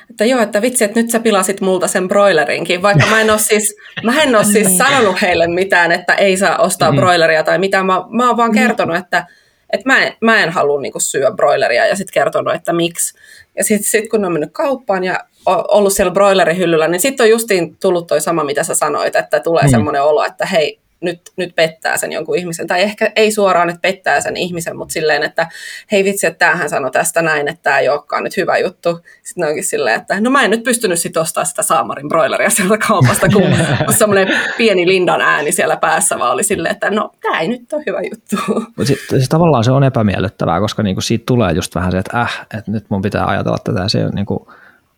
että 0.09 0.25
joo, 0.25 0.41
että 0.41 0.61
vitsi, 0.61 0.83
että 0.83 1.01
nyt 1.01 1.09
sä 1.09 1.19
pilasit 1.19 1.61
multa 1.61 1.87
sen 1.87 2.07
broilerinkin, 2.07 2.81
vaikka 2.81 3.05
mä 3.09 3.21
en 3.21 3.29
ole 3.29 3.39
siis, 3.39 3.75
mä 4.03 4.21
en 4.21 4.35
ole 4.35 4.43
siis 4.43 4.67
niin. 4.67 4.77
sanonut 4.77 5.21
heille 5.21 5.47
mitään, 5.47 5.91
että 5.91 6.13
ei 6.13 6.37
saa 6.37 6.57
ostaa 6.57 6.91
mm. 6.91 6.95
broileria 6.95 7.43
tai 7.43 7.57
mitään, 7.57 7.85
mä, 7.85 8.03
mä 8.09 8.27
oon 8.27 8.37
vaan 8.37 8.51
kertonut, 8.51 8.95
että, 8.95 9.25
että 9.73 9.89
mä 9.89 10.03
en, 10.03 10.13
mä 10.21 10.43
en 10.43 10.49
halua 10.49 10.81
niinku 10.81 10.99
syödä 10.99 11.31
broileria 11.31 11.87
ja 11.87 11.95
sitten 11.95 12.13
kertonut, 12.13 12.53
että 12.53 12.73
miksi. 12.73 13.17
Ja 13.57 13.63
sitten 13.63 13.91
sit 13.91 14.09
kun 14.09 14.25
on 14.25 14.31
mennyt 14.31 14.53
kauppaan 14.53 15.03
ja 15.03 15.19
ollut 15.45 15.93
siellä 15.93 16.13
broilerihyllyllä, 16.13 16.87
niin 16.87 17.01
sitten 17.01 17.23
on 17.23 17.29
justiin 17.29 17.77
tullut 17.77 18.07
toi 18.07 18.21
sama, 18.21 18.43
mitä 18.43 18.63
sä 18.63 18.75
sanoit, 18.75 19.15
että 19.15 19.39
tulee 19.39 19.63
mm. 19.63 19.69
semmoinen 19.69 20.03
olo, 20.03 20.25
että 20.25 20.45
hei, 20.45 20.80
nyt, 21.01 21.21
nyt 21.37 21.55
pettää 21.55 21.97
sen 21.97 22.11
jonkun 22.11 22.37
ihmisen. 22.37 22.67
Tai 22.67 22.81
ehkä 22.81 23.11
ei 23.15 23.31
suoraan, 23.31 23.69
että 23.69 23.81
pettää 23.81 24.21
sen 24.21 24.37
ihmisen, 24.37 24.77
mutta 24.77 24.93
silleen, 24.93 25.23
että 25.23 25.47
hei 25.91 26.03
vitsi, 26.03 26.27
että 26.27 26.45
tämähän 26.45 26.69
sanoi 26.69 26.91
tästä 26.91 27.21
näin, 27.21 27.47
että 27.47 27.63
tämä 27.63 27.79
ei 27.79 27.89
olekaan 27.89 28.23
nyt 28.23 28.37
hyvä 28.37 28.57
juttu. 28.57 28.99
Sitten 29.23 29.47
onkin 29.47 29.63
silleen, 29.63 30.01
että 30.01 30.21
no 30.21 30.29
mä 30.29 30.43
en 30.43 30.51
nyt 30.51 30.63
pystynyt 30.63 30.99
sit 30.99 31.17
ostaa 31.17 31.45
sitä 31.45 31.63
Saamarin 31.63 32.09
broileria 32.09 32.49
sieltä 32.49 32.77
kaupasta, 32.87 33.29
kun 33.29 33.43
on 33.87 33.93
semmoinen 33.93 34.27
pieni 34.57 34.87
Lindan 34.87 35.21
ääni 35.21 35.51
siellä 35.51 35.77
päässä, 35.77 36.19
vaan 36.19 36.31
oli 36.31 36.43
silleen, 36.43 36.73
että 36.73 36.89
no 36.89 37.11
tämä 37.21 37.39
ei 37.39 37.47
nyt 37.47 37.73
ole 37.73 37.83
hyvä 37.87 38.01
juttu. 38.01 38.35
Mutta 38.77 38.93
siis 39.09 39.29
tavallaan 39.29 39.63
se 39.63 39.71
on 39.71 39.83
epämiellyttävää, 39.83 40.59
koska 40.59 40.83
niinku 40.83 41.01
siitä 41.01 41.23
tulee 41.25 41.53
just 41.53 41.75
vähän 41.75 41.91
se, 41.91 41.97
että 41.97 42.21
äh, 42.21 42.47
että 42.57 42.71
nyt 42.71 42.85
mun 42.89 43.01
pitää 43.01 43.25
ajatella 43.25 43.57
tätä. 43.63 43.89
Se 43.89 44.05
on 44.05 44.11
niinku, 44.11 44.51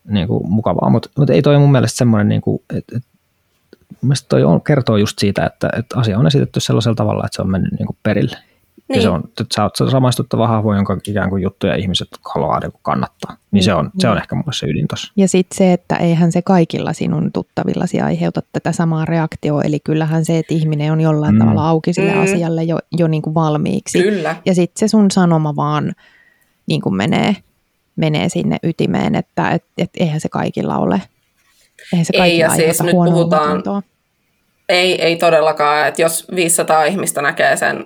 niin 0.07 0.27
kuin, 0.27 0.51
mukavaa, 0.51 0.89
mutta 0.89 1.09
mut 1.17 1.29
ei 1.29 1.41
toi 1.41 1.57
mun 1.57 1.71
mielestä 1.71 1.97
semmoinen, 1.97 2.29
niin 2.29 2.41
kuin, 2.41 2.63
että 2.77 2.97
et, 2.97 3.03
mielestäni 4.01 4.29
toi 4.29 4.43
on, 4.43 4.61
kertoo 4.61 4.97
just 4.97 5.19
siitä, 5.19 5.45
että, 5.45 5.69
että 5.77 5.99
asia 5.99 6.19
on 6.19 6.27
esitetty 6.27 6.59
sellaisella 6.59 6.95
tavalla, 6.95 7.25
että 7.25 7.35
se 7.35 7.41
on 7.41 7.51
mennyt 7.51 7.71
niin 7.71 7.87
kuin 7.87 7.97
perille. 8.03 8.37
Niin. 8.89 8.95
Ja 8.95 9.01
se 9.01 9.09
on, 9.09 9.23
että 9.27 9.55
sä 9.55 9.63
oot 9.63 9.91
samaistuttava 9.91 10.47
hahmo, 10.47 10.75
jonka 10.75 10.97
ikään 11.07 11.29
kuin 11.29 11.43
juttuja 11.43 11.75
ihmiset 11.75 12.07
haluaa 12.35 12.59
niin 12.59 12.71
kannattaa. 12.81 13.37
Niin 13.51 13.63
se 13.63 13.73
on, 13.73 13.91
se 13.99 14.09
on 14.09 14.17
ehkä 14.17 14.35
mulle 14.35 14.53
se 14.53 14.65
ydin 14.65 14.87
tossa. 14.87 15.13
Ja 15.15 15.27
sitten 15.27 15.57
se, 15.57 15.73
että 15.73 15.95
eihän 15.95 16.31
se 16.31 16.41
kaikilla 16.41 16.93
sinun 16.93 17.31
tuttavillasi 17.31 18.01
aiheuta 18.01 18.41
tätä 18.53 18.71
samaa 18.71 19.05
reaktioa. 19.05 19.61
Eli 19.61 19.79
kyllähän 19.79 20.25
se, 20.25 20.39
että 20.39 20.53
ihminen 20.53 20.91
on 20.91 21.01
jollain 21.01 21.35
mm. 21.35 21.39
tavalla 21.39 21.69
auki 21.69 21.93
sille 21.93 22.13
mm. 22.13 22.21
asialle 22.21 22.63
jo, 22.63 22.79
jo 22.91 23.07
niin 23.07 23.21
kuin 23.21 23.33
valmiiksi. 23.33 24.03
Kyllä. 24.03 24.35
Ja 24.45 24.55
sitten 24.55 24.79
se 24.79 24.91
sun 24.91 25.11
sanoma 25.11 25.55
vaan 25.55 25.93
niin 26.67 26.81
kuin 26.81 26.95
menee, 26.95 27.35
menee 27.95 28.29
sinne 28.29 28.57
ytimeen, 28.63 29.15
että 29.15 29.51
et, 29.51 29.63
et 29.77 29.89
eihän 29.97 30.21
se 30.21 30.29
kaikilla 30.29 30.77
ole. 30.77 31.01
Eihän 31.93 32.05
se 32.05 32.13
ei, 32.13 32.37
ja 32.37 32.49
siis 32.49 32.83
nyt 32.83 32.91
puhutaan, 32.91 33.63
ei, 34.69 35.01
ei 35.01 35.15
todellakaan, 35.15 35.87
että 35.87 36.01
jos 36.01 36.27
500 36.35 36.83
ihmistä 36.83 37.21
näkee 37.21 37.57
sen, 37.57 37.77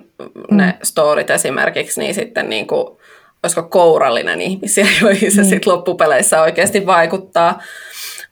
mm. 0.50 0.56
ne 0.56 0.78
storit 0.82 1.30
esimerkiksi, 1.30 2.00
niin 2.00 2.14
sitten 2.14 2.48
niin 2.48 2.66
kuin, 2.66 2.98
olisiko 3.42 3.62
kourallinen 3.62 4.40
ihmisiä, 4.40 4.86
joihin 5.02 5.32
se 5.32 5.42
mm. 5.42 5.48
sitten 5.48 5.72
loppupeleissä 5.72 6.42
oikeasti 6.42 6.86
vaikuttaa. 6.86 7.62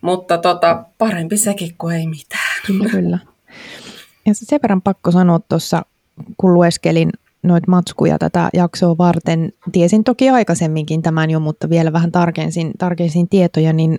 Mutta 0.01 0.39
tota, 0.39 0.85
parempi 0.99 1.37
sekin 1.37 1.75
kuin 1.79 1.97
ei 1.97 2.07
mitään. 2.07 2.63
Kyllä, 2.67 2.89
kyllä. 2.91 3.19
Ja 4.27 4.35
sen 4.35 4.61
verran 4.63 4.83
pakko 4.83 5.11
sanoa 5.11 5.41
tuossa, 5.49 5.83
kun 6.37 6.55
lueskelin 6.55 7.11
noita 7.47 7.71
matskuja 7.71 8.19
tätä 8.19 8.51
jaksoa 8.55 8.99
varten. 8.99 9.53
Tiesin 9.73 10.05
toki 10.05 10.31
aikaisemminkin 10.31 11.03
tämän 11.03 11.31
jo, 11.31 11.41
mutta 11.41 11.71
vielä 11.71 11.93
vähän 11.93 12.13
tarkensin, 12.13 12.71
tarkensin 12.79 13.29
tietoja, 13.29 13.73
niin 13.73 13.99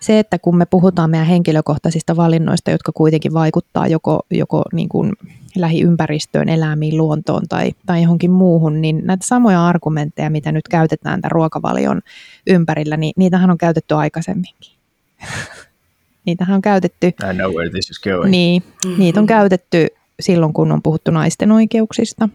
se, 0.00 0.18
että 0.18 0.38
kun 0.38 0.56
me 0.56 0.66
puhutaan 0.66 1.10
meidän 1.10 1.26
henkilökohtaisista 1.26 2.16
valinnoista, 2.16 2.70
jotka 2.70 2.92
kuitenkin 2.92 3.34
vaikuttaa 3.34 3.86
joko, 3.86 4.20
joko 4.30 4.62
niin 4.72 4.88
kuin 4.88 5.12
lähiympäristöön, 5.56 6.48
eläimiin, 6.48 6.96
luontoon 6.96 7.42
tai, 7.48 7.72
tai 7.86 8.02
johonkin 8.02 8.30
muuhun, 8.30 8.80
niin 8.80 9.00
näitä 9.04 9.26
samoja 9.26 9.66
argumentteja, 9.66 10.30
mitä 10.30 10.52
nyt 10.52 10.68
käytetään 10.68 11.20
tämän 11.20 11.30
ruokavalion 11.30 12.00
ympärillä, 12.46 12.96
niin 12.96 13.12
niitähän 13.16 13.50
on 13.50 13.58
käytetty 13.58 13.94
aikaisemminkin. 13.94 14.72
niitähän 16.26 16.54
on 16.54 16.62
käytetty. 16.62 17.06
I 17.06 17.34
know 17.34 17.52
where 17.54 17.70
this 17.70 17.90
is 17.90 18.00
going. 18.00 18.30
Niin, 18.30 18.62
niitä 18.98 19.20
on 19.20 19.26
käytetty 19.26 19.86
silloin, 20.20 20.52
kun 20.52 20.72
on 20.72 20.82
puhuttu 20.82 21.10
naisten 21.10 21.52
oikeuksista. 21.52 22.28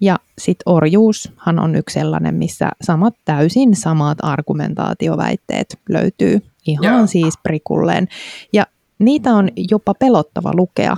Ja 0.00 0.18
sitten 0.38 0.72
orjuushan 0.72 1.58
on 1.58 1.76
yksi 1.76 1.94
sellainen, 1.94 2.34
missä 2.34 2.70
samat 2.82 3.14
täysin 3.24 3.76
samat 3.76 4.18
argumentaatioväitteet 4.22 5.78
löytyy 5.88 6.40
ihan 6.66 6.84
Jaa. 6.84 7.06
siis 7.06 7.34
prikulleen. 7.42 8.08
Ja 8.52 8.66
niitä 8.98 9.34
on 9.34 9.48
jopa 9.70 9.94
pelottava 9.94 10.52
lukea, 10.54 10.96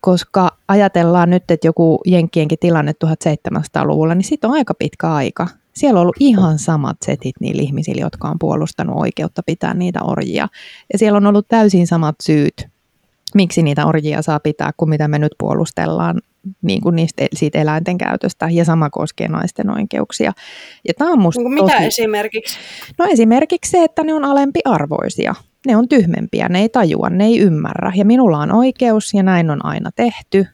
koska 0.00 0.48
ajatellaan 0.68 1.30
nyt, 1.30 1.50
että 1.50 1.66
joku 1.66 2.00
Jenkkienkin 2.06 2.58
tilanne 2.58 2.92
1700-luvulla, 3.04 4.14
niin 4.14 4.24
siitä 4.24 4.48
on 4.48 4.54
aika 4.54 4.74
pitkä 4.74 5.14
aika. 5.14 5.48
Siellä 5.74 5.98
on 5.98 6.02
ollut 6.02 6.16
ihan 6.20 6.58
samat 6.58 6.96
setit 7.04 7.34
niillä 7.40 7.62
ihmisillä, 7.62 8.00
jotka 8.00 8.28
on 8.28 8.38
puolustanut 8.38 8.96
oikeutta 8.98 9.42
pitää 9.46 9.74
niitä 9.74 10.02
orjia. 10.02 10.48
Ja 10.92 10.98
siellä 10.98 11.16
on 11.16 11.26
ollut 11.26 11.48
täysin 11.48 11.86
samat 11.86 12.14
syyt, 12.22 12.68
miksi 13.34 13.62
niitä 13.62 13.86
orjia 13.86 14.22
saa 14.22 14.40
pitää, 14.40 14.70
kuin 14.76 14.88
mitä 14.88 15.08
me 15.08 15.18
nyt 15.18 15.32
puolustellaan 15.38 16.20
niin 16.62 16.80
kuin 16.80 16.96
niistä, 16.96 17.26
siitä 17.32 17.58
eläinten 17.58 17.98
käytöstä 17.98 18.48
ja 18.50 18.64
sama 18.64 18.90
koskee 18.90 19.28
naisten 19.28 19.70
oikeuksia. 19.70 20.32
Ja 20.88 20.94
tämä 20.94 21.12
on 21.12 21.18
musta 21.18 21.42
niin 21.42 21.54
mitä 21.54 21.72
tosi... 21.72 21.84
esimerkiksi? 21.84 22.58
No 22.98 23.04
esimerkiksi 23.04 23.70
se, 23.70 23.84
että 23.84 24.04
ne 24.04 24.14
on 24.14 24.24
alempiarvoisia. 24.24 25.34
Ne 25.66 25.76
on 25.76 25.88
tyhmempiä, 25.88 26.48
ne 26.48 26.60
ei 26.60 26.68
tajua, 26.68 27.10
ne 27.10 27.24
ei 27.24 27.38
ymmärrä. 27.38 27.92
Ja 27.96 28.04
minulla 28.04 28.38
on 28.38 28.52
oikeus 28.52 29.14
ja 29.14 29.22
näin 29.22 29.50
on 29.50 29.64
aina 29.64 29.90
tehty. 29.96 30.46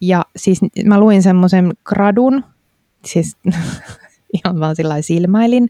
Ja 0.00 0.24
siis 0.36 0.60
mä 0.84 1.00
luin 1.00 1.22
semmoisen 1.22 1.72
gradun, 1.84 2.44
siis 3.04 3.36
ihan 4.44 4.60
vaan 4.60 4.76
sillä 4.76 5.02
silmäilin, 5.02 5.66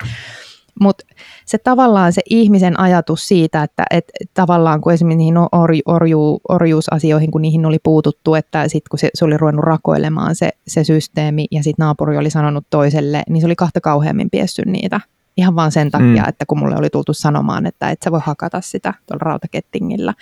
mutta 0.80 1.04
se 1.46 1.58
tavallaan 1.58 2.12
se 2.12 2.22
ihmisen 2.30 2.80
ajatus 2.80 3.28
siitä, 3.28 3.62
että 3.62 3.84
et, 3.90 4.04
tavallaan 4.34 4.80
kun 4.80 4.92
esimerkiksi 4.92 5.16
niihin 5.16 5.38
orju, 5.52 5.82
orju, 5.86 6.40
orjuusasioihin, 6.48 7.30
kun 7.30 7.42
niihin 7.42 7.66
oli 7.66 7.78
puututtu, 7.82 8.34
että 8.34 8.68
sitten 8.68 8.90
kun 8.90 8.98
se, 8.98 9.10
se 9.14 9.24
oli 9.24 9.36
ruvennut 9.36 9.64
rakoilemaan 9.64 10.36
se, 10.36 10.50
se 10.66 10.84
systeemi 10.84 11.46
ja 11.50 11.62
sitten 11.62 11.84
naapuri 11.84 12.16
oli 12.16 12.30
sanonut 12.30 12.66
toiselle, 12.70 13.22
niin 13.28 13.40
se 13.40 13.46
oli 13.46 13.56
kahta 13.56 13.80
kauheammin 13.80 14.30
piessy 14.30 14.62
niitä. 14.64 15.00
Ihan 15.36 15.56
vaan 15.56 15.72
sen 15.72 15.90
takia, 15.90 16.22
mm. 16.22 16.28
että 16.28 16.46
kun 16.46 16.58
mulle 16.58 16.76
oli 16.76 16.90
tultu 16.90 17.12
sanomaan, 17.12 17.66
että 17.66 17.90
et 17.90 18.02
sä 18.02 18.12
voi 18.12 18.20
hakata 18.24 18.60
sitä 18.60 18.94
tuolla 19.06 19.24
rautakettingillä. 19.24 20.14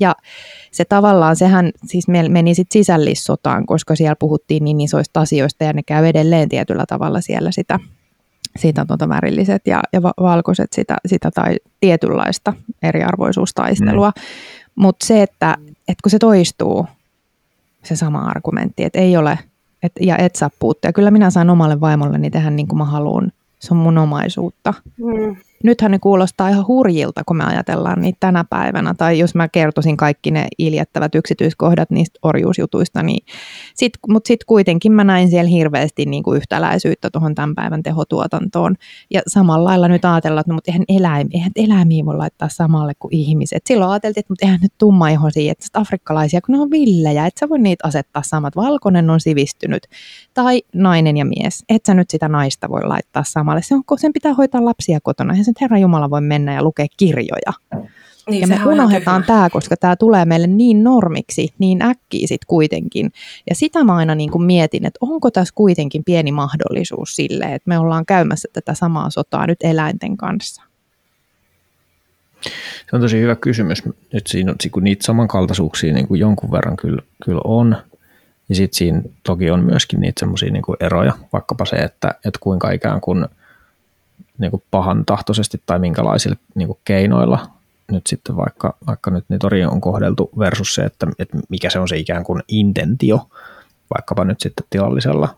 Ja 0.00 0.14
se 0.70 0.84
tavallaan, 0.84 1.36
sehän 1.36 1.70
siis 1.86 2.08
meni 2.08 2.54
sitten 2.54 2.72
sisällissotaan, 2.72 3.66
koska 3.66 3.96
siellä 3.96 4.16
puhuttiin 4.16 4.64
niin 4.64 4.80
isoista 4.80 5.20
asioista 5.20 5.64
ja 5.64 5.72
ne 5.72 5.82
käy 5.82 6.06
edelleen 6.06 6.48
tietyllä 6.48 6.84
tavalla 6.88 7.20
siellä 7.20 7.52
sitä 7.52 7.78
sitä 8.56 8.84
tuota 8.84 9.08
värilliset 9.08 9.66
ja, 9.66 9.82
ja 9.92 10.02
valkoiset 10.02 10.72
sitä, 10.72 10.96
sitä 11.06 11.30
tai 11.30 11.56
tietynlaista 11.80 12.52
eriarvoisuustaistelua. 12.82 14.12
Mm. 14.16 14.22
Mutta 14.74 15.06
se, 15.06 15.22
että, 15.22 15.56
että 15.88 16.02
kun 16.02 16.10
se 16.10 16.18
toistuu, 16.18 16.86
se 17.82 17.96
sama 17.96 18.18
argumentti, 18.18 18.84
että 18.84 18.98
ei 18.98 19.16
ole, 19.16 19.38
et, 19.82 19.92
ja 20.00 20.18
et 20.18 20.36
saa 20.36 20.50
puuttua. 20.58 20.88
Ja 20.88 20.92
kyllä 20.92 21.10
minä 21.10 21.30
saan 21.30 21.50
omalle 21.50 21.80
vaimolleni 21.80 22.30
tehdä 22.30 22.50
niin 22.50 22.68
kuin 22.68 22.78
mä 22.78 22.84
haluan. 22.84 23.32
Se 23.58 23.74
on 23.74 23.78
mun 23.78 23.98
omaisuutta. 23.98 24.74
Mm 24.96 25.36
nythän 25.62 25.90
ne 25.90 25.98
kuulostaa 25.98 26.48
ihan 26.48 26.66
hurjilta, 26.66 27.22
kun 27.26 27.36
me 27.36 27.44
ajatellaan 27.44 28.00
niitä 28.00 28.16
tänä 28.20 28.44
päivänä. 28.50 28.94
Tai 28.94 29.18
jos 29.18 29.34
mä 29.34 29.48
kertoisin 29.48 29.96
kaikki 29.96 30.30
ne 30.30 30.46
iljettävät 30.58 31.14
yksityiskohdat 31.14 31.90
niistä 31.90 32.18
orjuusjutuista, 32.22 33.02
niin 33.02 33.26
sit, 33.74 33.92
mutta 34.08 34.28
sitten 34.28 34.46
kuitenkin 34.46 34.92
mä 34.92 35.04
näin 35.04 35.30
siellä 35.30 35.48
hirveästi 35.48 36.06
niin 36.06 36.22
kuin 36.22 36.36
yhtäläisyyttä 36.36 37.10
tuohon 37.10 37.34
tämän 37.34 37.54
päivän 37.54 37.82
tehotuotantoon. 37.82 38.74
Ja 39.10 39.20
samalla 39.26 39.64
lailla 39.70 39.88
nyt 39.88 40.04
ajatellaan, 40.04 40.40
että 40.40 40.50
no, 40.50 40.54
mutta 40.54 40.70
eihän, 40.70 40.84
eläimiä, 40.88 41.30
eihän 41.34 41.52
eläimiä 41.56 42.04
voi 42.04 42.16
laittaa 42.16 42.48
samalle 42.48 42.92
kuin 42.98 43.14
ihmiset. 43.14 43.62
Silloin 43.66 43.90
ajateltiin, 43.90 44.20
että 44.20 44.32
mutta 44.32 44.46
eihän 44.46 44.60
nyt 44.62 44.72
tummaihoisia, 44.78 45.52
että 45.52 45.66
afrikkalaisia, 45.74 46.40
kun 46.40 46.52
ne 46.52 46.60
on 46.60 46.70
villejä, 46.70 47.26
että 47.26 47.40
sä 47.40 47.48
voi 47.48 47.58
niitä 47.58 47.88
asettaa 47.88 48.22
samat. 48.22 48.56
Valkoinen 48.56 49.10
on 49.10 49.20
sivistynyt. 49.20 49.82
Tai 50.34 50.62
nainen 50.74 51.16
ja 51.16 51.24
mies. 51.24 51.64
Et 51.68 51.86
sä 51.86 51.94
nyt 51.94 52.10
sitä 52.10 52.28
naista 52.28 52.68
voi 52.68 52.82
laittaa 52.84 53.24
samalle. 53.26 53.62
Se 53.62 53.74
on, 53.74 53.82
sen 53.98 54.12
pitää 54.12 54.34
hoitaa 54.34 54.64
lapsia 54.64 54.98
kotona. 55.02 55.32
Eihän 55.32 55.42
että 55.48 55.64
Herra 55.64 55.78
Jumala 55.78 56.10
voi 56.10 56.20
mennä 56.20 56.54
ja 56.54 56.62
lukea 56.62 56.86
kirjoja. 56.96 57.52
Niin, 58.30 58.40
ja 58.40 58.46
me 58.46 58.66
unohdetaan 58.66 59.24
tämä, 59.24 59.50
koska 59.50 59.76
tämä 59.76 59.96
tulee 59.96 60.24
meille 60.24 60.46
niin 60.46 60.84
normiksi, 60.84 61.54
niin 61.58 61.82
äkkiä 61.82 62.26
sitten 62.26 62.46
kuitenkin. 62.46 63.12
Ja 63.50 63.54
sitä 63.54 63.84
mä 63.84 63.96
aina 63.96 64.14
niin 64.14 64.30
kuin 64.30 64.44
mietin, 64.44 64.86
että 64.86 64.98
onko 65.00 65.30
tässä 65.30 65.54
kuitenkin 65.54 66.04
pieni 66.04 66.32
mahdollisuus 66.32 67.16
sille, 67.16 67.44
että 67.44 67.68
me 67.68 67.78
ollaan 67.78 68.06
käymässä 68.06 68.48
tätä 68.52 68.74
samaa 68.74 69.10
sotaa 69.10 69.46
nyt 69.46 69.58
eläinten 69.62 70.16
kanssa. 70.16 70.62
Se 72.90 72.96
on 72.96 73.00
tosi 73.00 73.20
hyvä 73.20 73.36
kysymys. 73.36 73.82
Nyt 74.12 74.26
siinä, 74.26 74.54
kun 74.72 74.84
niitä 74.84 75.04
samankaltaisuuksia 75.04 75.94
niin 75.94 76.08
kuin 76.08 76.20
jonkun 76.20 76.52
verran 76.52 76.76
kyllä, 76.76 77.02
kyllä 77.24 77.40
on, 77.44 77.76
ja 78.48 78.54
sitten 78.54 78.76
siinä 78.76 79.02
toki 79.22 79.50
on 79.50 79.64
myöskin 79.64 80.00
niitä 80.00 80.20
semmoisia 80.20 80.52
niin 80.52 80.62
eroja, 80.80 81.12
vaikkapa 81.32 81.64
se, 81.64 81.76
että, 81.76 82.14
että 82.24 82.38
kuinka 82.40 82.70
ikään 82.70 83.00
kuin– 83.00 83.26
niin 84.38 84.50
kuin 84.50 84.62
pahan 84.70 85.04
tahtoisesti 85.04 85.62
tai 85.66 85.78
minkälaisilla 85.78 86.36
niin 86.54 86.66
kuin 86.66 86.78
keinoilla 86.84 87.46
nyt 87.92 88.06
sitten 88.06 88.36
vaikka, 88.36 88.76
vaikka 88.86 89.10
nyt 89.10 89.24
niitä 89.28 89.46
orjia 89.46 89.70
on 89.70 89.80
kohdeltu 89.80 90.30
versus 90.38 90.74
se, 90.74 90.82
että, 90.82 91.06
että 91.18 91.38
mikä 91.48 91.70
se 91.70 91.78
on 91.78 91.88
se 91.88 91.96
ikään 91.96 92.24
kuin 92.24 92.42
intentio, 92.48 93.28
vaikkapa 93.94 94.24
nyt 94.24 94.40
sitten 94.40 94.66
tilallisella 94.70 95.28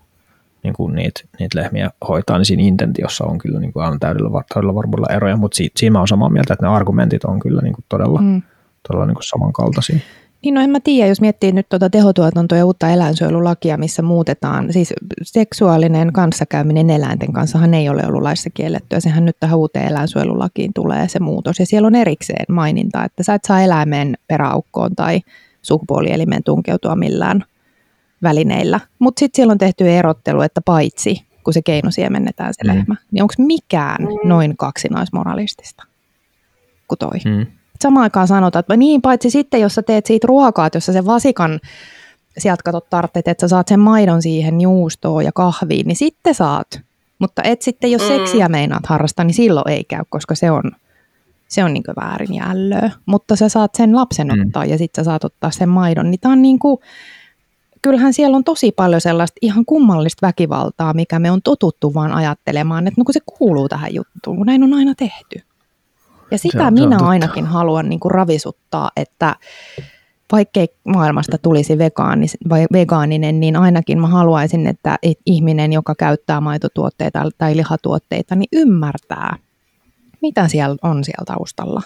niin 0.63 0.75
kuin 0.75 0.95
niitä, 0.95 1.21
niitä 1.39 1.59
lehmiä 1.59 1.91
hoitaa, 2.09 2.39
niin 2.39 2.47
siinä 2.47 2.63
intentiossa 2.63 3.25
on 3.25 3.39
kyllä 3.39 3.61
niin 3.61 3.73
kuin 3.73 3.85
aivan 3.85 4.01
täydellä, 4.01 4.31
täydellä 4.55 4.75
varmuudella 4.75 5.15
eroja, 5.17 5.37
mutta 5.37 5.57
siitä, 5.57 5.81
siinä 5.81 5.93
mä 5.93 5.99
olen 5.99 6.09
samaa 6.09 6.31
mieltä, 6.31 6.55
että 6.55 6.67
ne 6.67 6.73
argumentit 6.73 7.25
on 7.25 7.41
kyllä 7.41 7.63
niin 7.63 7.75
kuin 7.75 7.85
todella, 7.89 8.21
mm. 8.21 8.43
todella 8.89 9.07
niin 9.07 9.15
kuin 9.15 9.25
samankaltaisia. 9.25 9.99
Niin 10.45 10.55
no 10.55 10.61
en 10.61 10.71
mä 10.71 10.81
tiedä, 10.81 11.09
jos 11.09 11.21
miettii 11.21 11.53
nyt 11.53 11.69
tuota 11.69 11.91
tehotuotantoa 11.91 12.59
ja 12.59 12.67
uutta 12.67 12.89
eläinsuojelulakia, 12.89 13.77
missä 13.77 14.03
muutetaan, 14.03 14.73
siis 14.73 14.95
seksuaalinen 15.23 16.13
kanssakäyminen 16.13 16.91
eläinten 16.91 17.33
kanssa 17.33 17.59
ei 17.79 17.89
ole 17.89 18.03
ollut 18.07 18.23
laissa 18.23 18.51
kiellettyä, 18.51 19.01
sehän 19.01 19.25
nyt 19.25 19.37
tähän 19.41 19.59
uuteen 19.59 19.87
eläinsuojelulakiin 19.87 20.73
tulee 20.75 21.09
se 21.09 21.21
muutos 21.21 21.59
ja 21.59 21.67
siellä 21.67 21.87
on 21.87 21.95
erikseen 21.95 22.45
maininta, 22.49 23.05
että 23.05 23.23
sä 23.23 23.35
et 23.35 23.45
saa 23.45 23.63
eläimen 23.63 24.19
peräaukkoon 24.27 24.97
tai 24.97 25.21
sukupuolielimeen 25.63 26.43
tunkeutua 26.43 26.97
millään 26.97 27.45
välineillä, 28.23 28.81
mutta 28.99 29.21
sitten 29.21 29.37
siellä 29.37 29.53
on 29.53 29.59
tehty 29.59 29.91
erottelu, 29.91 30.43
että 30.43 30.61
paitsi 30.65 31.27
kun 31.45 31.55
se 31.55 31.63
keino 31.63 31.91
siemennetään 31.91 32.55
se 32.55 32.65
mm. 32.65 32.77
lehmä, 32.77 32.97
niin 33.11 33.23
onko 33.23 33.35
mikään 33.39 34.03
mm. 34.03 34.29
noin 34.29 34.57
kaksinaismoralistista 34.57 35.85
kuin 36.89 36.99
toi? 36.99 37.19
Mm 37.25 37.47
samaan 37.89 38.03
aikaan 38.03 38.29
sanotaan, 38.29 38.61
että 38.61 38.77
niin 38.77 39.03
paitsi 39.03 39.31
sitten, 39.31 39.61
jos 39.61 39.75
sä 39.75 39.83
teet 39.83 40.07
siitä 40.07 40.27
ruokaa, 40.27 40.67
että 40.67 40.77
jos 40.77 40.87
sä 40.87 40.93
sen 40.93 41.07
vasikan 41.07 41.61
sieltä 42.39 42.63
katsot 42.63 42.91
tarvitset, 42.91 43.29
että 43.29 43.41
sä 43.41 43.49
saat 43.49 43.69
sen 43.69 43.81
maidon 43.81 44.23
siihen 44.23 44.61
juustoon 44.61 45.25
ja 45.25 45.33
kahviin, 45.33 45.87
niin 45.87 45.97
sitten 45.97 46.35
saat. 46.35 46.81
Mutta 47.19 47.43
et 47.43 47.63
sitten, 47.63 47.93
jos 47.93 48.03
mm. 48.03 48.09
seksiä 48.09 48.49
meinaat 48.49 48.87
harrastaa, 48.87 49.25
niin 49.25 49.35
silloin 49.35 49.71
ei 49.71 49.85
käy, 49.85 50.03
koska 50.09 50.35
se 50.35 50.51
on 50.51 50.63
se 51.49 51.65
on 51.65 51.75
niin 51.75 51.85
väärin 52.01 52.35
ja 52.35 52.51
ällöä. 52.51 52.91
Mutta 53.07 53.37
sä 53.37 53.49
saat 53.49 53.75
sen 53.75 53.97
lapsen 53.97 54.29
Mm. 54.29 54.47
ottaa 54.47 54.65
ja 54.65 54.79
sitten 54.79 55.05
sä 55.05 55.09
saat 55.09 55.25
ottaa 55.25 55.51
sen 55.51 55.69
maidon. 55.69 56.11
Niin 56.11 56.21
tää 56.21 56.33
on 56.33 56.43
niin 56.43 56.59
kuin, 56.59 56.79
kyllähän 57.83 58.13
siellä 58.13 58.37
on 58.37 58.45
tosi 58.45 58.73
paljon 58.73 59.01
sellaista 59.01 59.39
ihan 59.43 59.65
kummallista 59.65 60.27
väkivaltaa, 60.27 60.95
mikä 60.95 61.19
me 61.19 61.31
on 61.31 61.43
totuttu 61.43 61.95
vaan 61.95 62.13
ajattelemaan, 62.13 62.87
että 62.87 63.01
no 63.01 63.05
kun 63.05 63.15
se 63.15 63.21
kuuluu 63.39 63.69
tähän 63.69 63.95
juttuun, 63.95 64.37
kun 64.37 64.47
näin 64.47 64.63
on 64.63 64.75
aina 64.75 64.95
tehty. 64.95 65.43
Ja 66.31 66.39
sitä 66.39 66.59
on- 66.59 66.63
se 66.63 66.67
on 66.67 66.75
minä 66.75 66.97
totta. 66.97 67.11
ainakin 67.11 67.47
haluan 67.47 67.89
niin 67.89 68.01
kuin 68.01 68.13
ravisuttaa, 68.13 68.91
että 68.97 69.37
vaikkei 70.33 70.69
maailmasta 70.85 71.39
tulisi 71.39 71.79
vegaanis, 71.79 72.37
vai 72.49 72.67
vegaaninen, 72.73 73.41
niin 73.41 73.57
ainakin 73.57 74.01
mä 74.01 74.07
haluaisin, 74.07 74.67
että 74.67 74.99
et 75.03 75.19
ihminen, 75.27 75.73
joka 75.73 75.95
käyttää 75.95 76.41
maitotuotteita 76.41 77.23
tai 77.39 77.57
lihatuotteita, 77.57 78.35
niin 78.35 78.49
ymmärtää, 78.53 79.37
mitä 80.23 80.49
siellä 80.49 80.77
on 80.83 81.05
siellä 81.05 81.25
taustalla. 81.27 81.83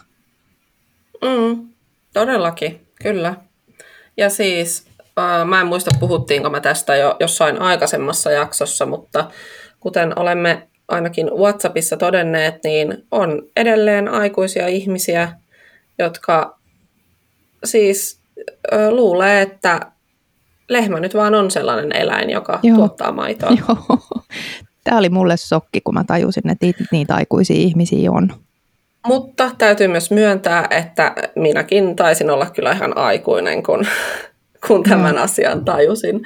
Mm, 1.24 1.68
todellakin, 2.12 2.86
kyllä. 3.02 3.34
Ja 4.16 4.30
siis, 4.30 4.86
äh, 5.18 5.46
mä 5.46 5.60
en 5.60 5.66
muista 5.66 5.90
puhuttiinko 6.00 6.50
mä 6.50 6.60
tästä 6.60 6.96
jo 6.96 7.16
jossain 7.20 7.60
aikaisemmassa 7.62 8.30
jaksossa, 8.30 8.86
mutta 8.86 9.30
kuten 9.80 10.18
olemme 10.18 10.67
ainakin 10.88 11.30
WhatsAppissa 11.36 11.96
todenneet, 11.96 12.54
niin 12.64 13.06
on 13.10 13.42
edelleen 13.56 14.08
aikuisia 14.08 14.66
ihmisiä, 14.66 15.32
jotka 15.98 16.58
siis 17.64 18.20
äh, 18.72 18.88
luulee, 18.88 19.42
että 19.42 19.80
lehmä 20.68 21.00
nyt 21.00 21.14
vaan 21.14 21.34
on 21.34 21.50
sellainen 21.50 21.96
eläin, 21.96 22.30
joka 22.30 22.60
Joo. 22.62 22.76
tuottaa 22.76 23.12
maitoa. 23.12 23.50
Joo. 23.68 23.98
Tämä 24.84 24.98
oli 24.98 25.08
mulle 25.08 25.36
sokki, 25.36 25.80
kun 25.80 25.94
mä 25.94 26.04
tajusin, 26.06 26.50
että 26.50 26.66
it- 26.66 26.76
niitä 26.92 27.14
aikuisia 27.14 27.56
ihmisiä 27.56 28.10
on. 28.12 28.32
Mutta 29.06 29.50
täytyy 29.58 29.88
myös 29.88 30.10
myöntää, 30.10 30.66
että 30.70 31.14
minäkin 31.36 31.96
taisin 31.96 32.30
olla 32.30 32.46
kyllä 32.46 32.72
ihan 32.72 32.96
aikuinen, 32.96 33.62
kun, 33.62 33.86
kun 34.66 34.82
tämän 34.82 35.14
Joo. 35.14 35.24
asian 35.24 35.64
tajusin. 35.64 36.20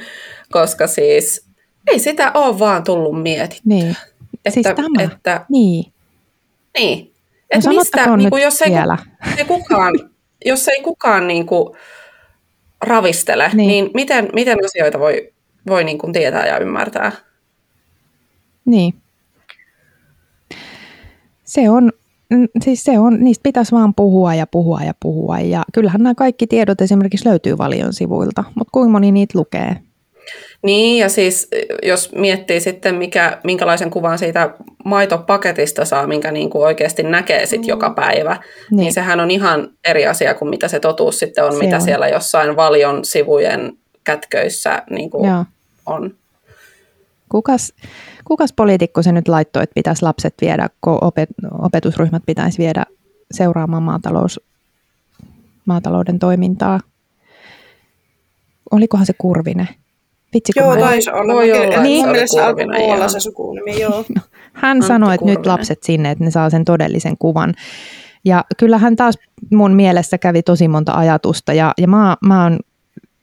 Koska 0.53 0.87
siis 0.87 1.47
ei 1.87 1.99
sitä 1.99 2.33
ole 2.35 2.59
vaan 2.59 2.85
tullut 2.85 3.23
mietittyä. 3.23 3.61
Niin. 3.65 3.97
Että, 4.45 4.51
Siis 4.51 4.67
tämä. 4.77 5.03
että 5.13 5.47
Niin. 5.49 5.93
niin. 6.79 6.99
No 7.05 7.59
Että 7.59 7.69
mistä, 7.69 7.85
sanottakoon 7.85 8.19
niin 8.19 8.31
kuin, 8.31 8.43
jos, 8.43 8.63
ei, 8.63 8.71
vielä. 8.71 8.99
ei 9.39 9.45
kukaan, 9.45 9.93
jos 10.45 10.69
ei 10.69 10.83
kukaan 10.83 11.27
niin 11.29 11.47
kuin, 11.47 11.77
ravistele, 12.81 13.51
Niin. 13.55 13.69
niin, 13.69 13.91
miten, 13.95 14.29
miten 14.35 14.59
asioita 14.65 14.99
voi, 14.99 15.33
voi 15.67 15.85
niin 15.85 15.99
kuin 15.99 16.13
tietää 16.13 16.47
ja 16.47 16.59
ymmärtää? 16.59 17.13
Niin. 18.65 18.95
Se 21.45 21.71
on, 21.71 21.93
siis 22.63 22.85
se 22.85 22.99
on, 22.99 23.21
niistä 23.25 23.43
pitäisi 23.43 23.73
vaan 23.73 23.95
puhua 23.95 24.35
ja 24.35 24.47
puhua 24.47 24.81
ja 24.83 24.95
puhua. 25.03 25.39
Ja 25.41 25.63
kyllähän 25.75 26.03
nämä 26.03 26.15
kaikki 26.15 26.47
tiedot 26.47 26.81
esimerkiksi 26.81 27.29
löytyy 27.29 27.59
Valion 27.59 27.93
sivuilta, 27.93 28.45
mutta 28.55 28.71
kuinka 28.73 28.91
moni 28.93 29.13
niitä 29.13 29.39
lukee? 29.39 29.77
Niin, 30.63 30.99
ja 30.99 31.09
siis 31.09 31.49
jos 31.83 32.13
miettii 32.13 32.61
sitten, 32.61 32.95
mikä, 32.95 33.39
minkälaisen 33.45 33.91
kuvan 33.91 34.19
siitä 34.19 34.55
maitopaketista 34.85 35.85
saa, 35.85 36.07
minkä 36.07 36.31
niin 36.31 36.51
kuin 36.51 36.65
oikeasti 36.65 37.03
näkee 37.03 37.47
sit 37.47 37.67
joka 37.67 37.91
päivä, 37.91 38.33
niin. 38.33 38.43
Niin. 38.71 38.77
niin 38.77 38.93
sehän 38.93 39.21
on 39.21 39.31
ihan 39.31 39.69
eri 39.85 40.07
asia 40.07 40.35
kuin 40.35 40.49
mitä 40.49 40.69
se 40.69 40.81
totuus 40.81 41.19
sitten 41.19 41.45
on, 41.45 41.53
Se 41.53 41.59
mitä 41.59 41.77
on. 41.77 41.83
siellä 41.83 42.09
jossain 42.09 42.57
valion 42.57 43.05
sivujen 43.05 43.73
kätköissä 44.05 44.83
niin 44.91 45.11
kuin 45.11 45.31
Joo. 45.31 45.45
on. 45.87 46.15
Kukas, 47.29 47.73
kukas 48.25 48.53
poliitikko 48.53 49.03
se 49.03 49.13
nyt 49.13 49.29
laittoi, 49.29 49.63
että 49.63 49.75
pitäisi 49.75 50.03
lapset 50.03 50.35
viedä, 50.41 50.69
kun 50.81 50.99
opet, 51.01 51.29
opetusryhmät 51.59 52.23
pitäisi 52.27 52.59
viedä 52.59 52.85
seuraamaan 53.31 53.83
maatalous, 53.83 54.41
maatalouden 55.67 56.19
toimintaa? 56.19 56.81
Olikohan 58.71 59.07
se 59.07 59.13
Kurvinen? 59.19 59.69
Vitsi, 60.35 60.53
Joo, 60.57 60.77
taisi 60.77 61.11
olla. 61.11 61.35
Voi 61.35 61.53
olla, 61.53 61.73
se 61.73 61.81
Mun 61.81 62.05
oli 62.05 62.13
mielestä 62.13 62.47
alkoi 62.47 63.11
se 63.11 63.21
sukunimi, 63.21 63.81
joo. 63.81 64.05
Hän 64.53 64.71
Antti 64.71 64.87
sanoi, 64.87 65.15
että 65.15 65.27
nyt 65.27 65.47
lapset 65.47 65.83
sinne, 65.83 66.11
että 66.11 66.25
ne 66.25 66.31
saa 66.31 66.51
sen 66.51 66.65
todellisen 66.65 67.19
kuvan. 67.19 67.55
Ja 68.25 68.45
kyllähän 68.57 68.97
taas 68.97 69.19
mun 69.53 69.73
mielessä 69.73 70.19
kävi 70.19 70.43
tosi 70.43 70.69
monta 70.69 70.95
ajatusta 70.95 71.53
ja, 71.53 71.73
ja 71.79 71.89
mä, 71.89 72.17
mä 72.25 72.43
oon, 72.43 72.59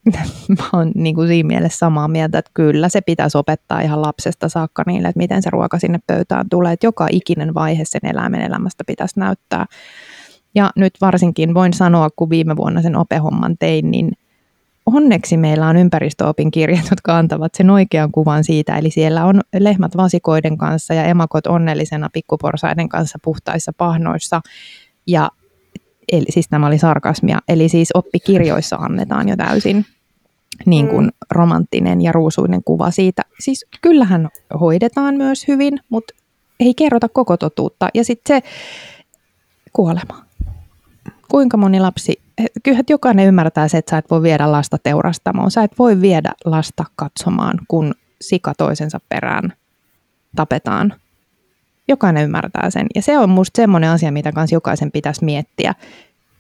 mä 0.60 0.70
oon 0.74 0.92
niin 0.96 1.16
kuin 1.16 1.28
siinä 1.28 1.48
mielessä 1.48 1.78
samaa 1.78 2.08
mieltä, 2.08 2.38
että 2.38 2.52
kyllä 2.54 2.90
se 2.90 3.02
pitäisi 3.02 3.38
opettaa 3.38 3.82
ihan 3.82 4.02
lapsesta 4.02 4.50
saakka 4.50 4.84
niille, 4.88 5.08
että 5.08 5.18
miten 5.20 5.42
se 5.42 5.50
ruoka 5.50 5.80
sinne 5.80 6.00
pöytään 6.08 6.50
tulee, 6.50 6.74
että 6.74 6.88
joka 6.88 7.08
ikinen 7.12 7.54
vaihe 7.54 7.84
sen 7.86 8.10
eläimen 8.10 8.42
elämästä 8.42 8.84
pitäisi 8.88 9.20
näyttää. 9.20 9.66
Ja 10.56 10.70
nyt 10.76 10.94
varsinkin 11.02 11.54
voin 11.54 11.74
sanoa, 11.74 12.10
kun 12.16 12.30
viime 12.30 12.58
vuonna 12.58 12.82
sen 12.82 12.96
opehomman 12.96 13.58
tein, 13.60 13.92
niin 13.92 14.12
onneksi 14.86 15.38
meillä 15.38 15.68
on 15.68 15.78
ympäristöopin 15.78 16.52
kirjat, 16.52 16.86
jotka 16.90 17.18
antavat 17.18 17.56
sen 17.56 17.70
oikean 17.70 18.12
kuvan 18.12 18.44
siitä. 18.44 18.78
Eli 18.78 18.90
siellä 18.90 19.26
on 19.26 19.42
lehmät 19.60 19.98
vasikoiden 19.98 20.58
kanssa 20.58 20.94
ja 20.94 21.04
emakot 21.04 21.48
onnellisena 21.48 22.10
pikkuporsaiden 22.14 22.90
kanssa 22.90 23.20
puhtaissa 23.24 23.74
pahnoissa. 23.78 24.42
Ja 25.08 25.30
eli, 26.12 26.26
siis 26.30 26.48
tämä 26.50 26.68
oli 26.68 26.78
sarkasmia. 26.78 27.40
Eli 27.50 27.70
siis 27.70 27.90
oppikirjoissa 27.94 28.76
annetaan 28.76 29.30
jo 29.30 29.38
täysin 29.38 29.86
niin 30.66 30.88
kuin 30.88 31.06
Mm. 31.06 31.12
romanttinen 31.32 32.02
ja 32.02 32.12
ruusuinen 32.12 32.64
kuva 32.64 32.92
siitä. 32.92 33.22
Siis 33.40 33.66
kyllähän 33.82 34.30
hoidetaan 34.60 35.16
myös 35.16 35.48
hyvin, 35.48 35.80
mutta 35.90 36.14
ei 36.60 36.74
kerrota 36.74 37.10
koko 37.10 37.38
totuutta. 37.38 37.90
Ja 37.94 38.04
sitten 38.04 38.42
se 38.42 38.50
kuolema. 39.74 40.26
Kuinka 41.32 41.58
moni 41.58 41.80
lapsi, 41.80 42.20
kyllähän 42.64 42.86
jokainen 42.90 43.28
ymmärtää 43.28 43.68
se, 43.68 43.78
että 43.78 43.90
sä 43.90 43.98
et 43.98 44.12
voi 44.12 44.22
viedä 44.22 44.52
lasta 44.52 44.78
teurastamoon. 44.84 45.52
Sä 45.52 45.64
et 45.64 45.80
voi 45.80 46.02
viedä 46.02 46.32
lasta 46.46 46.86
katsomaan, 46.96 47.60
kun 47.68 47.96
sika 48.22 48.54
toisensa 48.58 49.00
perään 49.10 49.54
tapetaan. 50.36 50.94
Jokainen 51.88 52.24
ymmärtää 52.24 52.70
sen. 52.70 52.88
Ja 52.96 53.02
se 53.02 53.18
on 53.18 53.30
musta 53.30 53.58
semmoinen 53.58 53.90
asia, 53.90 54.12
mitä 54.12 54.32
kans 54.32 54.52
jokaisen 54.52 54.92
pitäisi 54.92 55.26
miettiä, 55.26 55.76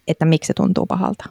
että 0.07 0.25
miksi 0.25 0.47
se 0.47 0.53
tuntuu 0.53 0.85
pahalta. 0.85 1.29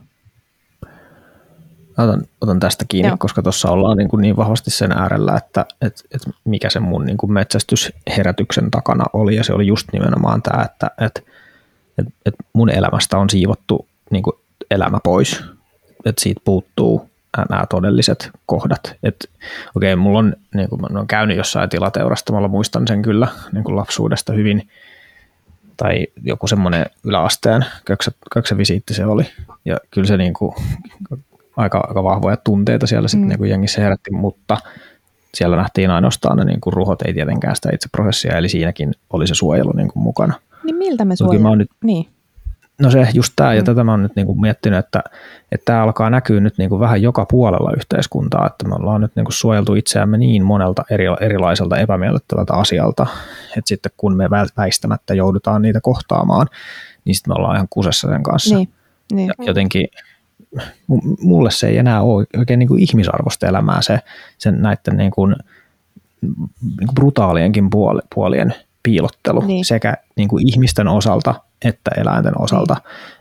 Otan, 1.98 2.22
otan 2.40 2.60
tästä 2.60 2.84
kiinni, 2.88 3.08
Joo. 3.08 3.16
Koska 3.18 3.42
tuossa 3.42 3.70
ollaan 3.70 3.96
niin, 3.96 4.08
kuin 4.08 4.20
niin 4.20 4.36
vahvasti 4.36 4.70
sen 4.70 4.92
äärellä, 4.92 5.36
että 5.36 5.66
et, 5.80 6.04
et 6.10 6.22
mikä 6.44 6.70
sen 6.70 6.82
mun 6.82 7.04
niin 7.04 7.16
kuin 7.16 7.32
metsästysherätyksen 7.32 8.70
takana 8.70 9.04
oli, 9.12 9.36
ja 9.36 9.44
se 9.44 9.52
oli 9.52 9.66
just 9.66 9.88
nimenomaan 9.92 10.42
tämä, 10.42 10.62
että 10.62 10.90
et, 11.00 11.24
et, 11.98 12.06
et 12.26 12.34
mun 12.52 12.70
elämästä 12.70 13.18
on 13.18 13.30
siivottu 13.30 13.86
niin 14.10 14.22
kuin 14.22 14.36
elämä 14.70 14.98
pois, 15.04 15.44
että 16.04 16.22
siitä 16.22 16.40
puuttuu 16.44 17.10
nämä 17.48 17.66
todelliset 17.70 18.30
kohdat. 18.46 18.96
Et, 19.02 19.30
okei, 19.76 19.96
mulla 19.96 20.18
on, 20.18 20.36
niin 20.54 20.68
kuin 20.68 20.80
mä 20.80 20.98
oon 20.98 21.06
käynyt 21.06 21.36
jossain 21.36 21.68
tilateurastamalla, 21.68 22.48
muistan 22.48 22.86
sen 22.88 23.02
kyllä 23.02 23.28
niin 23.52 23.64
kuin 23.64 23.76
lapsuudesta 23.76 24.32
hyvin, 24.32 24.68
tai 25.76 26.06
joku 26.22 26.46
semmoinen 26.46 26.86
yläasteen 27.04 27.64
köksä, 27.84 28.12
köksävisiitti 28.32 28.94
se 28.94 29.06
oli, 29.06 29.26
ja 29.64 29.76
kyllä 29.90 30.06
se 30.06 30.16
niin 30.16 30.34
kuin, 30.34 30.54
aika, 31.56 31.84
aika 31.88 32.04
vahvoja 32.04 32.36
tunteita 32.36 32.86
siellä 32.86 33.08
sitten 33.08 33.28
Mm. 33.28 33.40
niin 33.40 33.50
jengissä 33.50 33.80
herätti, 33.80 34.10
mutta 34.10 34.56
siellä 35.34 35.56
nähtiin 35.56 35.90
ainoastaan 35.90 36.36
ne 36.36 36.44
niin 36.44 36.60
kuin 36.60 36.72
ruhot, 36.72 37.02
ei 37.02 37.14
tietenkään 37.14 37.56
sitä 37.56 37.70
itse 37.74 37.88
prosessia, 37.92 38.36
eli 38.36 38.48
siinäkin 38.48 38.94
oli 39.10 39.26
se 39.26 39.34
suojelu 39.34 39.72
niin 39.72 39.88
kuin 39.88 40.02
mukana. 40.02 40.34
Niin 40.64 40.76
miltä 40.76 41.04
me 41.04 41.16
suojellaan? 41.16 41.66
Niin. 41.84 42.06
No 42.82 42.90
se 42.90 43.08
just 43.14 43.32
tämä, 43.36 43.54
ja 43.54 43.60
Mm. 43.60 43.64
tätä 43.64 43.84
mä 43.84 43.90
oon 43.90 44.02
nyt 44.02 44.16
niin 44.16 44.26
kuin 44.26 44.40
miettinyt, 44.40 44.78
että, 44.78 45.02
että 45.52 45.64
tämä 45.64 45.82
alkaa 45.82 46.10
näkyä 46.10 46.40
nyt 46.40 46.58
niin 46.58 46.70
kuin 46.70 46.80
vähän 46.80 47.02
joka 47.02 47.26
puolella 47.26 47.72
yhteiskuntaa, 47.76 48.46
että 48.46 48.68
me 48.68 48.74
ollaan 48.74 49.00
nyt 49.00 49.16
niin 49.16 49.24
kuin 49.24 49.32
suojeltu 49.32 49.74
itseämme 49.74 50.18
niin 50.18 50.44
monelta 50.44 50.84
eri, 50.90 51.04
erilaiselta 51.20 51.76
epämiellyttävältä 51.76 52.54
asialta, 52.54 53.06
että 53.56 53.68
sitten 53.68 53.92
kun 53.96 54.16
me 54.16 54.30
väistämättä 54.56 55.14
joudutaan 55.14 55.62
niitä 55.62 55.80
kohtaamaan, 55.80 56.46
niin 57.04 57.14
sitten 57.14 57.30
me 57.30 57.34
ollaan 57.34 57.54
ihan 57.56 57.66
kusessa 57.70 58.08
sen 58.08 58.22
kanssa. 58.22 58.54
Niin. 58.56 58.68
niin. 59.12 59.32
Jotenkin 59.38 59.88
mu- 60.92 61.16
mulle 61.22 61.50
se 61.50 61.66
ei 61.68 61.78
enää 61.78 62.02
ole 62.02 62.26
oikein 62.36 62.58
niin 62.58 62.68
kuin 62.68 62.80
ihmisarvosta 62.82 63.46
elämää 63.46 63.82
se, 63.82 63.98
sen 64.38 64.62
näiden 64.62 64.96
niin 64.96 65.10
kuin, 65.10 65.36
niin 66.22 66.86
kuin 66.86 66.94
brutaalienkin 66.94 67.70
puoli, 67.70 68.00
puolien 68.14 68.54
piilottelu 68.82 69.40
Niin. 69.40 69.64
sekä 69.64 69.96
niin 70.16 70.28
kuin 70.28 70.48
ihmisten 70.48 70.88
osalta 70.88 71.34
että 71.64 71.90
eläinten 71.96 72.40
osalta. 72.40 72.76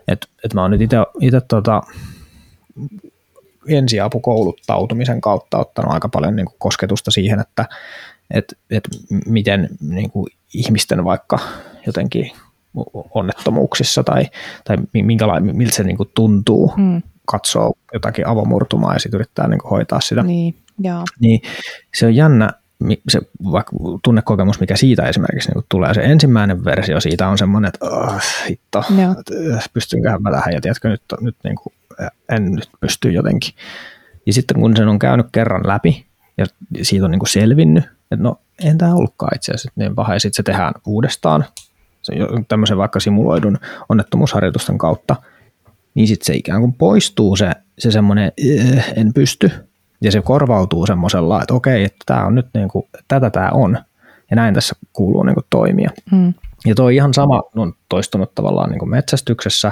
Et, 0.07 0.27
et 0.45 0.53
mä 0.53 0.61
oon 0.61 0.71
nyt 0.71 0.81
itse 1.21 1.41
tota, 1.47 1.81
ensiapukouluttautumisen 3.67 5.21
kautta 5.21 5.57
ottanut 5.57 5.93
aika 5.93 6.09
paljon 6.09 6.35
niin 6.35 6.45
kuin 6.45 6.55
kosketusta 6.59 7.11
siihen, 7.11 7.39
että 7.39 7.65
et, 8.31 8.57
et 8.69 8.88
miten 9.25 9.69
niin 9.81 10.11
kuin 10.11 10.27
ihmisten 10.53 11.05
vaikka 11.05 11.39
jotenkin 11.85 12.31
onnettomuuksissa 13.13 14.03
tai, 14.03 14.25
tai 14.63 14.77
minkälainen, 14.93 15.57
miltä 15.57 15.75
se 15.75 15.83
niin 15.83 15.97
kuin 15.97 16.09
tuntuu 16.15 16.73
Mm. 16.77 17.01
katsoo 17.25 17.73
jotakin 17.93 18.27
avomurtumaa 18.27 18.93
ja 18.93 18.99
sitten 18.99 19.17
yrittää 19.17 19.47
niin 19.47 19.59
kuin 19.59 19.69
hoitaa 19.69 20.01
sitä. 20.01 20.23
Niin. 20.23 20.55
Niin. 20.77 20.91
Joo. 20.91 21.03
niin 21.19 21.41
se 21.95 22.05
on 22.05 22.15
jännä, 22.15 22.49
se 23.09 23.21
vaikka 23.51 23.71
tunnekokemus, 24.03 24.59
mikä 24.59 24.75
siitä 24.75 25.03
esimerkiksi 25.03 25.51
niin 25.51 25.65
tulee, 25.69 25.93
se 25.93 26.01
ensimmäinen 26.01 26.65
versio 26.65 26.99
siitä 26.99 27.28
on 27.28 27.38
semmoinen, 27.38 27.69
että 27.69 27.86
oh, 27.86 28.21
hitto, 28.49 28.84
että 29.19 29.69
pystynköhän 29.73 30.21
mä 30.21 30.32
tähän, 30.32 30.53
ja 30.53 30.61
tiedätkö, 30.61 30.89
nyt, 30.89 31.01
nyt 31.21 31.36
niin 31.43 31.55
kuin, 31.55 31.73
en 32.32 32.51
nyt 32.51 32.69
pysty 32.80 33.11
jotenkin. 33.11 33.53
Ja 34.25 34.34
sitten 34.34 34.59
kun 34.59 34.78
sen 34.78 34.88
on 34.88 34.99
käynyt 34.99 35.28
kerran 35.32 35.67
läpi, 35.67 36.05
ja 36.38 36.45
siitä 36.82 37.05
on 37.05 37.11
niin 37.11 37.19
kuin 37.19 37.30
selvinnyt, 37.30 37.84
että 37.84 38.23
no, 38.23 38.39
en 38.63 38.78
tämä 38.78 38.95
ollutkaan 38.95 39.36
itse 39.36 39.51
asiassa 39.51 39.71
niin 39.75 39.95
paha, 39.95 40.13
ja 40.13 40.19
sitten 40.19 40.38
se 40.38 40.43
tehdään 40.43 40.73
uudestaan, 40.86 41.45
se, 42.01 42.13
tämmöisen 42.47 42.78
vaikka 42.78 42.99
simuloidun 42.99 43.57
onnettomuusharjoitusten 43.89 44.78
kautta, 44.78 45.15
niin 45.93 46.07
sitten 46.07 46.25
se 46.25 46.36
ikään 46.36 46.61
kuin 46.61 46.73
poistuu 46.73 47.36
se, 47.36 47.51
se 47.80 47.91
semmoinen, 47.91 48.32
en 48.95 49.13
pysty, 49.13 49.51
ja 50.02 50.12
se 50.12 50.22
korvautuu 50.22 50.86
semmoisella, 50.86 51.41
että 51.41 51.54
okei, 51.54 51.84
että 51.84 52.04
tämä 52.06 52.26
on 52.26 52.36
nyt 52.36 52.48
niin 52.54 52.70
kuin, 52.70 52.86
tätä 53.08 53.30
tämä 53.30 53.50
on, 53.54 53.78
ja 54.30 54.36
näin 54.36 54.54
tässä 54.54 54.76
kuuluu 54.93 55.24
niin 55.24 55.34
kuin 55.34 55.45
toimia. 55.50 55.89
Mm. 56.12 56.34
Ja 56.66 56.76
toi 56.76 56.95
ihan 56.95 57.14
sama 57.14 57.43
on 57.56 57.74
toistunut 57.89 58.36
tavallaan 58.36 58.70
niin 58.70 58.80
kuin 58.80 58.89
metsästyksessä, 58.89 59.72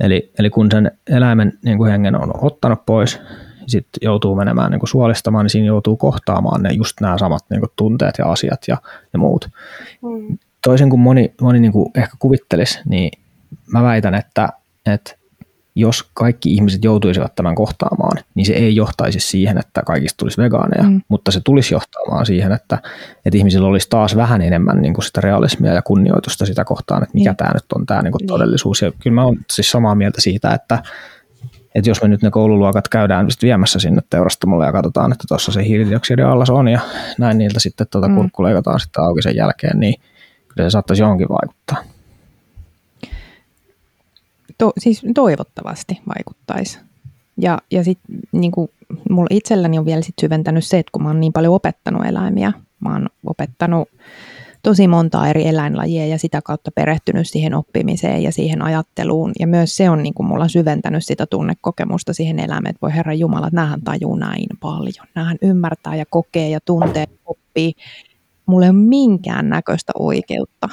eli, 0.00 0.32
eli 0.38 0.50
kun 0.50 0.70
sen 0.70 0.90
eläimen 1.10 1.58
niin 1.64 1.78
kuin 1.78 1.90
hengen 1.90 2.16
on 2.16 2.30
ottanut 2.42 2.86
pois, 2.86 3.20
sitten 3.66 3.98
joutuu 4.02 4.34
menemään 4.36 4.70
niin 4.70 4.80
kuin 4.80 4.90
suolistamaan, 4.90 5.44
niin 5.44 5.50
siinä 5.50 5.66
joutuu 5.66 5.96
kohtaamaan 5.96 6.62
ne 6.62 6.72
just 6.72 7.00
nämä 7.00 7.18
samat 7.18 7.44
niin 7.50 7.60
kuin 7.60 7.72
tunteet 7.76 8.14
ja 8.18 8.26
asiat 8.32 8.60
ja, 8.68 8.76
ja 9.12 9.18
muut. 9.18 9.48
Mm. 10.02 10.38
Toisin 10.64 10.90
kuin 10.90 11.00
moni, 11.00 11.34
moni 11.40 11.60
niin 11.60 11.72
kuin 11.72 11.90
ehkä 11.94 12.16
kuvittelisi, 12.18 12.80
niin 12.84 13.10
mä 13.72 13.82
väitän, 13.82 14.14
että, 14.14 14.48
että 14.86 15.16
jos 15.76 16.10
kaikki 16.14 16.54
ihmiset 16.54 16.84
joutuisivat 16.84 17.34
tämän 17.34 17.54
kohtaamaan, 17.54 18.18
niin 18.34 18.46
se 18.46 18.52
ei 18.52 18.76
johtaisi 18.76 19.20
siihen, 19.20 19.58
että 19.58 19.82
kaikista 19.86 20.16
tulisi 20.16 20.42
vegaaneja, 20.42 20.90
mm. 20.90 21.00
mutta 21.08 21.30
se 21.30 21.40
tulisi 21.44 21.74
johtamaan 21.74 22.26
siihen, 22.26 22.52
että, 22.52 22.78
että 23.24 23.38
ihmisillä 23.38 23.68
olisi 23.68 23.88
taas 23.90 24.16
vähän 24.16 24.42
enemmän 24.42 24.82
niin 24.82 24.94
kuin 24.94 25.04
sitä 25.04 25.20
realismia 25.20 25.72
ja 25.72 25.82
kunnioitusta 25.82 26.46
sitä 26.46 26.64
kohtaan, 26.64 27.02
että 27.02 27.14
mikä 27.14 27.30
niin. 27.30 27.36
tämä 27.36 27.50
nyt 27.54 27.72
on 27.74 27.86
tämä 27.86 28.02
niin 28.02 28.12
kuin 28.12 28.20
niin. 28.20 28.28
todellisuus. 28.28 28.82
Ja 28.82 28.92
kyllä 29.02 29.14
mä 29.14 29.24
olen 29.24 29.38
siis 29.52 29.70
samaa 29.70 29.94
mieltä 29.94 30.20
siitä, 30.20 30.54
että, 30.54 30.82
että 31.74 31.90
jos 31.90 32.02
me 32.02 32.08
nyt 32.08 32.22
ne 32.22 32.30
koululuokat 32.30 32.88
käydään 32.88 33.26
viemässä 33.42 33.78
sinne 33.78 34.02
teurastamolle 34.10 34.66
ja 34.66 34.72
katsotaan, 34.72 35.12
että 35.12 35.24
tuossa 35.28 35.52
se 35.52 35.64
hiilidioksidiallas 35.64 36.50
on 36.50 36.68
ja 36.68 36.80
näin 37.18 37.38
niiltä 37.38 37.60
sitten 37.60 37.86
tuota 37.90 38.08
mm. 38.08 38.14
kurkku 38.14 38.42
leikataan 38.42 38.80
sitten 38.80 39.04
auki 39.04 39.22
sen 39.22 39.36
jälkeen, 39.36 39.80
niin 39.80 39.94
kyllä 40.48 40.68
se 40.68 40.70
saattaisi 40.70 41.02
johonkin 41.02 41.28
vaikuttaa 41.28 41.93
to, 44.58 44.72
siis 44.78 45.02
toivottavasti 45.14 46.00
vaikuttaisi. 46.16 46.78
Ja, 47.36 47.58
ja 47.70 47.84
sitten 47.84 48.18
niin 48.32 48.52
mulla 49.10 49.28
itselläni 49.30 49.78
on 49.78 49.86
vielä 49.86 50.02
sit 50.02 50.14
syventänyt 50.20 50.64
se, 50.64 50.78
että 50.78 50.90
kun 50.92 51.02
mä 51.02 51.08
oon 51.08 51.20
niin 51.20 51.32
paljon 51.32 51.54
opettanut 51.54 52.06
eläimiä, 52.06 52.52
mä 52.80 52.92
oon 52.92 53.08
opettanut 53.26 53.88
tosi 54.64 54.88
monta 54.88 55.28
eri 55.28 55.48
eläinlajia 55.48 56.06
ja 56.06 56.18
sitä 56.18 56.42
kautta 56.42 56.70
perehtynyt 56.74 57.28
siihen 57.28 57.54
oppimiseen 57.54 58.22
ja 58.22 58.32
siihen 58.32 58.62
ajatteluun. 58.62 59.32
Ja 59.40 59.46
myös 59.46 59.76
se 59.76 59.90
on 59.90 60.02
niin 60.02 60.14
kuin 60.14 60.26
mulla 60.26 60.48
syventänyt 60.48 61.04
sitä 61.04 61.26
tunnekokemusta 61.26 62.12
siihen 62.12 62.38
eläimeen, 62.38 62.70
että 62.70 62.80
voi 62.82 62.94
Herra 62.94 63.14
Jumala, 63.14 63.46
että 63.46 63.56
näähän 63.56 63.82
tajuu 63.82 64.16
näin 64.16 64.46
paljon. 64.60 65.06
Näähän 65.14 65.36
ymmärtää 65.42 65.96
ja 65.96 66.04
kokee 66.10 66.48
ja 66.48 66.60
tuntee, 66.60 67.06
oppii. 67.26 67.72
Mulla 68.46 68.66
ei 68.66 68.70
ole 68.70 68.78
minkään 68.78 69.48
näköistä 69.48 69.92
oikeutta 69.98 70.68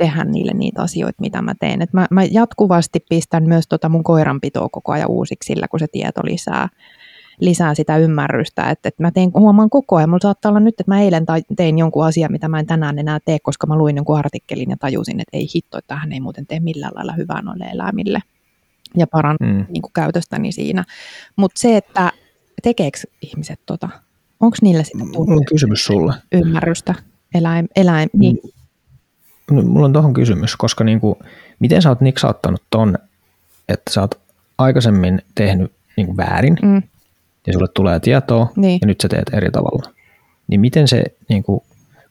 tehdä 0.00 0.24
niille 0.24 0.52
niitä 0.54 0.82
asioita, 0.82 1.20
mitä 1.20 1.42
mä 1.42 1.54
teen. 1.60 1.82
Et 1.82 1.92
mä, 1.92 2.06
mä 2.10 2.24
jatkuvasti 2.24 3.04
pistän 3.08 3.44
myös 3.44 3.68
tota 3.68 3.88
mun 3.88 4.04
koiranpitoa 4.04 4.68
koko 4.68 4.92
ajan 4.92 5.10
uusiksi 5.10 5.46
sillä, 5.46 5.68
kun 5.68 5.80
se 5.80 5.86
tieto 5.92 6.20
lisää, 6.24 6.68
lisää 7.40 7.74
sitä 7.74 7.96
ymmärrystä. 7.96 8.70
Että 8.70 8.88
et 8.88 8.98
mä 8.98 9.10
teen, 9.10 9.30
huomaan 9.34 9.70
koko 9.70 9.96
ajan, 9.96 10.10
mulla 10.10 10.22
saattaa 10.22 10.50
olla 10.50 10.60
nyt, 10.60 10.80
että 10.80 10.92
mä 10.92 11.00
eilen 11.00 11.26
tein 11.56 11.78
jonkun 11.78 12.06
asian, 12.06 12.32
mitä 12.32 12.48
mä 12.48 12.58
en 12.58 12.66
tänään 12.66 12.98
enää 12.98 13.18
tee, 13.24 13.38
koska 13.42 13.66
mä 13.66 13.76
luin 13.76 13.96
jonkun 13.96 14.18
artikkelin 14.18 14.70
ja 14.70 14.76
tajusin, 14.76 15.20
että 15.20 15.36
ei 15.36 15.46
hitto, 15.54 15.78
että 15.78 15.94
tähän 15.94 16.12
ei 16.12 16.20
muuten 16.20 16.46
tee 16.46 16.60
millään 16.60 16.92
lailla 16.94 17.12
hyvää 17.12 17.42
noille 17.42 17.64
eläimille 17.64 18.20
ja 18.96 19.06
parantaa 19.06 19.48
mm. 19.48 19.66
niin 19.68 19.82
käytöstäni 19.94 20.52
siinä. 20.52 20.84
Mutta 21.36 21.60
se, 21.60 21.76
että 21.76 22.12
tekeekö 22.62 22.98
ihmiset 23.22 23.60
tota, 23.66 23.88
onko 24.40 24.56
niille 24.62 24.84
sitä 24.84 25.04
tunne, 25.12 25.44
kysymys 25.44 25.84
sulle. 25.84 26.14
ymmärrystä 26.32 26.94
eläim, 27.34 27.66
eläim, 27.76 28.08
niin, 28.12 28.38
mulla 29.50 29.86
on 29.86 29.92
tuohon 29.92 30.14
kysymys, 30.14 30.56
koska 30.56 30.84
niin 30.84 31.00
kuin, 31.00 31.14
miten 31.58 31.82
sä 31.82 31.88
oot 31.88 32.00
niksauttanut 32.00 32.62
ton, 32.70 32.98
että 33.68 33.92
sä 33.92 34.00
oot 34.00 34.20
aikaisemmin 34.58 35.22
tehnyt 35.34 35.72
niin 35.96 36.06
kuin 36.06 36.16
väärin 36.16 36.56
mm. 36.62 36.82
ja 37.46 37.52
sulle 37.52 37.68
tulee 37.74 38.00
tietoa 38.00 38.52
niin. 38.56 38.78
ja 38.80 38.86
nyt 38.86 39.00
sä 39.00 39.08
teet 39.08 39.34
eri 39.34 39.50
tavalla. 39.50 39.92
Niin 40.48 40.60
miten 40.60 40.88
se, 40.88 41.04
niin 41.28 41.42
kuin, 41.42 41.60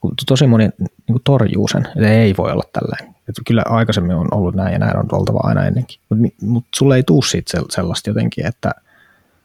kun 0.01 0.13
tosi 0.27 0.47
moni 0.47 0.69
niin 0.79 0.87
kuin 1.07 1.21
torjuu 1.23 1.67
sen, 1.67 1.87
että 1.95 2.09
ei 2.09 2.33
voi 2.37 2.51
olla 2.51 2.63
tällainen. 2.73 3.15
Että 3.29 3.41
kyllä 3.47 3.63
aikaisemmin 3.65 4.15
on 4.15 4.27
ollut 4.31 4.55
näin 4.55 4.73
ja 4.73 4.79
näin 4.79 4.97
on 4.97 5.05
oltava 5.11 5.39
aina 5.43 5.65
ennenkin. 5.65 5.99
Mutta 6.09 6.45
mut 6.45 6.65
sulle 6.75 6.95
ei 6.95 7.03
tuu 7.03 7.21
siitä 7.21 7.61
sellaista 7.69 8.09
jotenkin, 8.09 8.45
että 8.45 8.71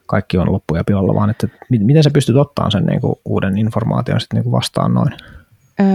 kaikki 0.07 0.39
on 0.39 0.53
loppu 0.53 0.77
ja 0.77 0.85
pilalla, 0.85 1.15
vaan 1.15 1.31
että 1.31 1.49
miten 1.69 2.03
sä 2.03 2.11
pystyt 2.11 2.37
ottamaan 2.37 2.71
sen 2.71 2.87
niin 2.87 3.01
kuin 3.01 3.15
uuden 3.25 3.59
informaation 3.59 4.21
sitten 4.21 4.37
niin 4.37 4.45
kuin 4.45 4.53
vastaan 4.53 4.95
noin? 4.95 5.13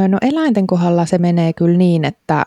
No 0.08 0.18
eläinten 0.22 0.68
kohdalla 0.68 1.06
se 1.06 1.18
menee 1.18 1.54
kyllä 1.54 1.78
niin, 1.78 2.06
että 2.06 2.46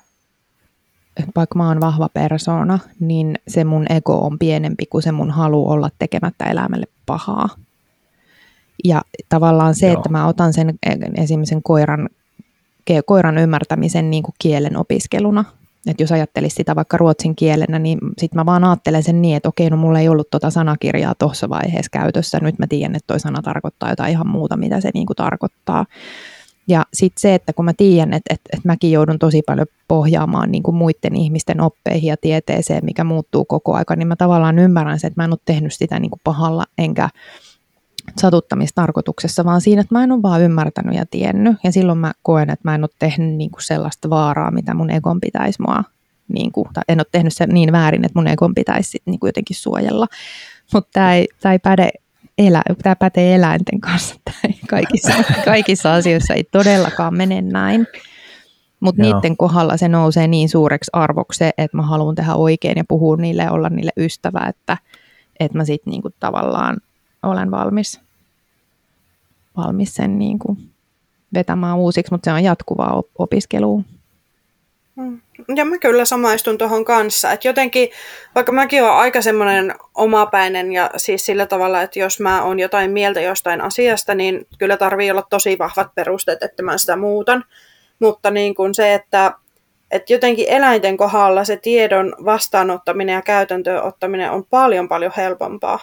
vaikka 1.37 1.59
mä 1.59 1.69
oon 1.69 1.81
vahva 1.81 2.09
persona, 2.09 2.79
niin 3.01 3.39
se 3.49 3.65
mun 3.65 3.87
ego 3.91 4.19
on 4.19 4.39
pienempi 4.39 4.87
kuin 4.87 5.03
se 5.03 5.13
mun 5.13 5.31
halu 5.31 5.71
olla 5.71 5.91
tekemättä 5.99 6.45
elämälle 6.45 6.87
pahaa. 7.07 7.49
Ja 8.85 9.03
tavallaan 9.29 9.75
se, 9.75 9.87
Joo. 9.87 9.97
että 9.97 10.09
mä 10.09 10.27
otan 10.27 10.53
sen 10.53 10.79
esimerkiksi 11.17 11.61
koiran, 11.63 12.09
koiran 13.07 13.39
ymmärtämisen 13.39 14.11
niin 14.11 14.23
kuin 14.23 14.35
kielen 14.39 14.77
opiskeluna, 14.77 15.45
että 15.87 16.03
jos 16.03 16.13
ajattelisi 16.13 16.57
sitä 16.57 16.77
vaikka 16.77 16.97
ruotsin 16.97 17.37
kielenä, 17.37 17.79
niin 17.79 17.99
sitten 18.19 18.41
mä 18.41 18.47
vaan 18.47 18.65
ajattelen 18.65 19.03
sen 19.03 19.23
niin, 19.23 19.37
että 19.37 19.49
okei, 19.49 19.71
no 19.71 19.77
mulla 19.77 20.01
ei 20.01 20.09
ollut 20.09 20.31
tuota 20.31 20.51
sanakirjaa 20.51 21.15
tuossa 21.15 21.49
vaiheessa 21.49 21.91
käytössä, 21.91 22.39
nyt 22.41 22.59
mä 22.59 22.67
tiedän, 22.67 22.97
että 22.97 23.07
toi 23.07 23.21
sana 23.21 23.43
tarkoittaa 23.43 23.91
jotain 23.91 24.11
ihan 24.11 24.29
muuta, 24.29 24.57
mitä 24.57 24.81
se 24.81 24.91
niin 24.95 25.07
kuin 25.07 25.17
tarkoittaa. 25.17 25.87
Ja 26.69 26.87
sitten 26.95 27.21
se, 27.21 27.35
että 27.35 27.53
kun 27.53 27.65
mä 27.65 27.73
tiedän, 27.73 28.13
että, 28.13 28.35
että, 28.35 28.51
että 28.53 28.69
mäkin 28.69 28.93
joudun 28.93 29.19
tosi 29.19 29.43
paljon 29.47 29.67
pohjaamaan 29.89 30.53
niin 30.53 30.63
kuin 30.63 30.75
muiden 30.75 31.17
ihmisten 31.17 31.61
oppeihin 31.61 32.09
ja 32.09 32.17
tieteeseen, 32.17 32.85
mikä 32.85 33.05
muuttuu 33.05 33.45
koko 33.45 33.75
aika, 33.75 33.97
niin 33.97 34.09
mä 34.09 34.17
tavallaan 34.17 34.59
ymmärrän 34.59 35.01
sen, 35.01 35.09
että 35.09 35.21
mä 35.21 35.25
en 35.25 35.33
ole 35.33 35.39
tehnyt 35.45 35.73
sitä 35.75 36.01
niin 36.01 36.11
kuin 36.11 36.21
pahalla 36.25 36.65
enkä 36.79 37.09
satuttamistarkoituksessa, 38.21 39.45
vaan 39.45 39.61
siinä, 39.61 39.81
että 39.81 39.95
mä 39.95 40.05
en 40.05 40.13
ole 40.13 40.23
vaan 40.23 40.43
ymmärtänyt 40.43 40.95
ja 40.95 41.07
tiennyt. 41.07 41.57
Ja 41.65 41.73
silloin 41.73 41.99
mä 41.99 42.13
koen, 42.23 42.51
että 42.51 42.69
mä 42.69 42.75
en 42.75 42.85
ole 42.85 42.91
tehnyt 42.99 43.35
niin 43.35 43.51
kuin 43.51 43.63
sellaista 43.63 44.11
vaaraa, 44.11 44.51
mitä 44.51 44.75
mun 44.75 44.91
egon 44.91 45.21
pitäisi 45.21 45.63
mua, 45.63 45.85
niin 46.29 46.53
kuin, 46.53 46.69
tai 46.73 46.83
en 46.89 47.01
ole 47.01 47.07
tehnyt 47.13 47.33
se 47.33 47.47
niin 47.47 47.73
väärin, 47.73 48.05
että 48.05 48.19
mun 48.19 48.29
egon 48.29 48.55
pitäisi 48.55 48.91
sit 48.91 49.03
niin 49.07 49.21
kuin 49.21 49.29
jotenkin 49.29 49.57
suojella. 49.57 50.07
Mutta 50.73 50.91
tämä 50.93 51.15
ei, 51.15 51.29
ei 51.45 51.59
päde 51.59 51.91
elä, 52.39 52.63
tämä 52.83 52.97
pätee 52.97 53.35
eläinten 53.35 53.81
kanssa. 53.81 54.15
Tämä 54.25 54.55
kaikissa, 54.69 55.13
kaikissa 55.45 55.95
asioissa 55.95 56.35
ei 56.35 56.45
todellakaan 56.45 57.17
mene 57.17 57.43
näin. 57.43 57.87
Mutta 58.81 59.03
niiden 59.03 59.37
kohdalla 59.37 59.77
se 59.77 59.89
nousee 59.89 60.27
niin 60.27 60.49
suureksi 60.49 60.91
arvoksi, 60.93 61.45
että 61.45 61.77
mä 61.77 61.83
haluan 61.83 62.15
tehdä 62.15 62.35
oikein 62.35 62.77
ja 62.77 62.85
puhua 62.89 63.17
niille 63.17 63.43
ja 63.43 63.53
olla 63.53 63.69
niille 63.69 63.93
ystävä, 63.97 64.47
että, 64.49 64.77
että 65.41 65.59
mä 65.59 65.65
sitten 65.65 65.91
niinku 65.91 66.11
tavallaan 66.21 66.77
olen 67.23 67.51
valmis, 67.51 68.01
valmis 69.57 69.95
sen 69.95 70.19
niinku 70.19 70.57
vetämään 71.35 71.77
uusiksi, 71.77 72.13
mutta 72.13 72.25
se 72.25 72.33
on 72.33 72.45
jatkuvaa 72.45 73.03
opiskelua. 73.19 73.83
Mm. 74.97 75.21
Ja 75.57 75.65
mä 75.65 75.79
kyllä 75.79 76.05
samaistun 76.05 76.59
tuohon 76.59 76.85
kanssa, 76.85 77.33
että 77.33 77.49
jotenkin, 77.49 77.89
vaikka 78.35 78.53
mäkin 78.53 78.83
olen 78.83 78.95
aika 78.95 79.23
semmoinen 79.23 79.75
omapäinen 79.95 80.73
ja 80.73 80.91
siis 80.97 81.27
sillä 81.27 81.47
tavalla, 81.47 81.83
että 81.83 81.99
jos 81.99 82.21
mä 82.21 82.43
oon 82.43 82.59
jotain 82.59 82.91
mieltä 82.91 83.21
jostain 83.21 83.61
asiasta, 83.61 84.15
niin 84.15 84.47
kyllä 84.59 84.77
tarvii 84.77 85.11
olla 85.11 85.27
tosi 85.31 85.59
vahvat 85.59 85.95
perusteet, 85.95 86.43
että 86.43 86.63
mä 86.63 86.79
sitä 86.79 86.97
muutan. 86.97 87.45
Mutta 87.99 88.31
niin 88.31 88.55
kuin 88.55 88.75
se, 88.75 88.95
että, 88.95 89.33
että 89.91 90.13
jotenkin 90.13 90.49
eläinten 90.49 90.97
kohdalla 90.97 91.45
se 91.45 91.57
tiedon 91.57 92.17
vastaanottaminen 92.25 93.15
ja 93.15 93.23
käytäntöön 93.23 93.83
ottaminen 93.83 94.31
on 94.31 94.45
paljon 94.45 94.89
paljon 94.89 95.13
helpompaa 95.17 95.79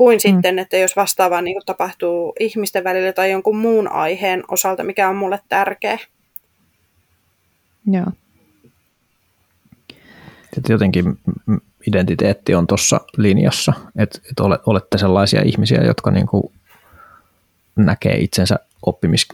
kuin 0.00 0.16
mm. 0.16 0.20
sitten, 0.20 0.58
että 0.58 0.76
jos 0.76 0.96
vastaavaa 0.96 1.42
niin 1.42 1.62
tapahtuu 1.66 2.32
ihmisten 2.40 2.84
välillä 2.84 3.12
tai 3.12 3.30
jonkun 3.30 3.56
muun 3.56 3.92
aiheen 3.92 4.42
osalta, 4.48 4.84
mikä 4.84 5.08
on 5.08 5.16
mulle 5.16 5.40
tärkeä. 5.48 5.98
Joo. 7.86 8.06
Että 10.58 10.72
jotenkin 10.72 11.18
identiteetti 11.86 12.54
on 12.54 12.66
tuossa 12.66 13.00
linjassa, 13.16 13.72
että, 13.96 14.18
että 14.30 14.42
olette 14.66 14.98
sellaisia 14.98 15.42
ihmisiä, 15.42 15.84
jotka 15.84 16.10
niin 16.10 16.26
kuin 16.26 16.52
näkee 17.76 18.16
itsensä 18.18 18.58
oppimis, 18.86 19.28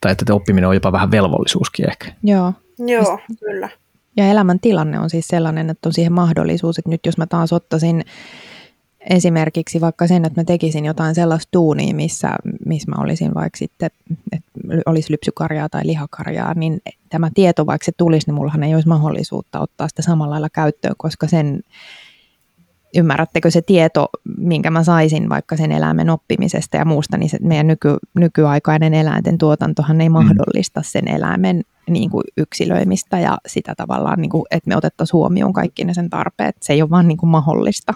tai 0.00 0.12
että 0.12 0.34
oppiminen 0.34 0.68
on 0.68 0.74
jopa 0.74 0.92
vähän 0.92 1.10
velvollisuuskin 1.10 1.90
ehkä. 1.90 2.12
Joo. 2.22 2.52
Joo, 2.78 3.18
kyllä. 3.40 3.68
Ja 4.16 4.26
elämän 4.26 4.60
tilanne 4.60 5.00
on 5.00 5.10
siis 5.10 5.28
sellainen, 5.28 5.70
että 5.70 5.88
on 5.88 5.92
siihen 5.92 6.12
mahdollisuus, 6.12 6.78
että 6.78 6.90
nyt 6.90 7.06
jos 7.06 7.18
mä 7.18 7.26
taas 7.26 7.52
ottaisin 7.52 8.04
esimerkiksi 9.10 9.80
vaikka 9.80 10.06
sen, 10.06 10.24
että 10.24 10.40
mä 10.40 10.44
tekisin 10.44 10.84
jotain 10.84 11.14
sellaista 11.14 11.48
tuunia, 11.50 11.94
missä, 11.94 12.28
missä 12.66 12.90
mä 12.90 13.02
olisin 13.02 13.34
vaikka 13.34 13.58
sitten, 13.58 13.90
että 14.32 14.45
olisi 14.86 15.12
lypsykarjaa 15.12 15.68
tai 15.68 15.86
lihakarjaa, 15.86 16.54
niin 16.54 16.80
tämä 17.08 17.30
tieto, 17.34 17.66
vaikka 17.66 17.84
se 17.84 17.92
tulisi, 17.96 18.26
niin 18.26 18.34
mullahan 18.34 18.62
ei 18.62 18.74
olisi 18.74 18.88
mahdollisuutta 18.88 19.60
ottaa 19.60 19.88
sitä 19.88 20.02
samalla 20.02 20.30
lailla 20.30 20.48
käyttöön, 20.50 20.94
koska 20.98 21.26
sen, 21.26 21.60
ymmärrättekö 22.96 23.50
se 23.50 23.62
tieto, 23.62 24.08
minkä 24.38 24.70
mä 24.70 24.84
saisin 24.84 25.28
vaikka 25.28 25.56
sen 25.56 25.72
eläimen 25.72 26.10
oppimisesta 26.10 26.76
ja 26.76 26.84
muusta, 26.84 27.16
niin 27.16 27.30
se 27.30 27.38
meidän 27.42 27.66
nyky, 27.66 27.96
nykyaikainen 28.14 28.94
eläinten 28.94 29.38
tuotantohan 29.38 30.00
ei 30.00 30.08
mm. 30.08 30.12
mahdollista 30.12 30.82
sen 30.84 31.08
eläimen 31.08 31.62
niin 31.90 32.10
kuin 32.10 32.24
yksilöimistä 32.36 33.18
ja 33.20 33.38
sitä 33.46 33.74
tavallaan, 33.76 34.20
niin 34.20 34.30
kuin, 34.30 34.44
että 34.50 34.68
me 34.68 34.76
otettaisiin 34.76 35.18
huomioon 35.18 35.52
kaikki 35.52 35.84
ne 35.84 35.94
sen 35.94 36.10
tarpeet. 36.10 36.56
Se 36.62 36.72
ei 36.72 36.82
ole 36.82 36.90
vaan 36.90 37.08
niin 37.08 37.18
kuin 37.18 37.30
mahdollista. 37.30 37.92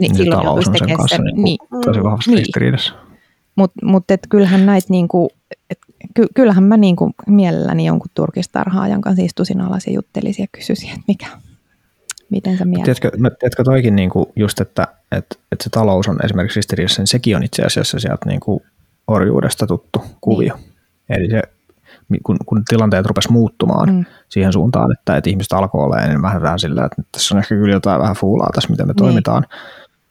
Niin, 0.00 0.12
niin 0.12 0.14
silloin 0.16 0.42
talous 0.42 0.68
on 0.68 0.74
sen 0.78 0.96
kanssa 0.96 1.22
niin, 1.22 1.42
niin, 1.44 1.58
tosi 1.84 2.02
vahvasti 2.02 2.30
niin. 2.30 2.38
ristiriidassa. 2.38 2.94
Mutta 3.56 3.86
mut, 3.86 4.04
kyllähän 4.28 4.66
näitä 4.66 4.86
niinku, 4.90 5.28
et, 5.70 5.78
ky, 6.14 6.26
kyllähän 6.34 6.64
mä 6.64 6.76
niinku 6.76 7.10
mielelläni 7.26 7.86
jonkun 7.86 8.10
turkistarhaajan 8.14 9.00
kanssa 9.00 9.24
istuisin 9.24 9.60
alas 9.60 9.86
ja 9.86 9.92
juttelisin 9.92 10.42
ja 10.42 10.48
kysyisin, 10.52 10.88
että 10.88 11.02
mikä, 11.08 11.26
miten 12.30 12.58
sä 12.58 12.64
mietit? 12.64 12.84
Tiedätkö, 12.84 13.10
tiedätkö 13.40 13.64
toikin 13.64 13.96
niinku 13.96 14.32
just, 14.36 14.60
että, 14.60 14.88
että, 15.12 15.36
että 15.52 15.64
se 15.64 15.70
talous 15.70 16.08
on 16.08 16.24
esimerkiksi 16.24 16.58
ristiriidassa, 16.58 17.02
niin 17.02 17.06
sekin 17.06 17.36
on 17.36 17.42
itse 17.42 17.62
asiassa 17.62 17.98
sieltä 17.98 18.26
niinku 18.26 18.62
orjuudesta 19.06 19.66
tuttu 19.66 20.04
kuvio. 20.20 20.54
Niin. 20.54 20.68
Eli 21.08 21.30
se, 21.30 21.42
kun, 22.22 22.36
kun 22.46 22.62
tilanteet 22.68 23.06
rupes 23.06 23.28
muuttumaan 23.28 23.94
mm. 23.94 24.04
siihen 24.28 24.52
suuntaan, 24.52 24.92
että, 24.92 25.16
että 25.16 25.30
ihmiset 25.30 25.52
alkoi 25.52 25.84
olla 25.84 25.98
enemmän 25.98 26.22
vähän, 26.22 26.42
vähän 26.42 26.58
sillä, 26.58 26.84
että 26.84 27.02
tässä 27.12 27.34
on 27.34 27.38
ehkä 27.38 27.54
kyllä 27.54 27.74
jotain 27.74 28.00
vähän 28.00 28.16
fuulaa 28.16 28.50
tässä, 28.54 28.70
miten 28.70 28.86
me 28.86 28.92
niin. 28.92 28.96
toimitaan, 28.96 29.46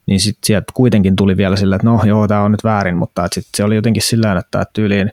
niin 0.06 0.20
sitten 0.20 0.48
sieltä 0.48 0.72
kuitenkin 0.74 1.16
tuli 1.16 1.38
vielä 1.38 1.56
sillä, 1.56 1.76
että 1.76 1.88
no 1.88 2.02
joo, 2.06 2.28
tämä 2.28 2.42
on 2.42 2.52
nyt 2.52 2.64
väärin, 2.64 2.98
mutta 2.98 3.28
sitten 3.32 3.52
se 3.58 3.64
oli 3.64 3.76
jotenkin 3.76 4.04
sillä 4.04 4.40
että 4.40 4.66
tyyliin 4.74 5.12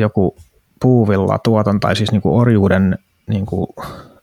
joku 0.00 0.36
puuvilla 0.80 1.38
tuoton 1.38 1.80
tai 1.80 1.96
siis 1.96 2.12
niinku 2.12 2.38
orjuuden 2.38 2.98
niinku 3.26 3.74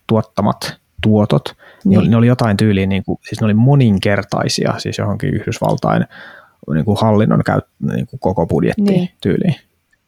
tuottamat 0.07 0.77
tuotot, 1.01 1.55
niin. 1.83 1.91
ne, 1.91 1.97
oli, 1.97 2.09
ne 2.09 2.15
oli 2.15 2.27
jotain 2.27 2.57
tyyliin, 2.57 2.89
niinku, 2.89 3.19
siis 3.27 3.41
ne 3.41 3.45
oli 3.45 3.53
moninkertaisia 3.53 4.73
siis 4.77 4.97
johonkin 4.97 5.33
Yhdysvaltain 5.33 6.05
niinku 6.73 6.95
hallinnon 6.95 7.43
käyt, 7.45 7.65
niinku 7.79 8.17
koko 8.17 8.47
budjetti 8.47 8.81
niin. 8.81 9.09
tyyliin. 9.21 9.55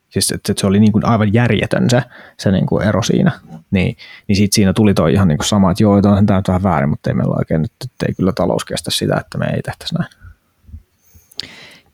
Siis 0.10 0.32
että, 0.32 0.52
että 0.52 0.62
se 0.62 0.68
oli 0.68 0.80
niin 0.80 0.92
kuin 0.92 1.06
aivan 1.06 1.34
järjetön 1.34 1.90
se, 1.90 2.04
se 2.38 2.52
niin 2.52 2.66
kuin 2.66 2.88
ero 2.88 3.04
siinä. 3.04 3.32
Niin, 3.72 3.98
niin 4.28 4.36
sit 4.36 4.54
siinä 4.54 4.74
tuli 4.74 4.94
toi 4.94 5.14
ihan 5.14 5.28
niin 5.28 5.38
kuin 5.38 5.48
sama, 5.48 5.72
että 5.72 5.84
joo, 5.84 6.02
tämä 6.02 6.16
on 6.16 6.26
nyt 6.28 6.48
vähän 6.48 6.64
väärin, 6.64 6.90
mutta 6.90 7.10
ei 7.10 7.14
meillä 7.14 7.36
oikein 7.40 7.62
nyt, 7.62 7.72
että 7.86 8.06
ei 8.08 8.14
kyllä 8.14 8.32
talous 8.32 8.66
kestä 8.66 8.92
sitä, 8.92 9.18
että 9.20 9.38
me 9.38 9.46
ei 9.46 9.62
tehtäisi 9.62 9.96
näin. 9.96 10.10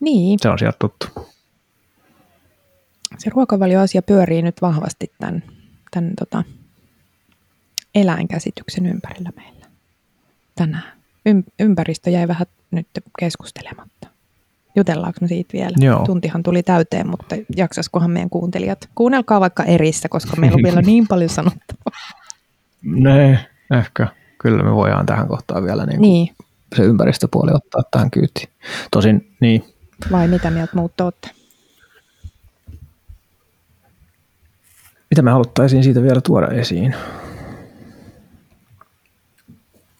Niin. 0.00 0.38
Se 0.42 0.48
on 0.48 0.58
sieltä 0.58 0.76
tuttu. 0.78 1.06
Se 3.18 3.30
ruokavalioasia 3.30 4.02
pyörii 4.02 4.42
nyt 4.42 4.62
vahvasti 4.62 5.12
tämän, 5.20 5.42
tämän 5.90 6.12
tota, 6.18 6.44
eläinkäsityksen 7.94 8.86
ympärillä 8.86 9.30
meillä 9.36 9.66
tänään. 10.54 10.92
Ym, 11.28 11.42
ympäristö 11.60 12.10
jäi 12.10 12.28
vähän 12.28 12.46
nyt 12.70 12.86
keskustelematta. 13.18 14.08
Jutellaanko 14.76 15.18
me 15.20 15.28
siitä 15.28 15.52
vielä? 15.52 15.76
Joo. 15.80 16.04
Tuntihan 16.06 16.42
tuli 16.42 16.62
täyteen, 16.62 17.10
mutta 17.10 17.36
jaksaskohan 17.56 18.10
meidän 18.10 18.30
kuuntelijat? 18.30 18.88
Kuunnelkaa 18.94 19.40
vaikka 19.40 19.64
erissä, 19.64 20.08
koska 20.08 20.36
meillä 20.36 20.56
on 20.56 20.62
vielä 20.62 20.82
niin 20.92 21.08
paljon 21.08 21.30
sanottavaa. 21.30 22.10
Ne, 22.82 23.46
ehkä. 23.78 24.06
Kyllä 24.38 24.62
me 24.62 24.74
voidaan 24.74 25.06
tähän 25.06 25.28
kohtaan 25.28 25.64
vielä 25.64 25.86
niin 25.86 26.00
niin. 26.00 26.28
se 26.76 26.82
ympäristöpuoli 26.82 27.52
ottaa 27.54 27.82
tähän 27.90 28.10
kyytiin. 28.10 28.48
Tosin, 28.90 29.36
niin. 29.40 29.64
Vai 30.12 30.28
mitä 30.28 30.50
mieltä 30.50 30.76
muut 30.76 31.00
olette? 31.00 31.30
Mitä 35.10 35.22
me 35.22 35.30
haluttaisiin 35.30 35.84
siitä 35.84 36.02
vielä 36.02 36.20
tuoda 36.20 36.46
esiin? 36.46 36.94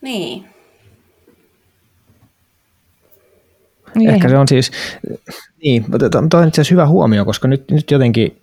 Niin. 0.03 0.49
Niin 3.95 4.11
Ehkä 4.11 4.29
se 4.29 4.39
on 4.39 4.49
siis, 4.49 4.71
niin, 5.63 5.85
tuo 6.31 6.41
on 6.41 6.49
itse 6.49 6.61
asiassa 6.61 6.75
hyvä 6.75 6.87
huomio, 6.87 7.25
koska 7.25 7.49
nyt, 7.49 7.71
nyt 7.71 7.91
jotenkin, 7.91 8.43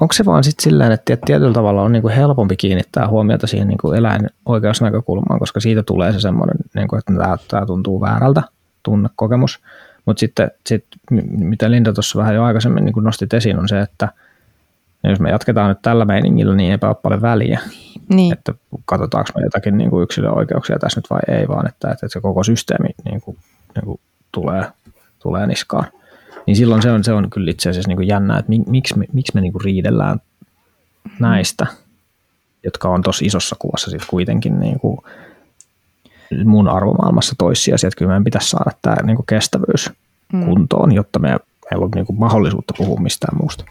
onko 0.00 0.12
se 0.12 0.24
vaan 0.24 0.44
sitten 0.44 0.64
sillä 0.64 0.92
että 0.92 1.16
tietyllä 1.26 1.52
tavalla 1.52 1.82
on 1.82 1.92
niin 1.92 2.02
kuin 2.02 2.14
helpompi 2.14 2.56
kiinnittää 2.56 3.08
huomiota 3.08 3.46
siihen 3.46 3.68
niin 3.68 3.78
kuin 3.78 3.98
eläinoikeusnäkökulmaan, 3.98 5.38
koska 5.38 5.60
siitä 5.60 5.82
tulee 5.82 6.12
se 6.12 6.20
semmoinen, 6.20 6.56
niin 6.74 6.88
kuin, 6.88 6.98
että 6.98 7.12
tämä, 7.12 7.36
tämä 7.48 7.66
tuntuu 7.66 8.00
väärältä 8.00 8.42
tunnekokemus. 8.82 9.60
Mutta 10.06 10.20
sitten, 10.20 10.50
sit, 10.66 10.84
mitä 11.30 11.70
Linda 11.70 11.92
tuossa 11.92 12.18
vähän 12.18 12.34
jo 12.34 12.44
aikaisemmin 12.44 12.84
niin 12.84 13.04
nosti 13.04 13.26
esiin, 13.32 13.58
on 13.58 13.68
se, 13.68 13.80
että 13.80 14.08
jos 15.10 15.20
me 15.20 15.30
jatketaan 15.30 15.68
nyt 15.68 15.82
tällä 15.82 16.04
meiningillä, 16.04 16.54
niin 16.54 16.70
eipä 16.70 16.88
ole 16.88 16.96
paljon 17.02 17.22
väliä. 17.22 17.60
Niin. 18.08 18.32
Että 18.32 18.54
katsotaanko 18.84 19.30
me 19.36 19.42
jotakin 19.42 19.78
niin 19.78 19.90
kuin 19.90 20.02
yksilöoikeuksia 20.02 20.78
tässä 20.78 20.98
nyt 20.98 21.10
vai 21.10 21.20
ei, 21.28 21.48
vaan 21.48 21.68
että, 21.68 21.90
että 21.90 22.08
se 22.08 22.20
koko 22.20 22.44
systeemi 22.44 22.88
niin 23.04 23.20
kuin 23.20 23.36
niin 23.74 23.84
kuin 23.84 24.00
tulee, 24.32 24.64
tulee 25.22 25.46
niskaan. 25.46 25.84
Niin 26.46 26.56
silloin 26.56 26.82
se 26.82 26.90
on, 26.90 27.04
se 27.04 27.12
on 27.12 27.30
kyllä 27.30 27.50
itse 27.50 27.70
asiassa 27.70 27.88
niin 27.88 27.96
kuin 27.96 28.08
jännä, 28.08 28.38
että 28.38 28.52
miksi 28.66 28.98
me, 28.98 29.04
miksi 29.12 29.34
me 29.34 29.40
niin 29.40 29.52
kuin 29.52 29.64
riidellään 29.64 30.20
näistä, 31.20 31.66
jotka 32.64 32.88
on 32.88 33.02
tosi 33.02 33.24
isossa 33.24 33.56
kuvassa 33.58 33.90
sitten 33.90 34.08
kuitenkin 34.10 34.60
niin 34.60 34.80
kuin 34.80 34.98
mun 36.44 36.68
arvomaailmassa 36.68 37.34
toissijaisia, 37.38 37.88
että 37.88 37.98
kyllä 37.98 38.08
meidän 38.08 38.24
pitäisi 38.24 38.50
saada 38.50 38.70
tämä 38.82 38.96
niin 39.02 39.16
kuin 39.16 39.26
kestävyys 39.26 39.90
mm. 40.32 40.44
kuntoon, 40.44 40.92
jotta 40.92 41.18
me, 41.18 41.28
meillä 41.70 41.84
on 41.84 41.90
niin 41.94 42.06
kuin 42.06 42.18
mahdollisuutta 42.18 42.74
puhua 42.76 43.00
mistään 43.00 43.38
muusta. 43.40 43.64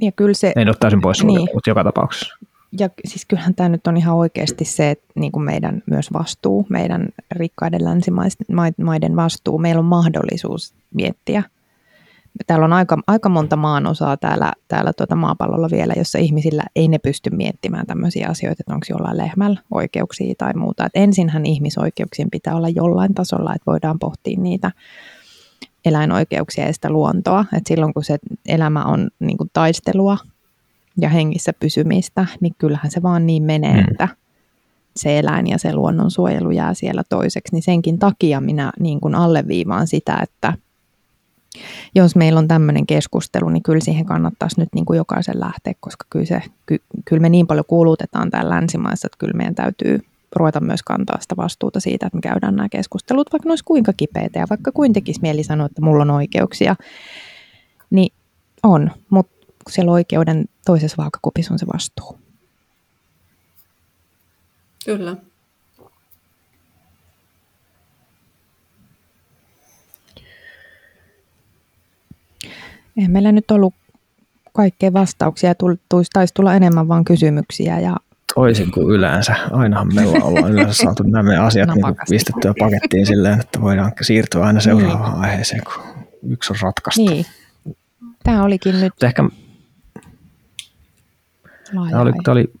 Ja 0.00 0.12
kyllä 0.12 0.34
se, 0.34 0.52
Ei 0.56 0.64
ole 0.64 0.74
täysin 0.80 1.00
pois 1.00 1.24
niin. 1.24 1.48
mutta 1.54 1.70
joka 1.70 1.84
tapauksessa 1.84 2.36
ja 2.80 2.90
siis 3.04 3.26
kyllähän 3.26 3.54
tämä 3.54 3.68
nyt 3.68 3.86
on 3.86 3.96
ihan 3.96 4.16
oikeasti 4.16 4.64
se, 4.64 4.90
että 4.90 5.06
niin 5.14 5.32
kuin 5.32 5.44
meidän 5.44 5.82
myös 5.86 6.12
vastuu, 6.12 6.66
meidän 6.68 7.08
rikkaiden 7.30 7.84
länsimaiden 7.84 9.16
vastuu, 9.16 9.58
meillä 9.58 9.78
on 9.78 9.84
mahdollisuus 9.84 10.74
miettiä. 10.94 11.42
Täällä 12.46 12.64
on 12.64 12.72
aika, 12.72 12.98
aika 13.06 13.28
monta 13.28 13.56
maanosaa 13.56 14.16
täällä, 14.16 14.52
täällä 14.68 14.92
tuota 14.92 15.16
maapallolla 15.16 15.68
vielä, 15.72 15.94
jossa 15.96 16.18
ihmisillä 16.18 16.62
ei 16.76 16.88
ne 16.88 16.98
pysty 16.98 17.30
miettimään 17.30 17.86
tämmöisiä 17.86 18.28
asioita, 18.28 18.60
että 18.60 18.74
onko 18.74 18.86
jollain 18.90 19.18
lehmällä 19.18 19.60
oikeuksia 19.70 20.34
tai 20.38 20.54
muuta. 20.54 20.86
Et 20.86 20.92
ensinhän 20.94 21.46
ihmisoikeuksien 21.46 22.30
pitää 22.30 22.56
olla 22.56 22.68
jollain 22.68 23.14
tasolla, 23.14 23.54
että 23.54 23.70
voidaan 23.70 23.98
pohtia 23.98 24.40
niitä 24.40 24.70
eläinoikeuksia 25.86 26.66
ja 26.66 26.72
sitä 26.72 26.90
luontoa. 26.90 27.44
Et 27.56 27.66
silloin 27.66 27.94
kun 27.94 28.04
se 28.04 28.18
elämä 28.46 28.84
on 28.84 29.08
niin 29.18 29.36
kuin 29.38 29.50
taistelua 29.52 30.18
ja 31.00 31.08
hengissä 31.08 31.52
pysymistä, 31.60 32.26
niin 32.40 32.54
kyllähän 32.58 32.90
se 32.90 33.02
vaan 33.02 33.26
niin 33.26 33.42
menee, 33.42 33.82
mm. 33.82 33.90
että 33.90 34.08
se 34.96 35.18
eläin 35.18 35.46
ja 35.46 35.58
se 35.58 35.74
luonnonsuojelu 35.74 36.50
jää 36.50 36.74
siellä 36.74 37.02
toiseksi. 37.08 37.54
Niin 37.54 37.62
senkin 37.62 37.98
takia 37.98 38.40
minä 38.40 38.72
niin 38.80 39.00
kuin 39.00 39.14
alleviivaan 39.14 39.86
sitä, 39.86 40.18
että 40.22 40.52
jos 41.94 42.16
meillä 42.16 42.38
on 42.38 42.48
tämmöinen 42.48 42.86
keskustelu, 42.86 43.48
niin 43.48 43.62
kyllä 43.62 43.80
siihen 43.80 44.06
kannattaisi 44.06 44.60
nyt 44.60 44.68
niin 44.74 44.84
kuin 44.84 44.96
jokaisen 44.96 45.40
lähteä, 45.40 45.74
koska 45.80 46.06
kyllä, 46.10 46.26
se, 46.26 46.42
ky, 46.66 46.82
kyllä 47.04 47.20
me 47.20 47.28
niin 47.28 47.46
paljon 47.46 47.64
kuulutetaan 47.68 48.30
täällä 48.30 48.54
länsimaissa, 48.54 49.06
että 49.06 49.18
kyllä 49.18 49.36
meidän 49.36 49.54
täytyy 49.54 50.00
ruveta 50.36 50.60
myös 50.60 50.82
kantaa 50.82 51.20
sitä 51.20 51.36
vastuuta 51.36 51.80
siitä, 51.80 52.06
että 52.06 52.16
me 52.16 52.20
käydään 52.20 52.56
nämä 52.56 52.68
keskustelut, 52.68 53.32
vaikka 53.32 53.48
ne 53.48 53.52
olisi 53.52 53.64
kuinka 53.64 53.92
kipeitä 53.92 54.38
ja 54.38 54.46
vaikka 54.50 54.72
kuin 54.72 54.92
tekisi 54.92 55.20
mieli 55.22 55.44
sanoa, 55.44 55.66
että 55.66 55.82
mulla 55.82 56.02
on 56.02 56.10
oikeuksia, 56.10 56.76
niin 57.90 58.12
on, 58.62 58.90
mutta 59.10 59.46
siellä 59.70 59.92
oikeuden 59.92 60.44
toisessa 60.66 61.02
vaakakupissa 61.02 61.54
on 61.54 61.58
se 61.58 61.66
vastuu. 61.74 62.18
Kyllä. 64.84 65.16
Eihän 72.96 73.12
meillä 73.12 73.32
nyt 73.32 73.50
ollut 73.50 73.74
kaikkea 74.52 74.92
vastauksia, 74.92 75.54
taisi 76.12 76.34
tulla 76.34 76.54
enemmän 76.54 76.88
vain 76.88 77.04
kysymyksiä. 77.04 77.80
Ja... 77.80 77.96
Toisin 78.36 78.70
kuin 78.70 78.90
yleensä. 78.90 79.34
Ainahan 79.50 79.94
meillä 79.94 80.24
ollaan 80.24 80.52
yleensä 80.52 80.82
saatu 80.82 81.02
nämä 81.02 81.42
asiat 81.42 81.68
niin 81.74 81.96
pistettyä 82.10 82.54
pakettiin 82.58 83.06
silleen, 83.06 83.40
että 83.40 83.60
voidaan 83.60 83.92
siirtyä 84.00 84.44
aina 84.44 84.60
seuraavaan 84.60 85.12
niin. 85.12 85.24
aiheeseen, 85.24 85.62
kun 85.64 85.84
yksi 86.28 86.52
on 86.52 86.56
ratkaistu. 86.62 87.04
Niin. 87.04 87.26
Tämä 88.24 88.44
olikin 88.44 88.80
nyt... 88.80 88.92
Ehkä 89.02 89.24
Tämä 91.70 92.00
oli, 92.00 92.12
tämä, 92.24 92.32
oli, 92.32 92.52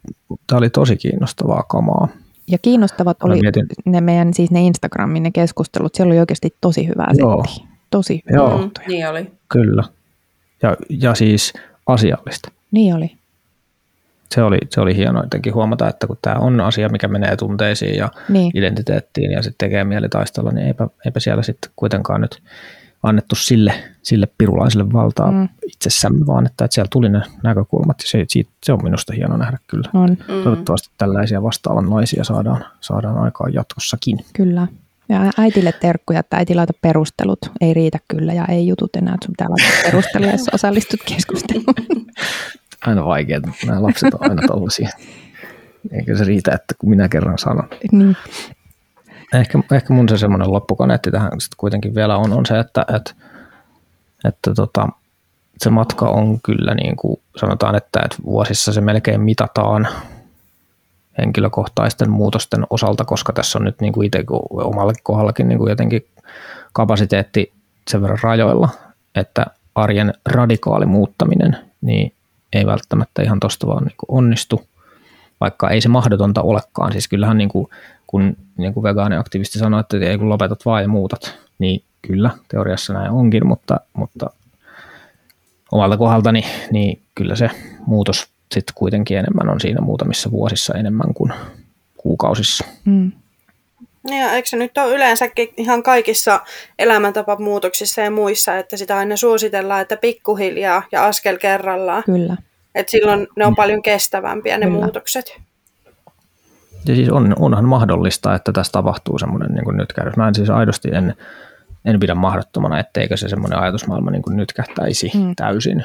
tämä 0.46 0.58
oli 0.58 0.70
tosi 0.70 0.96
kiinnostavaa 0.96 1.62
kamaa. 1.62 2.08
Ja 2.50 2.58
kiinnostavat 2.58 3.22
oli 3.22 3.40
mietin... 3.40 3.66
ne 3.84 4.00
meidän 4.00 4.34
siis 4.34 4.50
ne 4.50 4.60
Instagramin 4.60 5.22
ne 5.22 5.30
keskustelut. 5.30 5.94
Siellä 5.94 6.10
oli 6.10 6.20
oikeasti 6.20 6.54
tosi 6.60 6.88
hyvää 6.88 7.10
Joo. 7.18 7.44
settiä. 7.44 7.68
Tosi 7.90 8.22
Joo. 8.32 8.58
Mm, 8.58 8.70
niin 8.88 9.08
oli. 9.08 9.30
Kyllä. 9.48 9.84
Ja, 10.62 10.76
ja 10.88 11.14
siis 11.14 11.52
asiallista. 11.86 12.50
Niin 12.70 12.94
oli. 12.94 13.16
Se, 14.34 14.42
oli, 14.42 14.58
se 14.70 14.80
oli 14.80 14.96
hienoa 14.96 15.22
jotenkin 15.22 15.54
huomata, 15.54 15.88
että 15.88 16.06
kun 16.06 16.18
tämä 16.22 16.36
on 16.36 16.60
asia, 16.60 16.88
mikä 16.88 17.08
menee 17.08 17.36
tunteisiin 17.36 17.96
ja 17.98 18.08
Niin. 18.28 18.50
identiteettiin 18.54 19.30
ja 19.30 19.42
sitten 19.42 19.68
tekee 19.68 19.84
mieli 19.84 20.08
taistella, 20.08 20.50
niin 20.50 20.66
eipä, 20.66 20.88
eipä 21.04 21.20
siellä 21.20 21.42
sitten 21.42 21.70
kuitenkaan 21.76 22.20
nyt 22.20 22.42
annettu 23.02 23.34
sille, 23.34 23.74
sille 24.02 24.28
pirulaiselle 24.38 24.92
valtaa 24.92 25.30
Mm. 25.30 25.36
mm. 25.38 25.48
itsessämme, 25.66 26.26
vaan 26.26 26.46
että, 26.46 26.64
että 26.64 26.74
siellä 26.74 26.88
tuli 26.92 27.08
ne 27.08 27.20
näkökulmat 27.42 27.96
ja 28.02 28.08
se, 28.08 28.24
siitä, 28.28 28.50
se 28.64 28.72
on 28.72 28.82
minusta 28.82 29.12
hieno 29.12 29.36
nähdä 29.36 29.58
kyllä. 29.66 29.90
On, 29.94 30.08
Mm. 30.08 30.42
Toivottavasti 30.44 30.88
tällaisia 30.98 31.42
vastaavanlaisia 31.42 32.24
saadaan, 32.24 32.64
saadaan 32.80 33.18
aikaan 33.18 33.54
jatkossakin. 33.54 34.18
kyllä. 34.32 34.66
Ja 35.08 35.30
äitille 35.38 35.72
terkkuja, 35.72 36.20
että 36.20 36.36
äiti 36.36 36.54
laita 36.54 36.72
perustelut. 36.82 37.38
Ei 37.60 37.74
riitä 37.74 37.98
kyllä 38.08 38.32
ja 38.32 38.44
ei 38.46 38.66
jutut 38.66 38.96
enää, 38.96 39.14
että 39.14 39.24
sun 39.26 39.32
pitää 39.32 39.48
laittaa 39.50 39.82
perusteluja, 39.84 40.32
jos 40.32 40.48
osallistut 40.52 41.00
keskusteluun. 41.08 41.74
Aina 42.86 43.04
vaikeaa, 43.04 43.40
nämä 43.66 43.82
lapset 43.82 44.14
on 44.14 44.30
aina 44.30 44.42
tollaisia. 44.46 44.88
Eikä 45.92 46.16
se 46.16 46.24
riitä, 46.24 46.52
että 46.54 46.74
kun 46.78 46.90
minä 46.90 47.08
kerran 47.08 47.38
sanon. 47.38 47.68
niin. 47.92 48.16
Ehkä, 49.34 49.58
ehkä 49.72 49.94
mun 49.94 50.08
se 50.08 50.18
semmoinen 50.18 50.52
loppukaneetti 50.52 51.10
tähän 51.10 51.30
kuitenkin 51.56 51.94
vielä 51.94 52.16
on, 52.16 52.32
on 52.32 52.46
se, 52.46 52.58
että, 52.58 52.86
että, 52.96 53.14
että 54.24 54.54
tota, 54.54 54.88
se 55.58 55.70
matka 55.70 56.08
on 56.08 56.40
kyllä 56.40 56.74
niin 56.74 56.96
kuin 56.96 57.20
sanotaan, 57.36 57.74
että, 57.74 58.00
että 58.04 58.16
vuosissa 58.24 58.72
se 58.72 58.80
melkein 58.80 59.20
mitataan 59.20 59.88
henkilökohtaisten 61.18 62.10
muutosten 62.10 62.66
osalta, 62.70 63.04
koska 63.04 63.32
tässä 63.32 63.58
on 63.58 63.64
nyt 63.64 63.80
niin 63.80 63.92
kuin 63.92 64.06
itse 64.06 64.24
omalle 64.50 64.92
kohdallakin 65.02 65.48
niin 65.48 65.58
kuin 65.58 65.70
jotenkin 65.70 66.06
kapasiteetti 66.72 67.52
sen 67.90 68.02
verran 68.02 68.18
rajoilla, 68.22 68.68
että 69.14 69.46
arjen 69.74 70.14
radikaali 70.26 70.86
muuttaminen 70.86 71.58
niin 71.80 72.12
ei 72.52 72.66
välttämättä 72.66 73.22
ihan 73.22 73.40
tuosta 73.40 73.66
vaan 73.66 73.84
niin 73.84 73.96
onnistu, 74.08 74.66
vaikka 75.40 75.70
ei 75.70 75.80
se 75.80 75.88
mahdotonta 75.88 76.42
olekaan. 76.42 76.92
Siis 76.92 77.08
kyllähän 77.08 77.38
niin 77.38 77.48
kuin, 77.48 77.68
kun 78.06 78.36
niin 78.56 78.74
kuin 78.74 78.84
vegaaniaktivisti 78.84 79.58
sanoi, 79.58 79.80
että 79.80 79.96
ei 79.96 80.18
kun 80.18 80.28
lopetat 80.28 80.66
vaan 80.66 80.82
ja 80.82 80.88
muutat, 80.88 81.38
niin 81.58 81.82
kyllä, 82.02 82.30
teoriassa 82.48 82.92
näin 82.92 83.10
onkin, 83.10 83.46
mutta, 83.46 83.80
mutta 83.92 84.30
omalta 85.72 85.96
kohdaltani 85.96 86.44
niin 86.70 87.02
kyllä 87.14 87.36
se 87.36 87.50
muutos 87.86 88.28
sitten 88.52 88.74
kuitenkin 88.74 89.18
enemmän 89.18 89.48
on 89.48 89.60
siinä 89.60 89.80
muutamissa 89.80 90.30
vuosissa 90.30 90.74
enemmän 90.74 91.14
kuin 91.14 91.32
kuukausissa. 91.96 92.64
Mm. 92.84 93.12
Ja 94.08 94.32
eikö 94.32 94.48
se 94.48 94.56
nyt 94.56 94.78
ole 94.78 94.94
yleensäkin 94.94 95.48
ihan 95.56 95.82
kaikissa 95.82 96.40
elämäntapamuutoksissa 96.78 98.00
ja 98.00 98.10
muissa, 98.10 98.58
että 98.58 98.76
sitä 98.76 98.96
aina 98.96 99.16
suositellaan, 99.16 99.80
että 99.80 99.96
pikkuhiljaa 99.96 100.82
ja 100.92 101.06
askel 101.06 101.38
kerrallaan. 101.38 102.02
Kyllä. 102.06 102.36
Että 102.74 102.90
silloin 102.90 103.26
ne 103.36 103.46
on 103.46 103.56
paljon 103.56 103.82
kestävämpiä 103.82 104.58
ne 104.58 104.66
Kyllä. 104.66 104.78
muutokset. 104.78 105.40
Ja 106.88 106.94
siis 106.94 107.08
on, 107.08 107.34
onhan 107.38 107.64
mahdollista, 107.64 108.34
että 108.34 108.52
tässä 108.52 108.72
tapahtuu 108.72 109.18
semmoinen 109.18 109.50
niin 109.54 109.76
nytkähdys. 109.76 110.16
Mä 110.16 110.28
en 110.28 110.34
siis 110.34 110.50
aidosti 110.50 110.88
en, 110.92 111.14
en 111.84 112.00
pidä 112.00 112.14
mahdottomana, 112.14 112.80
etteikö 112.80 113.16
se 113.16 113.28
semmoinen 113.28 113.58
ajatusmaailma 113.58 114.10
niin 114.10 114.22
kuin 114.22 114.36
nytkähtäisi 114.36 115.10
Mm. 115.14 115.20
mm. 115.20 115.32
täysin, 115.36 115.84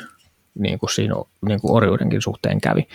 niin 0.59 0.79
kuin 0.79 0.89
siinä 0.89 1.15
niin 1.47 1.61
kuin 1.61 1.75
orjuudenkin 1.75 2.21
suhteen 2.21 2.61
kävi. 2.61 2.87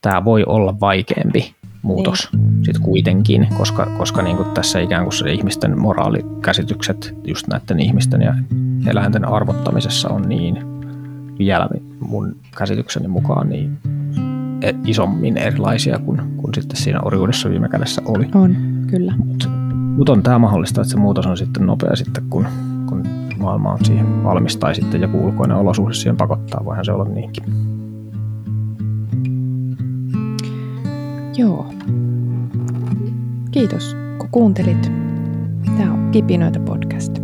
Tämä 0.00 0.24
voi 0.24 0.44
olla 0.44 0.80
vaikeampi 0.80 1.54
muutos 1.82 2.28
niin. 2.32 2.64
sit 2.64 2.78
kuitenkin, 2.78 3.48
koska, 3.56 3.86
koska 3.98 4.22
niin 4.22 4.36
kuin 4.36 4.50
tässä 4.50 4.80
ikään 4.80 5.04
kuin 5.04 5.12
se 5.12 5.32
ihmisten 5.32 5.80
moraalikäsitykset 5.80 7.14
just 7.24 7.46
näiden 7.48 7.80
ihmisten 7.80 8.22
ja 8.22 8.34
eläinten 8.86 9.24
arvottamisessa 9.24 10.08
on 10.08 10.22
niin 10.22 10.56
vielä 11.38 11.68
mun 12.00 12.36
käsitykseni 12.58 13.08
mukaan 13.08 13.48
niin 13.48 13.78
e- 14.62 14.74
isommin 14.86 15.36
erilaisia 15.36 15.98
kuin, 15.98 16.20
kuin 16.36 16.54
sitten 16.54 16.76
siinä 16.76 17.00
orjuudessa 17.00 17.50
viime 17.50 17.68
kädessä 17.68 18.02
oli. 18.04 18.28
On, 18.34 18.56
kyllä. 18.86 19.14
Mutta 19.96 20.12
on 20.12 20.22
tämä 20.22 20.38
mahdollista, 20.38 20.80
että 20.80 20.90
se 20.90 20.96
muutos 20.96 21.26
on 21.26 21.36
sitten 21.36 21.66
nopea 21.66 21.96
sitten, 21.96 22.24
kun, 22.30 22.46
kun 22.88 23.02
maailma 23.38 23.72
on 23.72 23.84
siihen 23.84 24.24
valmis 24.24 24.56
tai 24.56 24.74
sitten 24.74 25.00
joku 25.00 25.26
ulkoinen 25.26 25.56
olosuhde 25.56 25.94
siihen 25.94 26.16
pakottaa, 26.16 26.64
voihan 26.64 26.84
se 26.84 26.92
olla 26.92 27.04
niinkin. 27.04 27.44
Joo. 31.36 31.66
Kiitos, 33.50 33.96
kun 34.18 34.28
kuuntelit. 34.30 34.92
Tämä 35.76 35.92
on 35.92 36.08
Kipinöitä 36.10 36.60
podcast. 36.60 37.21